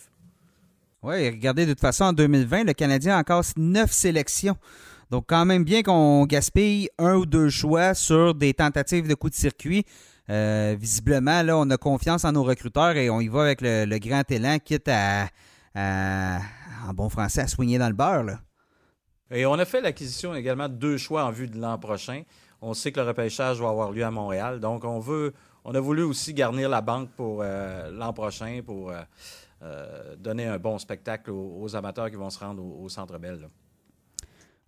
Oui, 1.02 1.28
regardez, 1.30 1.64
de 1.66 1.72
toute 1.72 1.80
façon, 1.80 2.04
en 2.04 2.12
2020, 2.12 2.64
le 2.64 2.72
Canadien 2.74 3.16
a 3.16 3.20
encore 3.20 3.42
neuf 3.56 3.90
sélections. 3.92 4.56
Donc, 5.10 5.24
quand 5.28 5.44
même 5.46 5.64
bien 5.64 5.82
qu'on 5.82 6.24
gaspille 6.26 6.88
un 6.98 7.14
ou 7.16 7.26
deux 7.26 7.48
choix 7.48 7.94
sur 7.94 8.34
des 8.34 8.52
tentatives 8.54 9.08
de 9.08 9.14
coup 9.14 9.30
de 9.30 9.34
circuit. 9.34 9.84
Euh, 10.28 10.76
visiblement, 10.78 11.42
là, 11.42 11.56
on 11.56 11.68
a 11.70 11.76
confiance 11.76 12.24
en 12.24 12.32
nos 12.32 12.44
recruteurs 12.44 12.96
et 12.96 13.10
on 13.10 13.20
y 13.20 13.28
va 13.28 13.42
avec 13.42 13.60
le, 13.62 13.86
le 13.86 13.98
grand 13.98 14.30
élan, 14.30 14.58
quitte 14.64 14.88
à, 14.88 15.28
à- 15.74 16.38
en 16.88 16.92
bon 16.94 17.08
français, 17.08 17.40
à 17.40 17.46
soigner 17.48 17.78
dans 17.78 17.88
le 17.88 17.94
beurre. 17.94 18.22
Là. 18.22 18.40
Et 19.32 19.46
on 19.46 19.54
a 19.54 19.64
fait 19.64 19.80
l'acquisition 19.80 20.34
également 20.34 20.68
de 20.68 20.74
deux 20.74 20.96
choix 20.98 21.24
en 21.24 21.30
vue 21.30 21.48
de 21.48 21.58
l'an 21.58 21.78
prochain. 21.78 22.22
On 22.62 22.74
sait 22.74 22.92
que 22.92 23.00
le 23.00 23.06
repêchage 23.06 23.58
va 23.60 23.70
avoir 23.70 23.90
lieu 23.90 24.04
à 24.04 24.10
Montréal. 24.10 24.60
Donc, 24.60 24.84
on 24.84 24.98
veut, 24.98 25.32
on 25.64 25.74
a 25.74 25.80
voulu 25.80 26.02
aussi 26.02 26.34
garnir 26.34 26.68
la 26.68 26.82
banque 26.82 27.08
pour 27.16 27.40
euh, 27.42 27.90
l'an 27.90 28.12
prochain 28.12 28.60
pour 28.64 28.90
euh, 28.90 29.00
euh, 29.62 30.16
donner 30.16 30.46
un 30.46 30.58
bon 30.58 30.78
spectacle 30.78 31.30
aux, 31.30 31.74
amateurs 31.74 32.10
qui 32.10 32.16
vont 32.16 32.28
se 32.28 32.38
rendre 32.38 32.62
au, 32.62 32.88
Centre 32.90 33.18
Bell. 33.18 33.48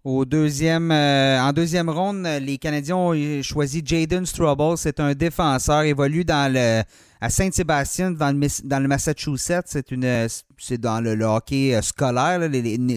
Au 0.05 0.25
deuxième, 0.25 0.91
en 0.91 1.53
deuxième 1.53 1.89
ronde, 1.89 2.27
les 2.41 2.59
Canadiens 2.59 2.97
ont 2.97 3.43
choisi 3.43 3.83
Jaden 3.85 4.27
Strobel. 4.27 4.77
C'est 4.77 4.99
un 4.99 5.13
défenseur, 5.15 5.83
évolue 5.83 6.25
dans 6.25 6.85
à 7.21 7.31
Saint-Sébastien, 7.31 8.11
dans 8.11 8.33
le, 8.33 8.39
Miss- 8.39 8.65
dans 8.65 8.81
le 8.81 8.89
Massachusetts. 8.89 9.67
C'est 9.67 9.93
une, 9.93 10.27
c'est 10.59 10.79
dans 10.79 11.01
le, 11.01 11.15
le 11.15 11.25
hockey 11.25 11.81
scolaire. 11.83 12.41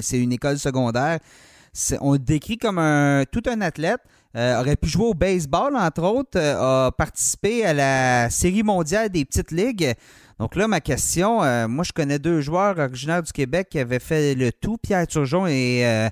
c'est 0.02 0.20
une 0.20 0.32
école 0.32 0.58
secondaire. 0.58 1.20
On 2.02 2.14
le 2.14 2.20
décrit 2.20 2.58
comme 2.58 2.80
un, 2.80 3.24
tout 3.32 3.44
un 3.48 3.62
athlète. 3.62 4.00
Euh, 4.36 4.60
aurait 4.60 4.76
pu 4.76 4.90
jouer 4.90 5.06
au 5.06 5.14
baseball, 5.14 5.78
entre 5.78 6.04
autres. 6.04 6.38
euh, 6.38 6.88
a 6.88 6.92
participé 6.92 7.66
à 7.66 7.74
la 7.74 8.30
Série 8.30 8.64
mondiale 8.64 9.08
des 9.08 9.24
petites 9.24 9.52
ligues. 9.52 9.94
Donc 10.40 10.58
là, 10.58 10.68
ma 10.68 10.82
question, 10.82 11.42
euh, 11.42 11.70
moi, 11.70 11.86
je 11.86 11.94
connais 11.94 12.20
deux 12.20 12.42
joueurs 12.42 12.78
originaires 12.78 13.24
du 13.24 13.32
Québec 13.32 13.70
qui 13.72 13.80
avaient 13.80 14.00
fait 14.00 14.36
le 14.36 14.52
tout, 14.52 14.78
Pierre 14.78 15.08
Turgeon 15.08 15.48
et 15.48 16.10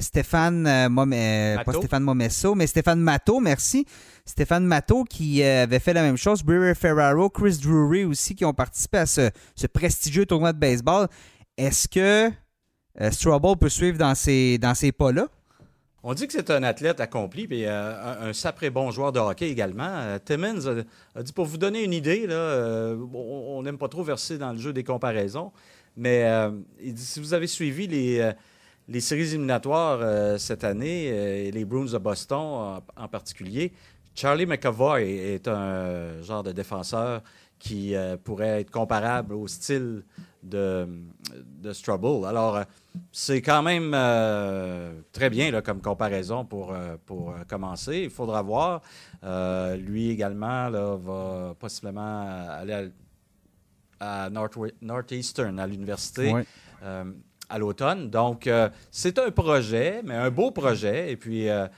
Stéphane 0.00 0.64
pas. 0.64 1.72
Stéphane 1.72 2.04
Momesso, 2.04 2.54
mais 2.54 2.68
Stéphane 2.68 3.00
Matteau, 3.00 3.40
merci. 3.40 3.86
Stéphane 4.24 4.64
Matteau 4.64 5.02
qui 5.02 5.42
avait 5.42 5.80
fait 5.80 5.94
la 5.94 6.02
même 6.02 6.16
chose. 6.16 6.44
Brewer 6.44 6.74
Ferraro, 6.74 7.28
Chris 7.28 7.58
Drury 7.60 8.04
aussi 8.04 8.36
qui 8.36 8.44
ont 8.44 8.54
participé 8.54 8.98
à 8.98 9.06
ce, 9.06 9.30
ce 9.56 9.66
prestigieux 9.66 10.26
tournoi 10.26 10.52
de 10.52 10.58
baseball. 10.58 11.08
Est-ce 11.58 11.88
que 11.88 12.30
Strobel 13.10 13.56
peut 13.56 13.68
suivre 13.68 13.98
dans 13.98 14.14
ces, 14.14 14.58
dans 14.58 14.74
ces 14.74 14.92
pas-là? 14.92 15.26
On 16.06 16.12
dit 16.12 16.26
que 16.26 16.34
c'est 16.34 16.50
un 16.50 16.62
athlète 16.62 17.00
accompli, 17.00 17.48
puis 17.48 17.64
euh, 17.64 18.24
un, 18.24 18.28
un 18.28 18.32
sacré 18.34 18.68
bon 18.68 18.90
joueur 18.90 19.10
de 19.10 19.18
hockey 19.18 19.48
également. 19.48 19.88
Euh, 19.88 20.18
Timmins 20.22 20.84
a, 21.14 21.22
dit, 21.22 21.32
pour 21.32 21.46
vous 21.46 21.56
donner 21.56 21.82
une 21.82 21.94
idée, 21.94 22.26
euh, 22.28 22.94
on 23.14 23.62
n'aime 23.62 23.78
pas 23.78 23.88
trop 23.88 24.02
verser 24.02 24.36
dans 24.36 24.52
le 24.52 24.58
jeu 24.58 24.74
des 24.74 24.84
comparaisons, 24.84 25.50
mais 25.96 26.24
euh, 26.24 26.50
il 26.78 26.92
dit, 26.92 27.02
si 27.02 27.20
vous 27.20 27.32
avez 27.32 27.46
suivi 27.46 27.86
les, 27.86 29.00
séries 29.00 29.30
éliminatoires 29.30 30.38
cette 30.38 30.62
année, 30.62 31.50
les 31.50 31.64
Bruins 31.64 31.90
de 31.90 31.96
Boston 31.96 32.82
en, 32.96 33.08
particulier, 33.08 33.72
Charlie 34.14 34.44
McAvoy 34.44 35.04
est 35.04 35.48
un 35.48 36.20
genre 36.20 36.42
de 36.42 36.52
défenseur 36.52 37.22
qui 37.58 37.94
pourrait 38.24 38.60
être 38.60 38.70
comparable 38.70 39.32
au 39.32 39.48
style 39.48 40.04
de, 40.42 40.86
de 41.62 41.72
Strubble. 41.72 42.26
Alors, 42.26 42.60
c'est 43.12 43.42
quand 43.42 43.62
même 43.62 43.92
euh, 43.94 44.92
très 45.12 45.30
bien 45.30 45.50
là, 45.50 45.62
comme 45.62 45.80
comparaison 45.80 46.44
pour, 46.44 46.72
euh, 46.72 46.96
pour 47.06 47.30
euh, 47.30 47.44
commencer. 47.48 48.02
Il 48.04 48.10
faudra 48.10 48.42
voir. 48.42 48.82
Euh, 49.22 49.76
lui 49.76 50.10
également 50.10 50.68
là, 50.68 50.96
va 50.96 51.54
possiblement 51.58 52.48
aller 52.48 52.90
à, 54.00 54.28
Northeastern, 54.30 55.58
à 55.58 55.66
l'université, 55.66 56.34
à 57.48 57.58
l'automne. 57.58 58.10
Donc, 58.10 58.50
c'est 58.90 59.18
un 59.18 59.30
projet, 59.30 60.02
mais 60.04 60.14
un 60.14 60.30
beau 60.30 60.50
projet. 60.50 61.12
Et 61.12 61.16
puis, 61.16 61.48
un 61.48 61.70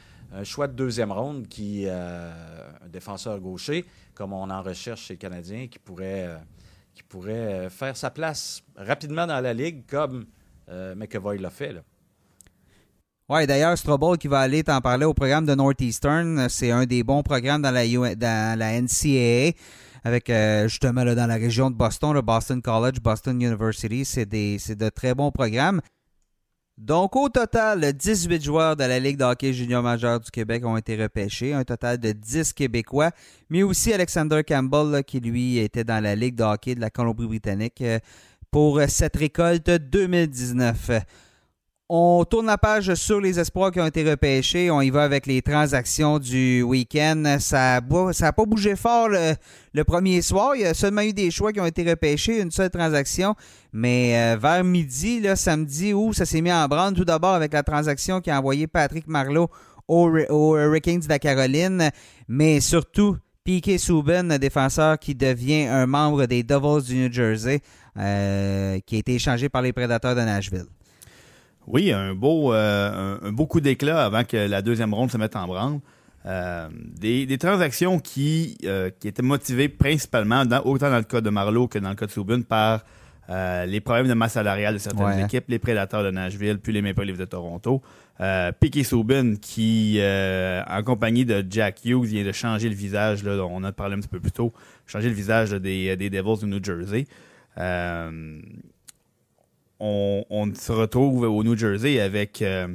choix 0.43 0.67
de 0.67 0.73
deuxième 0.73 1.13
ronde 1.13 1.47
qui, 1.47 1.87
un 1.89 2.89
défenseur 2.89 3.39
gaucher, 3.39 3.85
comme 4.15 4.33
on 4.33 4.51
en 4.51 4.63
recherche 4.63 5.03
chez 5.03 5.15
le 5.15 5.19
Canadien, 5.19 5.69
qui 5.69 5.79
pourrait, 5.79 6.41
qui 6.95 7.05
pourrait 7.05 7.69
faire 7.71 7.97
sa 7.97 8.11
place 8.11 8.63
rapidement 8.75 9.27
dans 9.27 9.41
la 9.41 9.55
Ligue, 9.55 9.85
comme 9.87 10.27
euh, 10.69 10.95
McAvoy 10.95 11.39
l'a 11.39 11.51
fait. 11.51 11.73
là. 11.73 11.81
Oui, 13.29 13.45
d'ailleurs, 13.45 13.77
Strobel 13.77 14.19
qui 14.19 14.29
va 14.29 14.39
aller 14.39 14.63
t'en 14.63 14.81
parler 14.81 15.05
au 15.05 15.13
programme 15.13 15.47
de 15.47 15.55
Northeastern, 15.55 16.49
c'est 16.49 16.71
un 16.71 16.87
des 16.87 17.03
bons 17.03 17.25
programmes 17.25 17.61
dans 17.61 17.73
la, 17.73 17.85
NCAA, 17.85 19.57
avec 20.05 20.31
euh, 20.31 20.69
justement 20.69 21.03
là, 21.03 21.17
dans 21.17 21.27
la 21.27 21.35
région 21.35 21.69
de 21.69 21.75
Boston, 21.75 22.13
le 22.13 22.23
Boston 22.23 22.63
College, 22.63 23.01
Boston 23.03 23.35
University. 23.35 24.05
C'est 24.05 24.27
de 24.27 24.89
très 24.91 25.13
bons 25.13 25.33
programmes. 25.33 25.81
Donc, 26.79 27.17
au 27.17 27.31
total, 27.31 27.93
18 27.95 28.45
joueurs 28.45 28.77
de 28.77 28.85
la 28.85 29.01
Ligue 29.01 29.17
de 29.17 29.25
hockey 29.25 29.55
junior 29.55 29.83
majeur 29.83 30.21
du 30.21 30.31
Québec 30.31 30.63
ont 30.67 30.77
été 30.77 30.95
repêchés, 31.03 31.55
un 31.55 31.65
total 31.65 31.97
de 31.97 32.13
10 32.13 32.53
Québécois, 32.53 33.13
mais 33.49 33.63
aussi 33.63 33.95
Alexander 33.95 34.45
Campbell, 34.47 35.03
qui 35.03 35.19
lui 35.21 35.57
était 35.57 35.85
dans 35.85 36.03
la 36.03 36.15
Ligue 36.15 36.35
de 36.35 36.45
hockey 36.45 36.75
de 36.75 36.81
la 36.81 36.91
Colombie-Britannique 36.91 37.81
euh, 37.81 37.99
pour 38.51 38.81
cette 38.89 39.17
récolte 39.17 39.71
2019. 39.71 40.91
On 41.89 42.25
tourne 42.25 42.47
la 42.47 42.59
page 42.59 42.93
sur 42.95 43.21
les 43.21 43.39
espoirs 43.39 43.71
qui 43.71 43.79
ont 43.79 43.87
été 43.87 44.03
repêchés. 44.03 44.73
On 44.73 44.81
y 44.81 44.91
va 44.91 45.05
avec 45.05 45.25
les 45.27 45.41
transactions 45.41 46.19
du 46.19 46.63
week-end. 46.63 47.37
Ça 47.39 47.81
n'a 47.81 48.33
pas 48.33 48.45
bougé 48.45 48.75
fort 48.75 49.09
le, 49.09 49.83
premier 49.85 50.21
soir. 50.21 50.57
Il 50.57 50.63
y 50.63 50.65
a 50.65 50.75
seulement 50.75 51.03
eu 51.03 51.13
des 51.13 51.31
choix 51.31 51.53
qui 51.53 51.61
ont 51.61 51.67
été 51.67 51.89
repêchés, 51.89 52.41
une 52.41 52.51
seule 52.51 52.71
transaction. 52.71 53.37
Mais 53.73 54.17
euh, 54.17 54.37
vers 54.37 54.65
midi, 54.65 55.21
là, 55.21 55.37
samedi, 55.37 55.95
où 55.95 56.13
ça 56.13 56.27
s'est 56.27 56.41
mis 56.41 56.53
en 56.53 56.67
branle, 56.67 56.95
tout 56.95 57.05
d'abord 57.05 57.35
avec 57.35 57.53
la 57.53 57.63
transaction 57.63 58.21
qui 58.21 58.33
a 58.33 58.39
envoyé 58.41 58.67
Patrick 58.67 59.07
Marleau 59.07 59.49
aux, 59.87 60.11
aux 60.11 60.57
Hurricanes 60.57 61.01
de 61.01 61.09
la 61.09 61.21
Caroline, 61.21 61.91
mais 62.27 62.59
surtout 62.59 63.17
P.K. 63.45 63.79
Subban, 63.79 64.39
défenseur 64.41 64.99
qui 64.99 65.15
devient 65.15 65.67
un 65.67 65.87
membre 65.87 66.27
des 66.27 66.43
Devils 66.43 66.85
du 66.85 66.97
New 66.97 67.13
Jersey, 67.13 67.61
euh, 67.99 68.79
qui 68.87 68.97
a 68.97 68.99
été 68.99 69.15
échangé 69.15 69.49
par 69.49 69.63
les 69.63 69.73
Prédateurs 69.73 70.15
de 70.15 70.21
Nashville. 70.21 70.67
Oui, 71.67 71.91
un 71.93 72.15
beau, 72.15 72.53
euh, 72.53 73.19
un, 73.23 73.29
un 73.29 73.33
beau 73.33 73.47
coup 73.47 73.61
d'éclat 73.61 74.05
avant 74.05 74.25
que 74.25 74.37
la 74.37 74.63
deuxième 74.63 74.95
ronde 74.95 75.11
se 75.11 75.17
mette 75.19 75.35
en 75.37 75.47
branle. 75.47 75.81
Euh, 76.25 76.69
des, 76.99 77.25
des 77.27 77.39
transactions 77.39 77.99
qui, 78.01 78.59
qui 79.01 79.09
étaient 79.09 79.23
motivées 79.23 79.69
principalement, 79.69 80.45
dans- 80.45 80.63
autant 80.65 80.91
dans 80.91 80.97
le 80.99 81.05
cas 81.05 81.21
de 81.21 81.31
Marlowe 81.31 81.69
que 81.69 81.79
dans 81.79 81.91
le 81.91 81.95
cas 81.95 82.07
de 82.07 82.11
Subban, 82.11 82.43
par 82.43 82.85
euh, 83.31 83.65
les 83.67 83.81
problèmes 83.81 84.07
de 84.09 84.15
masse 84.15 84.33
salariale 84.35 84.75
de 84.75 84.79
certaines 84.79 85.05
Ouais. 85.05 85.23
équipes, 85.25 85.45
les 85.49 85.59
Prédateurs 85.59 86.05
de 86.05 86.11
Nashville, 86.11 86.59
puis 86.59 86.73
les 86.73 86.83
Maple 86.83 87.03
Leafs 87.03 87.19
de 87.19 87.25
Toronto. 87.25 87.83
Euh, 88.21 88.51
Piquet 88.53 88.83
Subban, 88.85 89.35
qui, 89.41 89.97
euh, 89.99 90.63
en 90.69 90.83
compagnie 90.85 91.25
de 91.25 91.45
Jack 91.51 91.85
Hughes, 91.85 92.05
vient 92.07 92.25
de 92.25 92.33
changer 92.33 92.69
le 92.69 92.75
visage, 92.77 93.23
là, 93.25 93.45
on 93.51 93.63
a 93.65 93.73
parlé 93.73 93.95
un 93.97 93.99
petit 94.01 94.09
peu 94.09 94.21
plus 94.21 94.31
tôt, 94.33 94.53
changer 94.87 95.09
le 95.09 95.15
visage 95.15 95.53
là, 95.53 95.59
des, 95.59 95.97
des 95.97 96.11
Devils 96.11 96.39
du 96.41 96.47
New 96.47 96.63
Jersey. 96.63 97.07
Euh, 97.59 98.41
on, 99.79 100.53
se 100.55 100.73
retrouve 100.73 101.23
au 101.23 101.45
New 101.45 101.57
Jersey 101.57 102.01
avec 102.01 102.41
euh, 102.43 102.69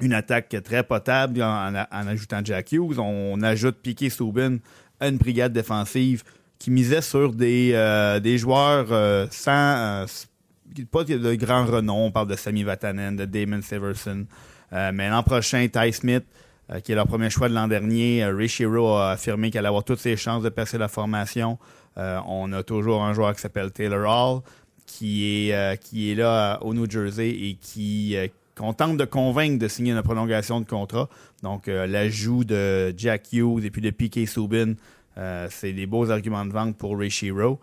une 0.00 0.12
attaque 0.12 0.54
très 0.64 0.82
potable 0.82 1.42
en, 1.42 1.74
ajoutant 1.90 2.40
Jack 2.44 2.72
Hughes. 2.72 2.98
On, 2.98 3.42
ajoute 3.42 3.76
Piquet 3.82 4.10
Subban 4.10 4.58
à 5.00 5.08
une 5.08 5.16
brigade 5.16 5.52
défensive 5.52 6.24
qui 6.58 6.70
misait 6.70 7.02
sur 7.02 7.32
des, 7.32 7.72
euh, 7.74 8.20
des 8.20 8.38
joueurs 8.38 8.88
sans 9.30 10.06
pas 10.90 11.04
de 11.04 11.34
grand 11.34 11.64
renom. 11.66 12.06
On 12.06 12.10
parle 12.10 12.28
de 12.28 12.36
Sami 12.36 12.62
Vatanen, 12.62 13.16
de 13.16 13.24
Damon 13.24 13.62
Severson. 13.62 14.26
Mais 14.70 15.08
l'an 15.08 15.22
prochain, 15.22 15.66
Ty 15.66 15.92
Smith, 15.92 16.24
qui 16.84 16.92
est 16.92 16.94
leur 16.94 17.06
premier 17.06 17.30
choix 17.30 17.48
de 17.48 17.54
l'an 17.54 17.68
dernier, 17.68 18.24
Shero 18.46 18.96
a 18.96 19.12
affirmé 19.12 19.50
qu'elle 19.50 19.60
allait 19.60 19.68
avoir 19.68 19.84
toutes 19.84 19.98
ses 19.98 20.16
chances 20.16 20.42
de 20.42 20.50
percer 20.50 20.76
la 20.76 20.88
formation. 20.88 21.58
Euh, 21.98 22.20
on 22.26 22.52
a 22.52 22.62
toujours 22.62 23.02
un 23.02 23.12
joueur 23.12 23.34
qui 23.34 23.40
s'appelle 23.40 23.70
Taylor 23.72 24.08
Hall, 24.08 24.42
qui 24.86 25.48
est, 25.50 25.54
euh, 25.54 26.14
là 26.14 26.58
au 26.62 26.74
New 26.74 26.90
Jersey 26.90 27.28
et 27.28 27.58
qui 27.60 28.16
qu'on 28.56 28.72
tente 28.72 28.96
de 28.96 29.04
convaincre 29.04 29.58
de 29.58 29.68
signer 29.68 29.92
une 29.92 30.02
prolongation 30.02 30.60
de 30.60 30.66
contrat. 30.66 31.08
Donc, 31.44 31.68
l'ajout 31.68 32.42
de 32.42 32.92
Jack 32.96 33.32
Hughes 33.32 33.64
et 33.64 33.70
puis 33.70 33.80
de 33.80 33.90
P.K. 33.90 34.26
Subin, 34.26 34.74
c'est 35.48 35.72
des 35.72 35.86
beaux 35.86 36.10
arguments 36.10 36.44
de 36.44 36.52
vente 36.52 36.76
pour 36.76 36.98
Ray 36.98 37.08
Shiro. 37.08 37.60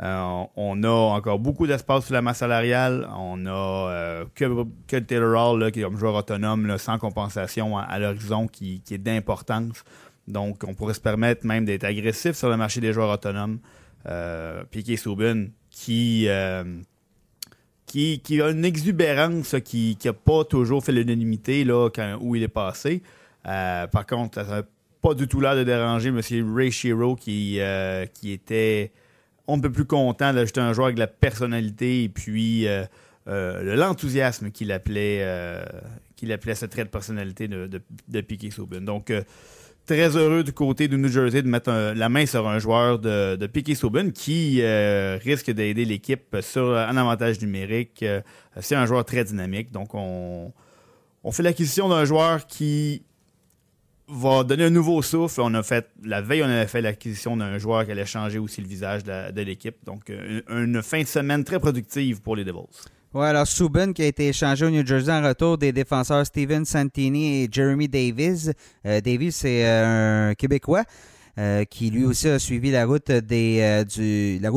Euh, 0.00 0.44
on 0.54 0.82
a 0.84 0.88
encore 0.88 1.40
beaucoup 1.40 1.66
d'espace 1.66 2.04
sur 2.06 2.14
la 2.14 2.22
masse 2.22 2.38
salariale. 2.38 3.08
On 3.16 3.46
a 3.46 3.90
euh, 3.90 4.24
que, 4.34 4.98
Taylor 4.98 5.52
Hall, 5.52 5.72
qui 5.72 5.80
est 5.80 5.82
comme 5.82 5.98
joueur 5.98 6.14
autonome, 6.14 6.78
sans 6.78 6.98
compensation 6.98 7.76
à, 7.76 7.98
l'horizon, 7.98 8.46
qui, 8.46 8.80
est 8.90 8.98
d'importance. 8.98 9.84
Donc, 10.28 10.62
on 10.66 10.74
pourrait 10.74 10.94
se 10.94 11.00
permettre 11.00 11.46
même 11.46 11.64
d'être 11.64 11.84
agressif 11.84 12.36
sur 12.36 12.48
le 12.48 12.56
marché 12.56 12.80
des 12.80 12.92
joueurs 12.92 13.10
autonomes. 13.10 13.58
Euh, 14.06 14.62
Piquet 14.70 14.96
euh, 15.06 16.64
qui, 17.86 18.20
qui, 18.20 18.42
a 18.42 18.50
une 18.50 18.64
exubérance 18.64 19.56
qui 19.64 19.98
n'a 20.04 20.12
pas 20.12 20.44
toujours 20.44 20.84
fait 20.84 20.92
l'unanimité 20.92 21.66
où 22.20 22.36
il 22.36 22.42
est 22.42 22.48
passé. 22.48 23.02
par 23.44 24.06
contre, 24.06 24.44
ça 24.44 24.44
n'a 24.44 24.62
pas 25.02 25.14
du 25.14 25.28
tout 25.28 25.40
l'air 25.40 25.56
de 25.56 25.64
déranger 25.64 26.08
M. 26.08 26.20
Ray 26.54 26.70
Shiro, 26.70 27.16
qui, 27.16 27.60
qui 28.14 28.32
était 28.32 28.92
on 29.48 29.56
ne 29.56 29.62
peut 29.62 29.72
plus 29.72 29.86
content 29.86 30.32
d'ajouter 30.32 30.60
un 30.60 30.72
joueur 30.74 30.86
avec 30.86 30.98
la 30.98 31.06
personnalité 31.06 32.04
et 32.04 32.08
puis 32.10 32.68
euh, 32.68 32.84
euh, 33.26 33.74
l'enthousiasme 33.76 34.50
qu'il 34.50 34.70
appelait, 34.70 35.20
euh, 35.22 35.64
qu'il 36.16 36.30
appelait 36.32 36.54
ce 36.54 36.66
trait 36.66 36.84
de 36.84 36.90
personnalité 36.90 37.48
de, 37.48 37.66
de, 37.66 37.80
de 38.08 38.20
Piquet 38.20 38.50
Souben. 38.50 38.84
Donc, 38.84 39.10
très 39.88 40.16
heureux 40.16 40.44
du 40.44 40.52
côté 40.52 40.86
du 40.86 40.96
New 40.98 41.08
Jersey 41.08 41.42
de 41.42 41.48
mettre 41.48 41.72
la 41.72 42.08
main 42.08 42.26
sur 42.26 42.46
un 42.46 42.60
joueur 42.60 43.00
de, 43.00 43.34
de 43.36 43.46
Piquet 43.46 43.74
qui 44.14 44.62
risque 45.24 45.50
d'aider 45.50 45.84
l'équipe 45.84 46.36
sur 46.42 46.76
un 46.76 46.96
avantage 46.96 47.40
numérique. 47.40 48.04
c'est 48.60 48.76
un 48.76 48.86
joueur 48.86 49.04
très 49.04 49.24
dynamique. 49.24 49.72
Donc, 49.72 49.94
on, 49.94 50.52
on 51.24 51.32
fait 51.32 51.42
l'acquisition 51.42 51.88
d'un 51.88 52.04
joueur 52.04 52.46
qui 52.46 53.02
va 54.08 54.42
donner 54.44 54.64
un 54.64 54.70
nouveau 54.70 55.02
souffle. 55.02 55.40
On 55.42 55.54
a 55.54 55.62
fait 55.62 55.88
la 56.02 56.20
veille, 56.20 56.42
on 56.42 56.46
avait 56.46 56.66
fait 56.66 56.80
l'acquisition 56.80 57.36
d'un 57.36 57.58
joueur 57.58 57.84
qui 57.84 57.92
allait 57.92 58.06
changer 58.06 58.38
aussi 58.38 58.60
le 58.60 58.66
visage 58.66 59.04
de, 59.04 59.40
l'équipe. 59.42 59.76
Donc, 59.84 60.10
euh, 60.10 60.40
une, 60.48 60.82
fin 60.82 61.02
de 61.02 61.06
semaine 61.06 61.44
très 61.44 61.60
productive 61.60 62.22
pour 62.22 62.36
les 62.36 62.44
Devils. 62.44 62.66
Oui, 63.14 63.24
alors 63.24 63.46
Subban 63.46 63.92
qui 63.92 64.02
a 64.02 64.06
été 64.06 64.28
échangé 64.28 64.66
au 64.66 64.70
New 64.70 64.86
Jersey 64.86 65.12
en 65.12 65.22
retour 65.22 65.56
des 65.56 65.72
défenseurs 65.72 66.26
Steven 66.26 66.64
Santini 66.64 67.42
et 67.42 67.48
Jeremy 67.50 67.88
Davis. 67.88 68.52
Euh, 68.84 69.00
Davis, 69.00 69.36
c'est 69.36 69.66
euh, 69.66 70.30
un 70.30 70.34
Québécois. 70.34 70.84
qui 71.70 71.90
lui 71.90 72.04
aussi 72.04 72.28
a 72.28 72.38
suivi 72.40 72.72
la 72.72 72.84
route 72.84 73.10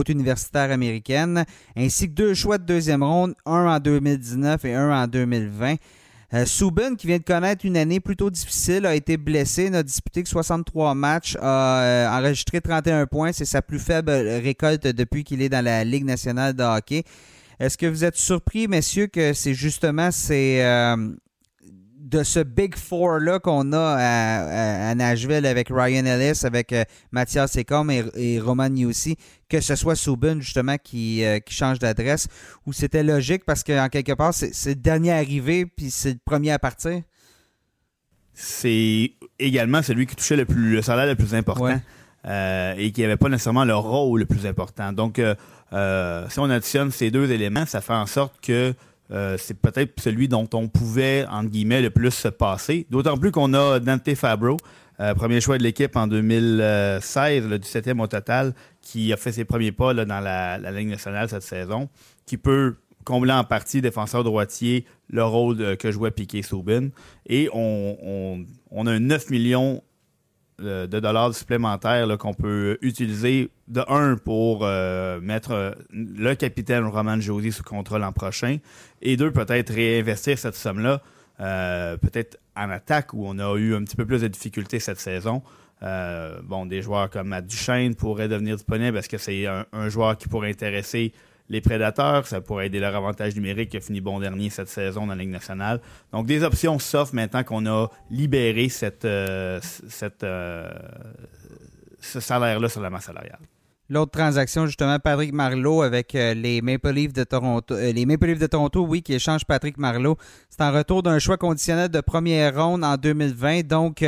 universitaire 0.09 0.71
américaine, 0.71 1.45
ainsi 1.77 2.07
que 2.07 2.13
deux 2.13 2.33
choix 2.33 2.57
de 2.57 2.65
deuxième 2.65 3.03
ronde, 3.03 3.35
un 3.45 3.67
en 3.67 3.79
2019 3.79 4.65
et 4.65 4.73
un 4.73 4.91
en 4.91 5.07
2020. 5.07 5.75
Euh, 6.33 6.45
qui 6.97 7.07
vient 7.07 7.17
de 7.17 7.23
connaître 7.23 7.65
une 7.65 7.75
année 7.75 7.99
plutôt 7.99 8.29
difficile, 8.29 8.85
a 8.85 8.95
été 8.95 9.17
blessé, 9.17 9.69
n'a 9.69 9.83
disputé 9.83 10.23
que 10.23 10.29
63 10.29 10.95
matchs, 10.95 11.35
a 11.41 11.81
euh, 11.81 12.07
enregistré 12.07 12.61
31 12.61 13.05
points. 13.05 13.33
C'est 13.33 13.45
sa 13.45 13.61
plus 13.61 13.79
faible 13.79 14.11
récolte 14.11 14.87
depuis 14.87 15.25
qu'il 15.25 15.41
est 15.41 15.49
dans 15.49 15.63
la 15.63 15.83
Ligue 15.83 16.05
nationale 16.05 16.53
de 16.53 16.63
hockey. 16.63 17.03
Est-ce 17.59 17.77
que 17.77 17.85
vous 17.85 18.03
êtes 18.03 18.17
surpris, 18.17 18.67
messieurs, 18.67 19.07
que 19.07 19.33
c'est 19.33 19.53
justement 19.53 20.11
ces, 20.11 20.61
euh, 20.61 21.13
de 22.11 22.23
ce 22.23 22.39
Big 22.39 22.75
Four-là 22.75 23.39
qu'on 23.39 23.71
a 23.71 23.95
à, 24.89 24.95
Nashville 24.95 25.45
avec 25.45 25.69
Ryan 25.69 26.05
Ellis, 26.05 26.41
avec 26.43 26.73
euh, 26.73 26.83
Mathias 27.11 27.53
Sekom 27.53 27.89
et, 27.89 28.39
Roman 28.39 28.75
Yussi, 28.75 29.15
que 29.49 29.61
ce 29.61 29.75
soit 29.75 29.95
Subin 29.95 30.41
justement 30.41 30.75
qui, 30.77 31.23
euh, 31.23 31.39
qui 31.39 31.53
change 31.53 31.79
d'adresse, 31.79 32.27
ou 32.65 32.73
c'était 32.73 33.03
logique 33.03 33.45
parce 33.45 33.63
qu'en 33.63 33.87
quelque 33.87 34.11
part, 34.11 34.33
c'est 34.33 34.51
le 34.65 34.75
dernier 34.75 35.13
arrivé 35.13 35.65
puis 35.65 35.89
c'est 35.89 36.13
le 36.13 36.19
premier 36.23 36.51
à 36.51 36.59
partir? 36.59 37.01
C'est 38.33 39.11
également 39.39 39.81
celui 39.81 40.05
qui 40.05 40.15
touchait 40.15 40.35
le, 40.35 40.45
plus, 40.45 40.73
le 40.73 40.81
salaire 40.81 41.05
le 41.05 41.15
plus 41.15 41.33
important. 41.33 41.79
Euh, 42.23 42.75
et 42.77 42.91
qui 42.91 43.01
n'avait 43.01 43.17
pas 43.17 43.29
nécessairement 43.29 43.65
le 43.65 43.75
rôle 43.75 44.19
le 44.19 44.25
plus 44.27 44.45
important. 44.45 44.93
Donc, 44.93 45.19
si 45.72 46.39
on 46.39 46.49
additionne 46.49 46.91
ces 46.91 47.11
deux 47.11 47.32
éléments, 47.32 47.65
ça 47.65 47.82
fait 47.82 47.93
en 47.93 48.05
sorte 48.05 48.36
que 48.41 48.74
euh, 49.11 49.36
c'est 49.38 49.55
peut-être 49.55 49.99
celui 49.99 50.28
dont 50.28 50.47
on 50.53 50.69
pouvait, 50.69 51.26
entre 51.30 51.49
guillemets, 51.49 51.82
le 51.82 51.89
plus 51.89 52.11
se 52.11 52.30
passer. 52.30 52.88
D'autant 52.89 53.17
plus 53.17 53.32
qu'on 53.32 53.53
a 53.53 53.80
Dante 53.80 54.13
Fabro, 54.15 54.57
euh, 54.99 55.13
premier 55.15 55.41
choix 55.41 55.57
de 55.57 55.63
l'équipe 55.63 55.95
en 55.95 56.07
2016, 56.07 57.47
le 57.47 57.57
17e 57.57 57.99
au 57.99 58.07
total, 58.07 58.53
qui 58.82 59.11
a 59.11 59.17
fait 59.17 59.34
ses 59.34 59.43
premiers 59.43 59.72
pas 59.72 59.93
dans 59.93 60.19
la, 60.19 60.57
Ligue 60.72 60.89
nationale 60.89 61.28
cette 61.28 61.43
saison, 61.43 61.89
qui 62.26 62.38
peut 62.38 62.76
combler 63.03 63.34
en 63.34 63.43
partie 63.43 63.82
défenseur 63.82 64.24
droitier 64.24 64.86
le 65.09 65.24
rôle 65.24 65.76
que 65.78 65.91
jouait 65.91 66.11
Piquet 66.11 66.43
Soubin. 66.43 66.89
Et 67.26 67.49
on, 67.51 68.45
on, 68.69 68.88
a 68.88 68.91
un 68.91 68.99
9 68.99 69.30
millions 69.30 69.84
de 70.62 70.99
dollars 70.99 71.34
supplémentaires 71.34 72.18
qu'on 72.18 72.34
peut 72.34 72.78
utiliser 72.82 73.49
de 73.68 73.84
un 73.88 74.18
pour 74.18 74.62
euh, 74.64 75.20
mettre 75.22 75.51
euh, 75.51 75.72
le 75.91 76.34
capitaine 76.36 76.86
Roman 76.86 77.20
Josie 77.20 77.51
sous 77.51 77.64
contrôle 77.64 78.01
l'an 78.01 78.12
prochain 78.12 78.57
et 79.01 79.18
deux 79.18 79.32
peut-être 79.32 79.74
réinvestir 79.74 80.38
cette 80.38 80.55
somme-là 80.55 81.01
euh, 81.39 81.97
peut-être 81.97 82.38
en 82.55 82.70
attaque 82.70 83.14
où 83.14 83.26
on 83.26 83.39
a 83.39 83.57
eu 83.57 83.76
un 83.76 83.84
petit 83.84 83.95
peu 83.95 84.05
plus 84.05 84.22
de 84.22 84.28
difficultés 84.28 84.80
cette 84.80 84.99
saison. 84.99 85.41
bon, 85.82 86.66
des 86.66 86.82
joueurs 86.82 87.09
comme 87.09 87.30
Matt 87.30 87.47
Duchesne 87.47 87.95
pourraient 87.95 88.28
devenir 88.28 88.55
disponibles 88.55 88.93
parce 88.93 89.07
que 89.07 89.18
c'est 89.18 89.47
un, 89.47 89.89
joueur 89.89 90.18
qui 90.18 90.28
pourrait 90.28 90.51
intéresser 90.51 91.14
les 91.51 91.61
prédateurs. 91.61 92.25
Ça 92.25 92.41
pourrait 92.41 92.67
aider 92.67 92.79
leur 92.79 92.95
avantage 92.95 93.35
numérique 93.35 93.69
qui 93.69 93.77
a 93.77 93.81
fini 93.81 94.01
bon 94.01 94.19
dernier 94.19 94.49
cette 94.49 94.69
saison 94.69 95.01
dans 95.05 95.13
la 95.13 95.21
Ligue 95.21 95.29
nationale. 95.29 95.81
Donc, 96.11 96.25
des 96.25 96.43
options 96.43 96.79
s'offrent 96.79 97.13
maintenant 97.13 97.43
qu'on 97.43 97.65
a 97.67 97.87
libéré 98.09 98.69
cette, 98.69 99.05
euh, 99.05 99.59
cette, 99.61 100.23
euh, 100.23 100.71
ce 101.99 102.19
salaire-là 102.19 102.69
sur 102.69 102.81
la 102.81 102.89
masse 102.89 103.05
salariale. 103.05 103.39
L'autre 103.89 104.11
transaction, 104.11 104.65
justement, 104.67 104.97
Patrick 104.99 105.33
Marleau 105.33 105.81
avec 105.81 106.15
euh, 106.15 106.33
les 106.33 106.61
Maple 106.61 106.91
Leafs 106.91 107.11
de 107.11 107.25
Toronto. 107.25 107.75
les 107.75 108.05
Maple 108.05 108.27
Leafs 108.27 108.39
de 108.39 108.47
Toronto, 108.47 108.85
oui, 108.87 109.01
qui 109.01 109.13
échangent 109.13 109.43
Patrick 109.43 109.77
Marleau. 109.77 110.15
C'est 110.49 110.61
en 110.61 110.71
retour 110.71 111.03
d'un 111.03 111.19
choix 111.19 111.35
conditionnel 111.35 111.89
de 111.89 111.99
première 111.99 112.55
ronde 112.55 112.85
en 112.85 112.95
2020. 112.95 113.67
Donc, 113.67 114.01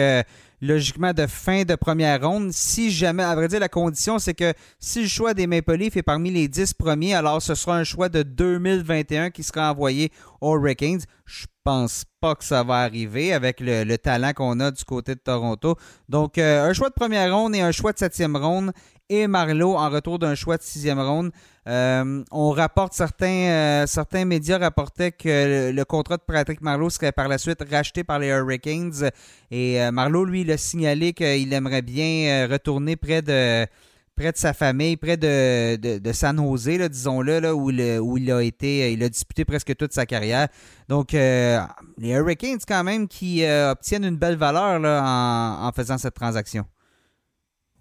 logiquement 0.64 1.11
de 1.11 1.28
fin 1.28 1.64
de 1.64 1.76
première 1.76 2.26
ronde. 2.26 2.51
Si 2.53 2.89
jamais, 2.89 3.24
à 3.24 3.36
vrai 3.36 3.49
dire, 3.49 3.59
la 3.59 3.68
condition, 3.68 4.18
c'est 4.18 4.34
que 4.34 4.53
si 4.80 5.01
le 5.01 5.07
choix 5.09 5.34
des 5.34 5.45
Maple 5.45 5.74
Leafs 5.74 5.97
est 5.97 6.03
parmi 6.03 6.32
les 6.32 6.47
10 6.47 6.74
premiers, 6.74 7.14
alors 7.14 7.41
ce 7.41 7.53
sera 7.53 7.78
un 7.78 7.84
choix 7.84 8.07
de 8.07 8.24
2021 8.24 9.30
qui 9.30 9.43
sera 9.43 9.72
envoyé 9.72 10.09
aux 10.39 10.55
Hurricanes. 10.55 11.01
Je 11.26 11.45
pense 11.66 12.05
pas 12.22 12.36
que 12.36 12.45
ça 12.45 12.64
va 12.64 12.76
arriver 12.76 13.34
avec 13.34 13.59
le, 13.59 13.95
talent 13.97 14.32
qu'on 14.34 14.59
a 14.61 14.72
du 14.72 14.84
côté 14.86 15.16
de 15.16 15.20
Toronto. 15.20 15.76
Donc, 16.07 16.38
euh, 16.38 16.70
un 16.70 16.74
choix 16.74 16.88
de 16.88 16.93
première 16.93 17.36
ronde 17.36 17.55
et 17.55 17.61
un 17.61 17.72
choix 17.72 17.91
de 17.91 17.97
septième 17.97 18.38
ronde 18.38 18.72
et 19.10 19.28
Marlowe 19.28 19.76
en 19.76 19.89
retour 19.89 20.20
d'un 20.20 20.36
choix 20.36 20.58
de 20.58 20.64
sixième 20.64 20.99
ronde. 20.99 21.32
Euh, 21.68 22.24
on 22.32 22.51
rapporte, 22.51 22.93
certains, 22.93 23.28
euh, 23.28 23.88
certains 23.88 24.26
médias 24.26 24.58
rapportaient 24.58 25.12
que 25.12 25.72
le, 25.72 25.86
contrat 25.86 26.18
de 26.18 26.24
Patrick 26.26 26.62
Marlowe 26.62 26.89
serait 26.89 27.12
par 27.12 27.28
la 27.28 27.38
suite 27.38 27.64
racheté 27.70 28.04
par 28.04 28.20
les 28.20 28.28
Hurricanes. 28.28 29.10
Et 29.51 29.82
euh, 29.82 29.91
Marlowe, 29.91 30.26
lui, 30.26 30.41
il 30.41 30.51
a 30.51 30.58
signalé 30.58 31.14
qu'il 31.14 31.54
aimerait 31.54 31.82
bien 31.82 32.47
retourner 32.49 32.95
près 32.95 33.22
de 33.22 33.66
près 34.16 34.32
de 34.32 34.38
sa 34.38 34.54
famille, 34.54 34.95
près 34.95 35.18
de, 35.18 35.97
de, 35.97 36.12
San 36.12 36.38
Jose, 36.38 36.68
disons-le, 36.68 37.39
là, 37.39 37.56
où, 37.56 37.72
où, 37.72 38.18
il 38.18 38.32
a 38.32 38.43
été, 38.43 38.93
il 38.93 39.04
a 39.04 39.10
disputé 39.10 39.43
presque 39.43 39.76
toute 39.76 39.91
sa 39.91 40.06
carrière. 40.06 40.49
Donc, 40.88 41.14
les 41.14 41.58
Hurricanes, 41.99 42.60
quand 42.68 42.84
même, 42.84 43.08
qui 43.08 43.43
obtiennent 43.43 44.06
une 44.06 44.18
belle 44.18 44.36
valeur 44.36 44.80
en, 44.86 45.72
faisant 45.76 45.97
cette 45.97 46.14
transaction. 46.14 46.64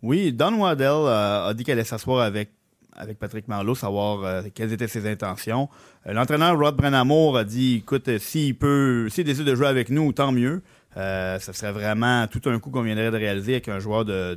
Oui, 0.03 0.33
Don 0.33 0.55
Waddell 0.55 1.07
a 1.09 1.53
dit 1.55 1.65
qu'elle 1.65 1.79
allait 1.79 1.85
s'asseoir 1.85 2.21
avec 2.21 2.51
avec 2.95 3.19
Patrick 3.19 3.49
Marleau, 3.49 3.75
savoir 3.75 4.25
euh, 4.25 4.43
quelles 4.55 4.73
étaient 4.73 4.89
ses 4.89 5.11
intentions. 5.11 5.69
Euh, 6.07 6.13
l'entraîneur 6.13 6.59
Rod 6.59 6.77
Brennamour 6.77 7.37
a 7.39 7.45
dit 7.45 7.77
écoute, 7.77 8.09
euh, 8.09 8.19
s'il 8.19 8.57
peut, 8.57 9.09
s'il 9.09 9.25
décide 9.25 9.45
de 9.45 9.55
jouer 9.55 9.67
avec 9.67 9.89
nous, 9.89 10.13
tant 10.13 10.33
mieux. 10.33 10.63
ça 10.95 11.39
serait 11.41 11.73
vraiment 11.73 12.27
tout 12.27 12.43
un 12.47 12.59
coup 12.59 12.71
qu'on 12.71 12.83
viendrait 12.83 13.11
de 13.11 13.17
réaliser 13.17 13.53
avec 13.53 13.69
un 13.69 13.79
joueur 13.79 14.05
de, 14.05 14.37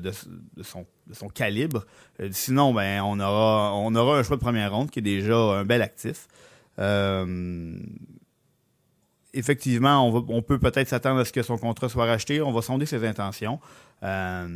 son, 0.61 0.85
son, 1.11 1.27
calibre. 1.27 1.85
sinon, 2.31 2.73
ben, 2.73 3.01
on 3.03 3.19
aura, 3.19 3.75
on 3.75 3.93
aura 3.93 4.19
un 4.19 4.23
choix 4.23 4.37
de 4.37 4.41
première 4.41 4.73
ronde 4.73 4.89
qui 4.89 4.99
est 4.99 5.01
déjà 5.01 5.35
un 5.35 5.65
bel 5.65 5.81
actif. 5.81 6.27
effectivement, 9.33 10.07
on, 10.07 10.25
on 10.29 10.41
peut 10.41 10.59
peut-être 10.59 10.87
s'attendre 10.87 11.19
à 11.19 11.25
ce 11.25 11.33
que 11.33 11.43
son 11.43 11.57
contrat 11.57 11.89
soit 11.89 12.05
racheté. 12.05 12.41
On 12.41 12.53
va 12.53 12.61
sonder 12.61 12.85
ses 12.85 13.05
intentions. 13.05 13.59
Euh, 14.05 14.47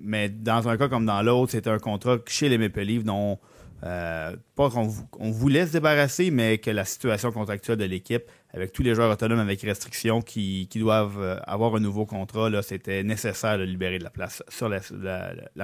mais 0.00 0.28
dans 0.28 0.68
un 0.68 0.76
cas 0.76 0.88
comme 0.88 1.06
dans 1.06 1.22
l'autre, 1.22 1.52
c'était 1.52 1.70
un 1.70 1.78
contrat 1.78 2.18
chez 2.26 2.48
les 2.48 2.58
Maple 2.58 2.80
Leafs 2.80 3.04
dont 3.04 3.38
Euh, 3.82 4.36
pas 4.56 4.68
qu'on 4.68 4.92
on 5.18 5.30
voulait 5.30 5.66
se 5.66 5.72
débarrasser, 5.72 6.30
mais 6.30 6.58
que 6.58 6.70
la 6.70 6.84
situation 6.84 7.32
contractuelle 7.32 7.78
de 7.78 7.86
l'équipe, 7.86 8.24
avec 8.52 8.72
tous 8.72 8.82
les 8.82 8.94
joueurs 8.94 9.10
autonomes 9.10 9.38
avec 9.38 9.62
restrictions 9.62 10.20
qui, 10.20 10.68
qui 10.68 10.78
doivent 10.78 11.18
euh, 11.18 11.38
avoir 11.46 11.74
un 11.74 11.80
nouveau 11.80 12.04
contrat, 12.04 12.50
là, 12.50 12.60
c'était 12.60 13.02
nécessaire 13.02 13.56
de 13.56 13.62
libérer 13.62 13.98
de 13.98 14.04
la 14.04 14.10
place 14.10 14.42
sur 14.50 14.68
la, 14.68 14.80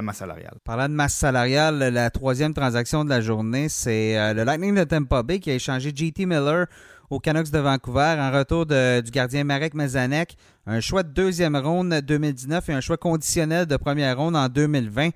masse 0.01 0.17
salariale. 0.17 0.57
Parlant 0.65 0.89
de 0.89 0.95
masse 0.95 1.15
salariale, 1.15 1.79
la 1.93 2.09
troisième 2.09 2.55
transaction 2.55 3.05
de 3.05 3.11
la 3.11 3.21
journée, 3.21 3.69
c'est 3.69 4.33
le 4.33 4.45
Lightning 4.45 4.75
de 4.75 4.85
Tampa 4.85 5.23
Bay 5.23 5.39
qui 5.39 5.51
a 5.51 5.55
échangé 5.55 5.93
JT 5.95 6.25
Miller 6.25 6.69
aux 7.11 7.21
Canucks 7.21 7.51
de 7.51 7.59
Vancouver 7.59 8.17
en 8.19 8.31
retour 8.33 8.67
du 8.67 9.11
gardien 9.11 9.45
Marek 9.45 9.75
Mazanek, 9.75 10.37
un 10.67 10.81
choix 10.81 11.03
de 11.03 11.11
deuxième 11.11 11.57
ronde 11.57 12.01
2019 12.01 12.69
et 12.69 12.73
un 12.73 12.81
choix 12.81 12.97
conditionnel 12.97 13.67
de 13.67 13.77
première 13.77 14.17
ronde 14.17 14.37
en 14.37 14.49
2020. 14.49 15.11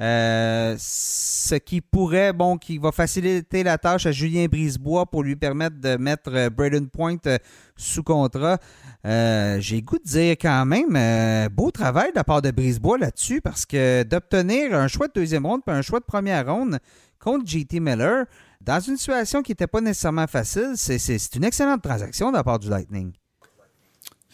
Euh, 0.00 0.74
ce 0.76 1.54
qui 1.54 1.80
pourrait, 1.80 2.32
bon, 2.32 2.58
qui 2.58 2.78
va 2.78 2.90
faciliter 2.90 3.62
la 3.62 3.78
tâche 3.78 4.06
à 4.06 4.12
Julien 4.12 4.46
Brisebois 4.46 5.06
pour 5.06 5.22
lui 5.22 5.36
permettre 5.36 5.80
de 5.80 5.96
mettre 5.96 6.34
euh, 6.34 6.50
Braden 6.50 6.88
Point 6.88 7.18
euh, 7.26 7.38
sous 7.76 8.02
contrat. 8.02 8.58
J'ai 9.04 9.82
goût 9.82 9.98
de 9.98 10.04
dire 10.04 10.32
quand 10.32 10.66
même, 10.66 11.48
beau 11.50 11.70
travail 11.70 12.10
de 12.10 12.16
la 12.16 12.24
part 12.24 12.42
de 12.42 12.50
Brisebois 12.50 12.98
là-dessus 12.98 13.40
parce 13.40 13.66
que 13.66 14.02
d'obtenir 14.02 14.74
un 14.74 14.88
choix 14.88 15.06
de 15.06 15.12
deuxième 15.12 15.46
ronde 15.46 15.60
puis 15.64 15.76
un 15.76 15.82
choix 15.82 16.00
de 16.00 16.04
première 16.04 16.46
ronde 16.46 16.78
contre 17.20 17.46
JT 17.46 17.80
Miller, 17.80 18.24
dans 18.64 18.80
une 18.80 18.96
situation 18.96 19.42
qui 19.42 19.52
n'était 19.52 19.66
pas 19.66 19.80
nécessairement 19.80 20.26
facile, 20.26 20.72
c'est- 20.76 21.34
une 21.36 21.44
excellente 21.44 21.82
transaction 21.82 22.30
de 22.30 22.36
la 22.36 22.44
part 22.44 22.58
du 22.58 22.68
Lightning. 22.68 23.12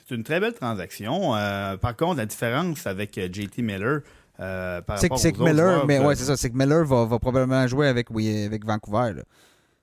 C'est 0.09 0.14
une 0.14 0.24
très 0.24 0.41
belle 0.41 0.55
transaction. 0.55 1.35
Euh, 1.37 1.76
par 1.76 1.97
contre, 1.97 2.16
la 2.16 2.26
différence 2.26 2.87
avec 2.87 3.16
euh, 3.18 3.28
JT 3.33 3.62
Miller, 3.62 4.01
euh, 4.41 4.81
par 4.81 4.99
C'est 4.99 5.09
que 5.09 5.43
Miller, 5.43 5.87
mais 5.87 5.99
euh, 5.99 6.07
ouais, 6.07 6.16
c'est 6.16 6.24
ça, 6.24 6.37
c'est 6.37 6.51
que 6.51 6.57
Miller 6.57 6.85
va, 6.85 7.05
va 7.05 7.18
probablement 7.18 7.66
jouer 7.66 7.87
avec, 7.89 8.09
oui, 8.11 8.45
avec 8.45 8.64
Vancouver. 8.64 9.12
là. 9.14 9.22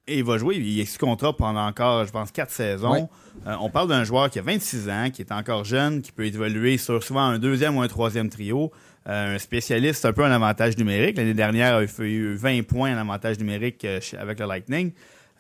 Et 0.09 0.19
il 0.19 0.23
va 0.23 0.37
jouer, 0.37 0.55
il 0.55 0.79
est 0.79 0.85
sous 0.85 0.97
contrat 0.99 1.35
pendant 1.35 1.65
encore, 1.67 2.05
je 2.05 2.11
pense, 2.11 2.31
quatre 2.31 2.51
saisons. 2.51 2.91
Ouais. 2.93 3.05
Euh, 3.45 3.55
on 3.59 3.69
parle 3.69 3.89
d'un 3.89 4.05
joueur 4.05 4.29
qui 4.29 4.39
a 4.39 4.41
26 4.41 4.89
ans, 4.89 5.09
qui 5.11 5.21
est 5.21 5.31
encore 5.33 5.65
jeune, 5.65 6.01
qui 6.01 6.13
peut 6.13 6.25
évoluer 6.25 6.77
sur 6.77 7.03
souvent 7.03 7.23
un 7.23 7.39
deuxième 7.39 7.75
ou 7.75 7.81
un 7.81 7.87
troisième 7.89 8.29
trio. 8.29 8.71
Euh, 9.07 9.35
un 9.35 9.37
spécialiste, 9.37 10.03
un 10.05 10.11
peu 10.11 10.25
un 10.25 10.31
avantage 10.31 10.77
numérique. 10.77 11.15
L'année 11.15 11.33
dernière, 11.33 11.81
il 11.81 11.87
a 11.87 12.03
eu 12.05 12.35
20 12.35 12.63
points 12.63 12.93
en 12.93 12.97
avantage 12.97 13.39
numérique 13.39 13.85
euh, 13.85 14.01
avec 14.19 14.39
le 14.39 14.45
Lightning. 14.45 14.91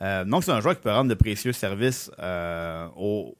Euh, 0.01 0.23
donc, 0.23 0.45
c'est 0.45 0.51
un 0.51 0.61
joueur 0.61 0.75
qui 0.75 0.81
peut 0.81 0.91
rendre 0.91 1.09
de 1.09 1.15
précieux 1.15 1.51
services 1.51 2.09
aux, 2.95 3.35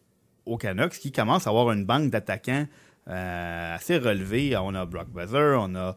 aux 0.45 0.57
Canucks, 0.57 0.99
qui 0.99 1.13
commence 1.13 1.47
à 1.47 1.49
avoir 1.49 1.71
une 1.71 1.85
banque 1.85 2.09
d'attaquants 2.09 2.65
assez 3.05 3.97
relevée. 3.97 4.57
On 4.57 4.75
a 4.75 4.85
Brock 4.85 5.07
Buzzer, 5.07 5.57
on 5.61 5.75
a 5.75 5.95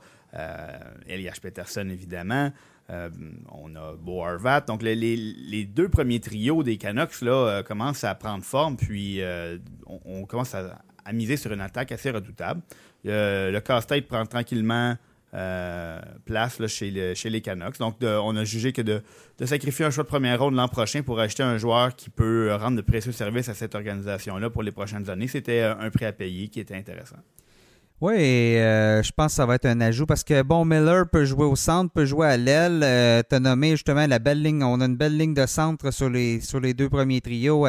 Elias 1.08 1.38
Peterson, 1.42 1.88
évidemment. 1.90 2.52
On 2.88 3.74
a 3.74 3.94
Bo 3.98 4.22
Horvat. 4.24 4.60
Donc, 4.60 4.82
les, 4.82 5.64
deux 5.64 5.88
premiers 5.88 6.20
trios 6.20 6.62
des 6.62 6.76
Canucks 6.76 7.22
là, 7.22 7.64
commencent 7.64 8.04
à 8.04 8.14
prendre 8.14 8.44
forme, 8.44 8.76
puis 8.76 9.20
on, 9.86 10.24
commence 10.26 10.54
à 10.54 11.12
miser 11.12 11.36
sur 11.36 11.52
une 11.52 11.62
attaque 11.62 11.90
assez 11.90 12.12
redoutable. 12.12 12.60
Euh, 13.06 13.50
le 13.50 13.60
casse-tête 13.60 14.06
prend 14.06 14.26
tranquillement 14.26 14.96
euh, 15.32 16.00
place 16.24 16.64
chez, 16.66 16.90
le- 16.90 17.14
chez 17.14 17.30
les 17.30 17.40
Canucks. 17.40 17.78
Donc, 17.78 17.96
on 18.02 18.36
a 18.36 18.44
jugé 18.44 18.72
que 18.72 18.82
de, 18.82 19.02
sacrifier 19.44 19.84
un 19.84 19.90
choix 19.90 20.04
de 20.04 20.08
première 20.08 20.40
ronde 20.40 20.54
l'an 20.54 20.68
prochain 20.68 21.02
pour 21.02 21.20
acheter 21.20 21.42
un 21.42 21.56
joueur 21.56 21.94
qui 21.94 22.10
peut 22.10 22.52
rendre 22.54 22.76
de 22.76 22.82
précieux 22.82 23.12
services 23.12 23.48
à 23.48 23.54
cette 23.54 23.74
organisation-là 23.74 24.50
pour 24.50 24.62
les 24.62 24.72
prochaines 24.72 25.08
années, 25.08 25.28
c'était 25.28 25.62
un 25.62 25.90
prix 25.90 26.04
à 26.06 26.12
payer 26.12 26.48
qui 26.48 26.60
était 26.60 26.74
intéressant. 26.74 27.18
Oui, 28.00 28.16
euh, 28.16 29.02
je 29.02 29.12
pense 29.12 29.32
que 29.32 29.36
ça 29.36 29.46
va 29.46 29.56
être 29.56 29.66
un 29.66 29.80
ajout 29.82 30.06
parce 30.06 30.24
que, 30.24 30.42
bon, 30.42 30.64
Miller 30.64 31.06
peut 31.08 31.26
jouer 31.26 31.44
au 31.44 31.54
centre, 31.54 31.92
peut 31.92 32.06
jouer 32.06 32.28
à 32.28 32.36
l'aile. 32.38 32.80
Euh, 32.82 33.22
T'as 33.28 33.40
nommé 33.40 33.72
justement 33.72 34.06
la 34.06 34.18
belle 34.18 34.42
ligne. 34.42 34.62
On 34.64 34.80
a 34.80 34.86
une 34.86 34.96
belle 34.96 35.18
ligne 35.18 35.34
de 35.34 35.44
centre 35.44 35.92
sur 35.92 36.08
les, 36.08 36.40
deux 36.74 36.88
premiers 36.88 37.20
trios 37.20 37.66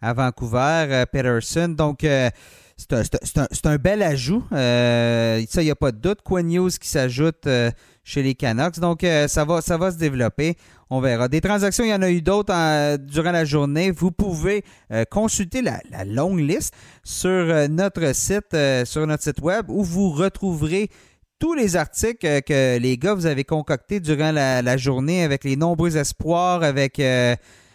à 0.00 0.12
Vancouver, 0.14 1.04
Peterson. 1.12 1.68
Donc, 1.68 2.04
c'est 2.76 2.92
un, 2.92 3.02
un- 3.42 3.70
un- 3.70 3.76
bel 3.76 4.02
ajout. 4.02 4.44
Euh, 4.52 5.42
ça, 5.48 5.62
il 5.62 5.66
n'y 5.66 5.70
a 5.70 5.76
pas 5.76 5.92
de 5.92 5.98
doute. 5.98 6.20
Quinn 6.24 6.50
Hughes 6.50 6.78
qui 6.78 6.88
s'ajoute 6.88 7.46
euh, 7.46 7.70
chez 8.02 8.22
les 8.22 8.34
Canucks? 8.34 8.78
Donc, 8.80 9.04
euh, 9.04 9.28
ça, 9.28 9.44
va, 9.44 9.60
ça 9.60 9.76
va 9.76 9.90
se 9.92 9.96
développer. 9.96 10.56
On 10.90 11.00
verra. 11.00 11.28
Des 11.28 11.40
transactions, 11.40 11.84
il 11.84 11.90
y 11.90 11.94
en 11.94 12.02
a 12.02 12.10
eu 12.10 12.20
d'autres 12.20 12.96
durant 12.96 13.32
la 13.32 13.44
journée. 13.44 13.90
Vous 13.90 14.10
pouvez 14.10 14.64
consulter 15.10 15.62
la, 15.62 15.80
longue 16.04 16.38
liste 16.40 16.74
sur 17.02 17.68
notre 17.68 18.14
site, 18.14 18.56
sur 18.84 19.06
notre 19.06 19.22
site 19.22 19.40
web, 19.40 19.66
où 19.70 19.82
vous 19.82 20.10
retrouverez 20.10 20.90
tous 21.40 21.54
les 21.54 21.74
articles 21.76 22.42
que 22.42 22.78
les 22.78 22.96
gars 22.96 23.14
vous 23.14 23.26
avez 23.26 23.44
concoctés 23.44 23.98
durant 23.98 24.30
la, 24.30 24.62
la 24.62 24.76
journée 24.76 25.24
avec 25.24 25.42
les 25.42 25.56
nombreux 25.56 25.96
espoirs, 25.96 26.62
avec, 26.62 27.00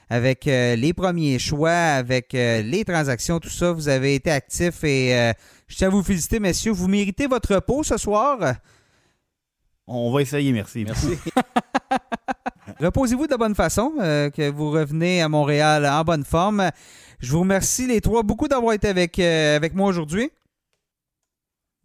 avec 0.09 0.47
euh, 0.47 0.75
les 0.75 0.93
premiers 0.93 1.39
choix, 1.39 1.71
avec 1.71 2.33
euh, 2.33 2.61
les 2.61 2.83
transactions, 2.83 3.39
tout 3.39 3.49
ça. 3.49 3.71
Vous 3.71 3.89
avez 3.89 4.15
été 4.15 4.31
actifs 4.31 4.83
et 4.83 5.15
euh, 5.15 5.33
je 5.67 5.75
tiens 5.77 5.87
à 5.87 5.91
vous 5.91 6.03
féliciter, 6.03 6.39
messieurs. 6.39 6.71
Vous 6.71 6.87
méritez 6.87 7.27
votre 7.27 7.55
repos 7.55 7.83
ce 7.83 7.97
soir. 7.97 8.55
On 9.87 10.11
va 10.11 10.21
essayer, 10.21 10.51
merci. 10.51 10.85
Merci. 10.85 11.17
Reposez-vous 12.79 13.27
de 13.27 13.35
bonne 13.35 13.55
façon, 13.55 13.93
euh, 13.99 14.29
que 14.29 14.49
vous 14.49 14.71
revenez 14.71 15.21
à 15.21 15.29
Montréal 15.29 15.85
en 15.85 16.03
bonne 16.03 16.23
forme. 16.23 16.69
Je 17.19 17.31
vous 17.31 17.41
remercie 17.41 17.87
les 17.87 17.99
trois 17.99 18.23
beaucoup 18.23 18.47
d'avoir 18.47 18.73
été 18.73 18.87
avec, 18.87 19.19
euh, 19.19 19.55
avec 19.55 19.73
moi 19.73 19.89
aujourd'hui. 19.89 20.29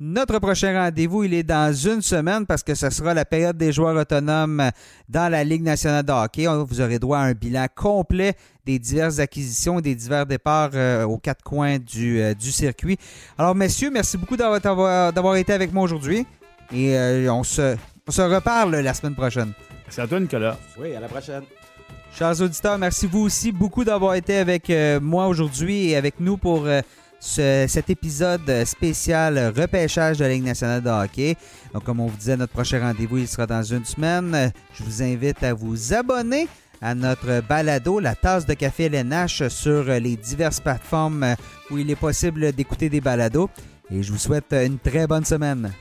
Notre 0.06 0.38
prochain 0.38 0.78
rendez-vous, 0.78 1.24
il 1.24 1.32
est 1.32 1.42
dans 1.44 1.72
une 1.72 2.02
semaine 2.02 2.44
parce 2.44 2.62
que 2.62 2.74
ce 2.74 2.90
sera 2.90 3.14
la 3.14 3.24
période 3.24 3.56
des 3.56 3.72
joueurs 3.72 3.96
autonomes 3.96 4.70
dans 5.08 5.32
la 5.32 5.42
Ligue 5.42 5.62
nationale 5.62 6.04
de 6.04 6.12
hockey. 6.12 6.46
Vous 6.46 6.78
aurez 6.82 6.98
droit 6.98 7.20
à 7.20 7.22
un 7.22 7.32
bilan 7.32 7.64
complet 7.74 8.34
des 8.66 8.78
diverses 8.78 9.18
acquisitions 9.18 9.78
et 9.78 9.82
des 9.82 9.94
divers 9.94 10.26
départs 10.26 10.72
euh, 10.74 11.04
aux 11.04 11.16
quatre 11.16 11.42
coins 11.42 11.78
du, 11.78 12.20
euh, 12.20 12.34
du 12.34 12.52
circuit. 12.52 12.98
Alors, 13.38 13.54
messieurs, 13.54 13.90
merci 13.90 14.18
beaucoup 14.18 14.36
d'avoir- 14.36 15.36
été 15.36 15.54
avec 15.54 15.72
moi 15.72 15.84
aujourd'hui. 15.84 16.26
Et 16.70 16.98
euh, 16.98 17.32
on, 17.32 17.42
se, 17.42 17.74
on 18.06 18.10
se 18.10 18.20
reparle 18.20 18.76
la 18.76 18.92
semaine 18.92 19.14
prochaine. 19.14 19.54
C'est 19.88 20.02
à 20.02 20.06
toi, 20.06 20.20
Nicolas. 20.20 20.58
Oui, 20.78 20.94
à 20.94 21.00
la 21.00 21.08
prochaine. 21.08 21.44
Chers 22.14 22.42
auditeurs, 22.42 22.76
merci 22.76 23.06
vous 23.06 23.20
aussi 23.20 23.52
beaucoup 23.52 23.84
d'avoir 23.84 24.16
été 24.16 24.36
avec 24.36 24.68
euh, 24.68 25.00
moi 25.00 25.28
aujourd'hui 25.28 25.88
et 25.88 25.96
avec 25.96 26.20
nous 26.20 26.36
pour 26.36 26.66
euh, 26.66 26.82
ce- 27.24 27.64
cet 27.68 27.88
épisode 27.88 28.64
spécial 28.66 29.52
repêchage 29.56 30.18
de 30.18 30.24
la 30.24 30.30
Ligue 30.30 30.44
nationale 30.44 30.82
de 30.82 30.90
hockey. 30.90 31.36
Comme 31.84 32.00
on 32.00 32.06
vous 32.06 32.16
disait, 32.16 32.36
notre 32.36 32.52
prochain 32.52 32.80
rendez-vous, 32.80 33.16
il 33.18 33.26
sera 33.28 33.46
dans 33.46 33.62
une 33.62 33.84
semaine. 33.84 34.52
Je 34.74 34.84
vous 34.84 35.02
invite 35.02 35.42
à 35.42 35.54
vous 35.54 35.94
abonner 35.94 36.46
à 36.82 36.94
notre 36.94 37.40
balado, 37.48 37.98
la 37.98 38.14
tasse 38.14 38.44
de 38.44 38.52
café 38.52 38.84
LNH, 38.84 39.48
sur 39.48 39.84
les 39.84 40.16
diverses 40.16 40.60
plateformes 40.60 41.34
où 41.70 41.78
il 41.78 41.90
est 41.90 41.96
possible 41.96 42.52
d'écouter 42.52 42.90
des 42.90 43.00
balados. 43.00 43.48
Et 43.90 44.02
je 44.02 44.12
vous 44.12 44.18
souhaite 44.18 44.52
une 44.52 44.78
très 44.78 45.06
bonne 45.06 45.24
semaine. 45.24 45.72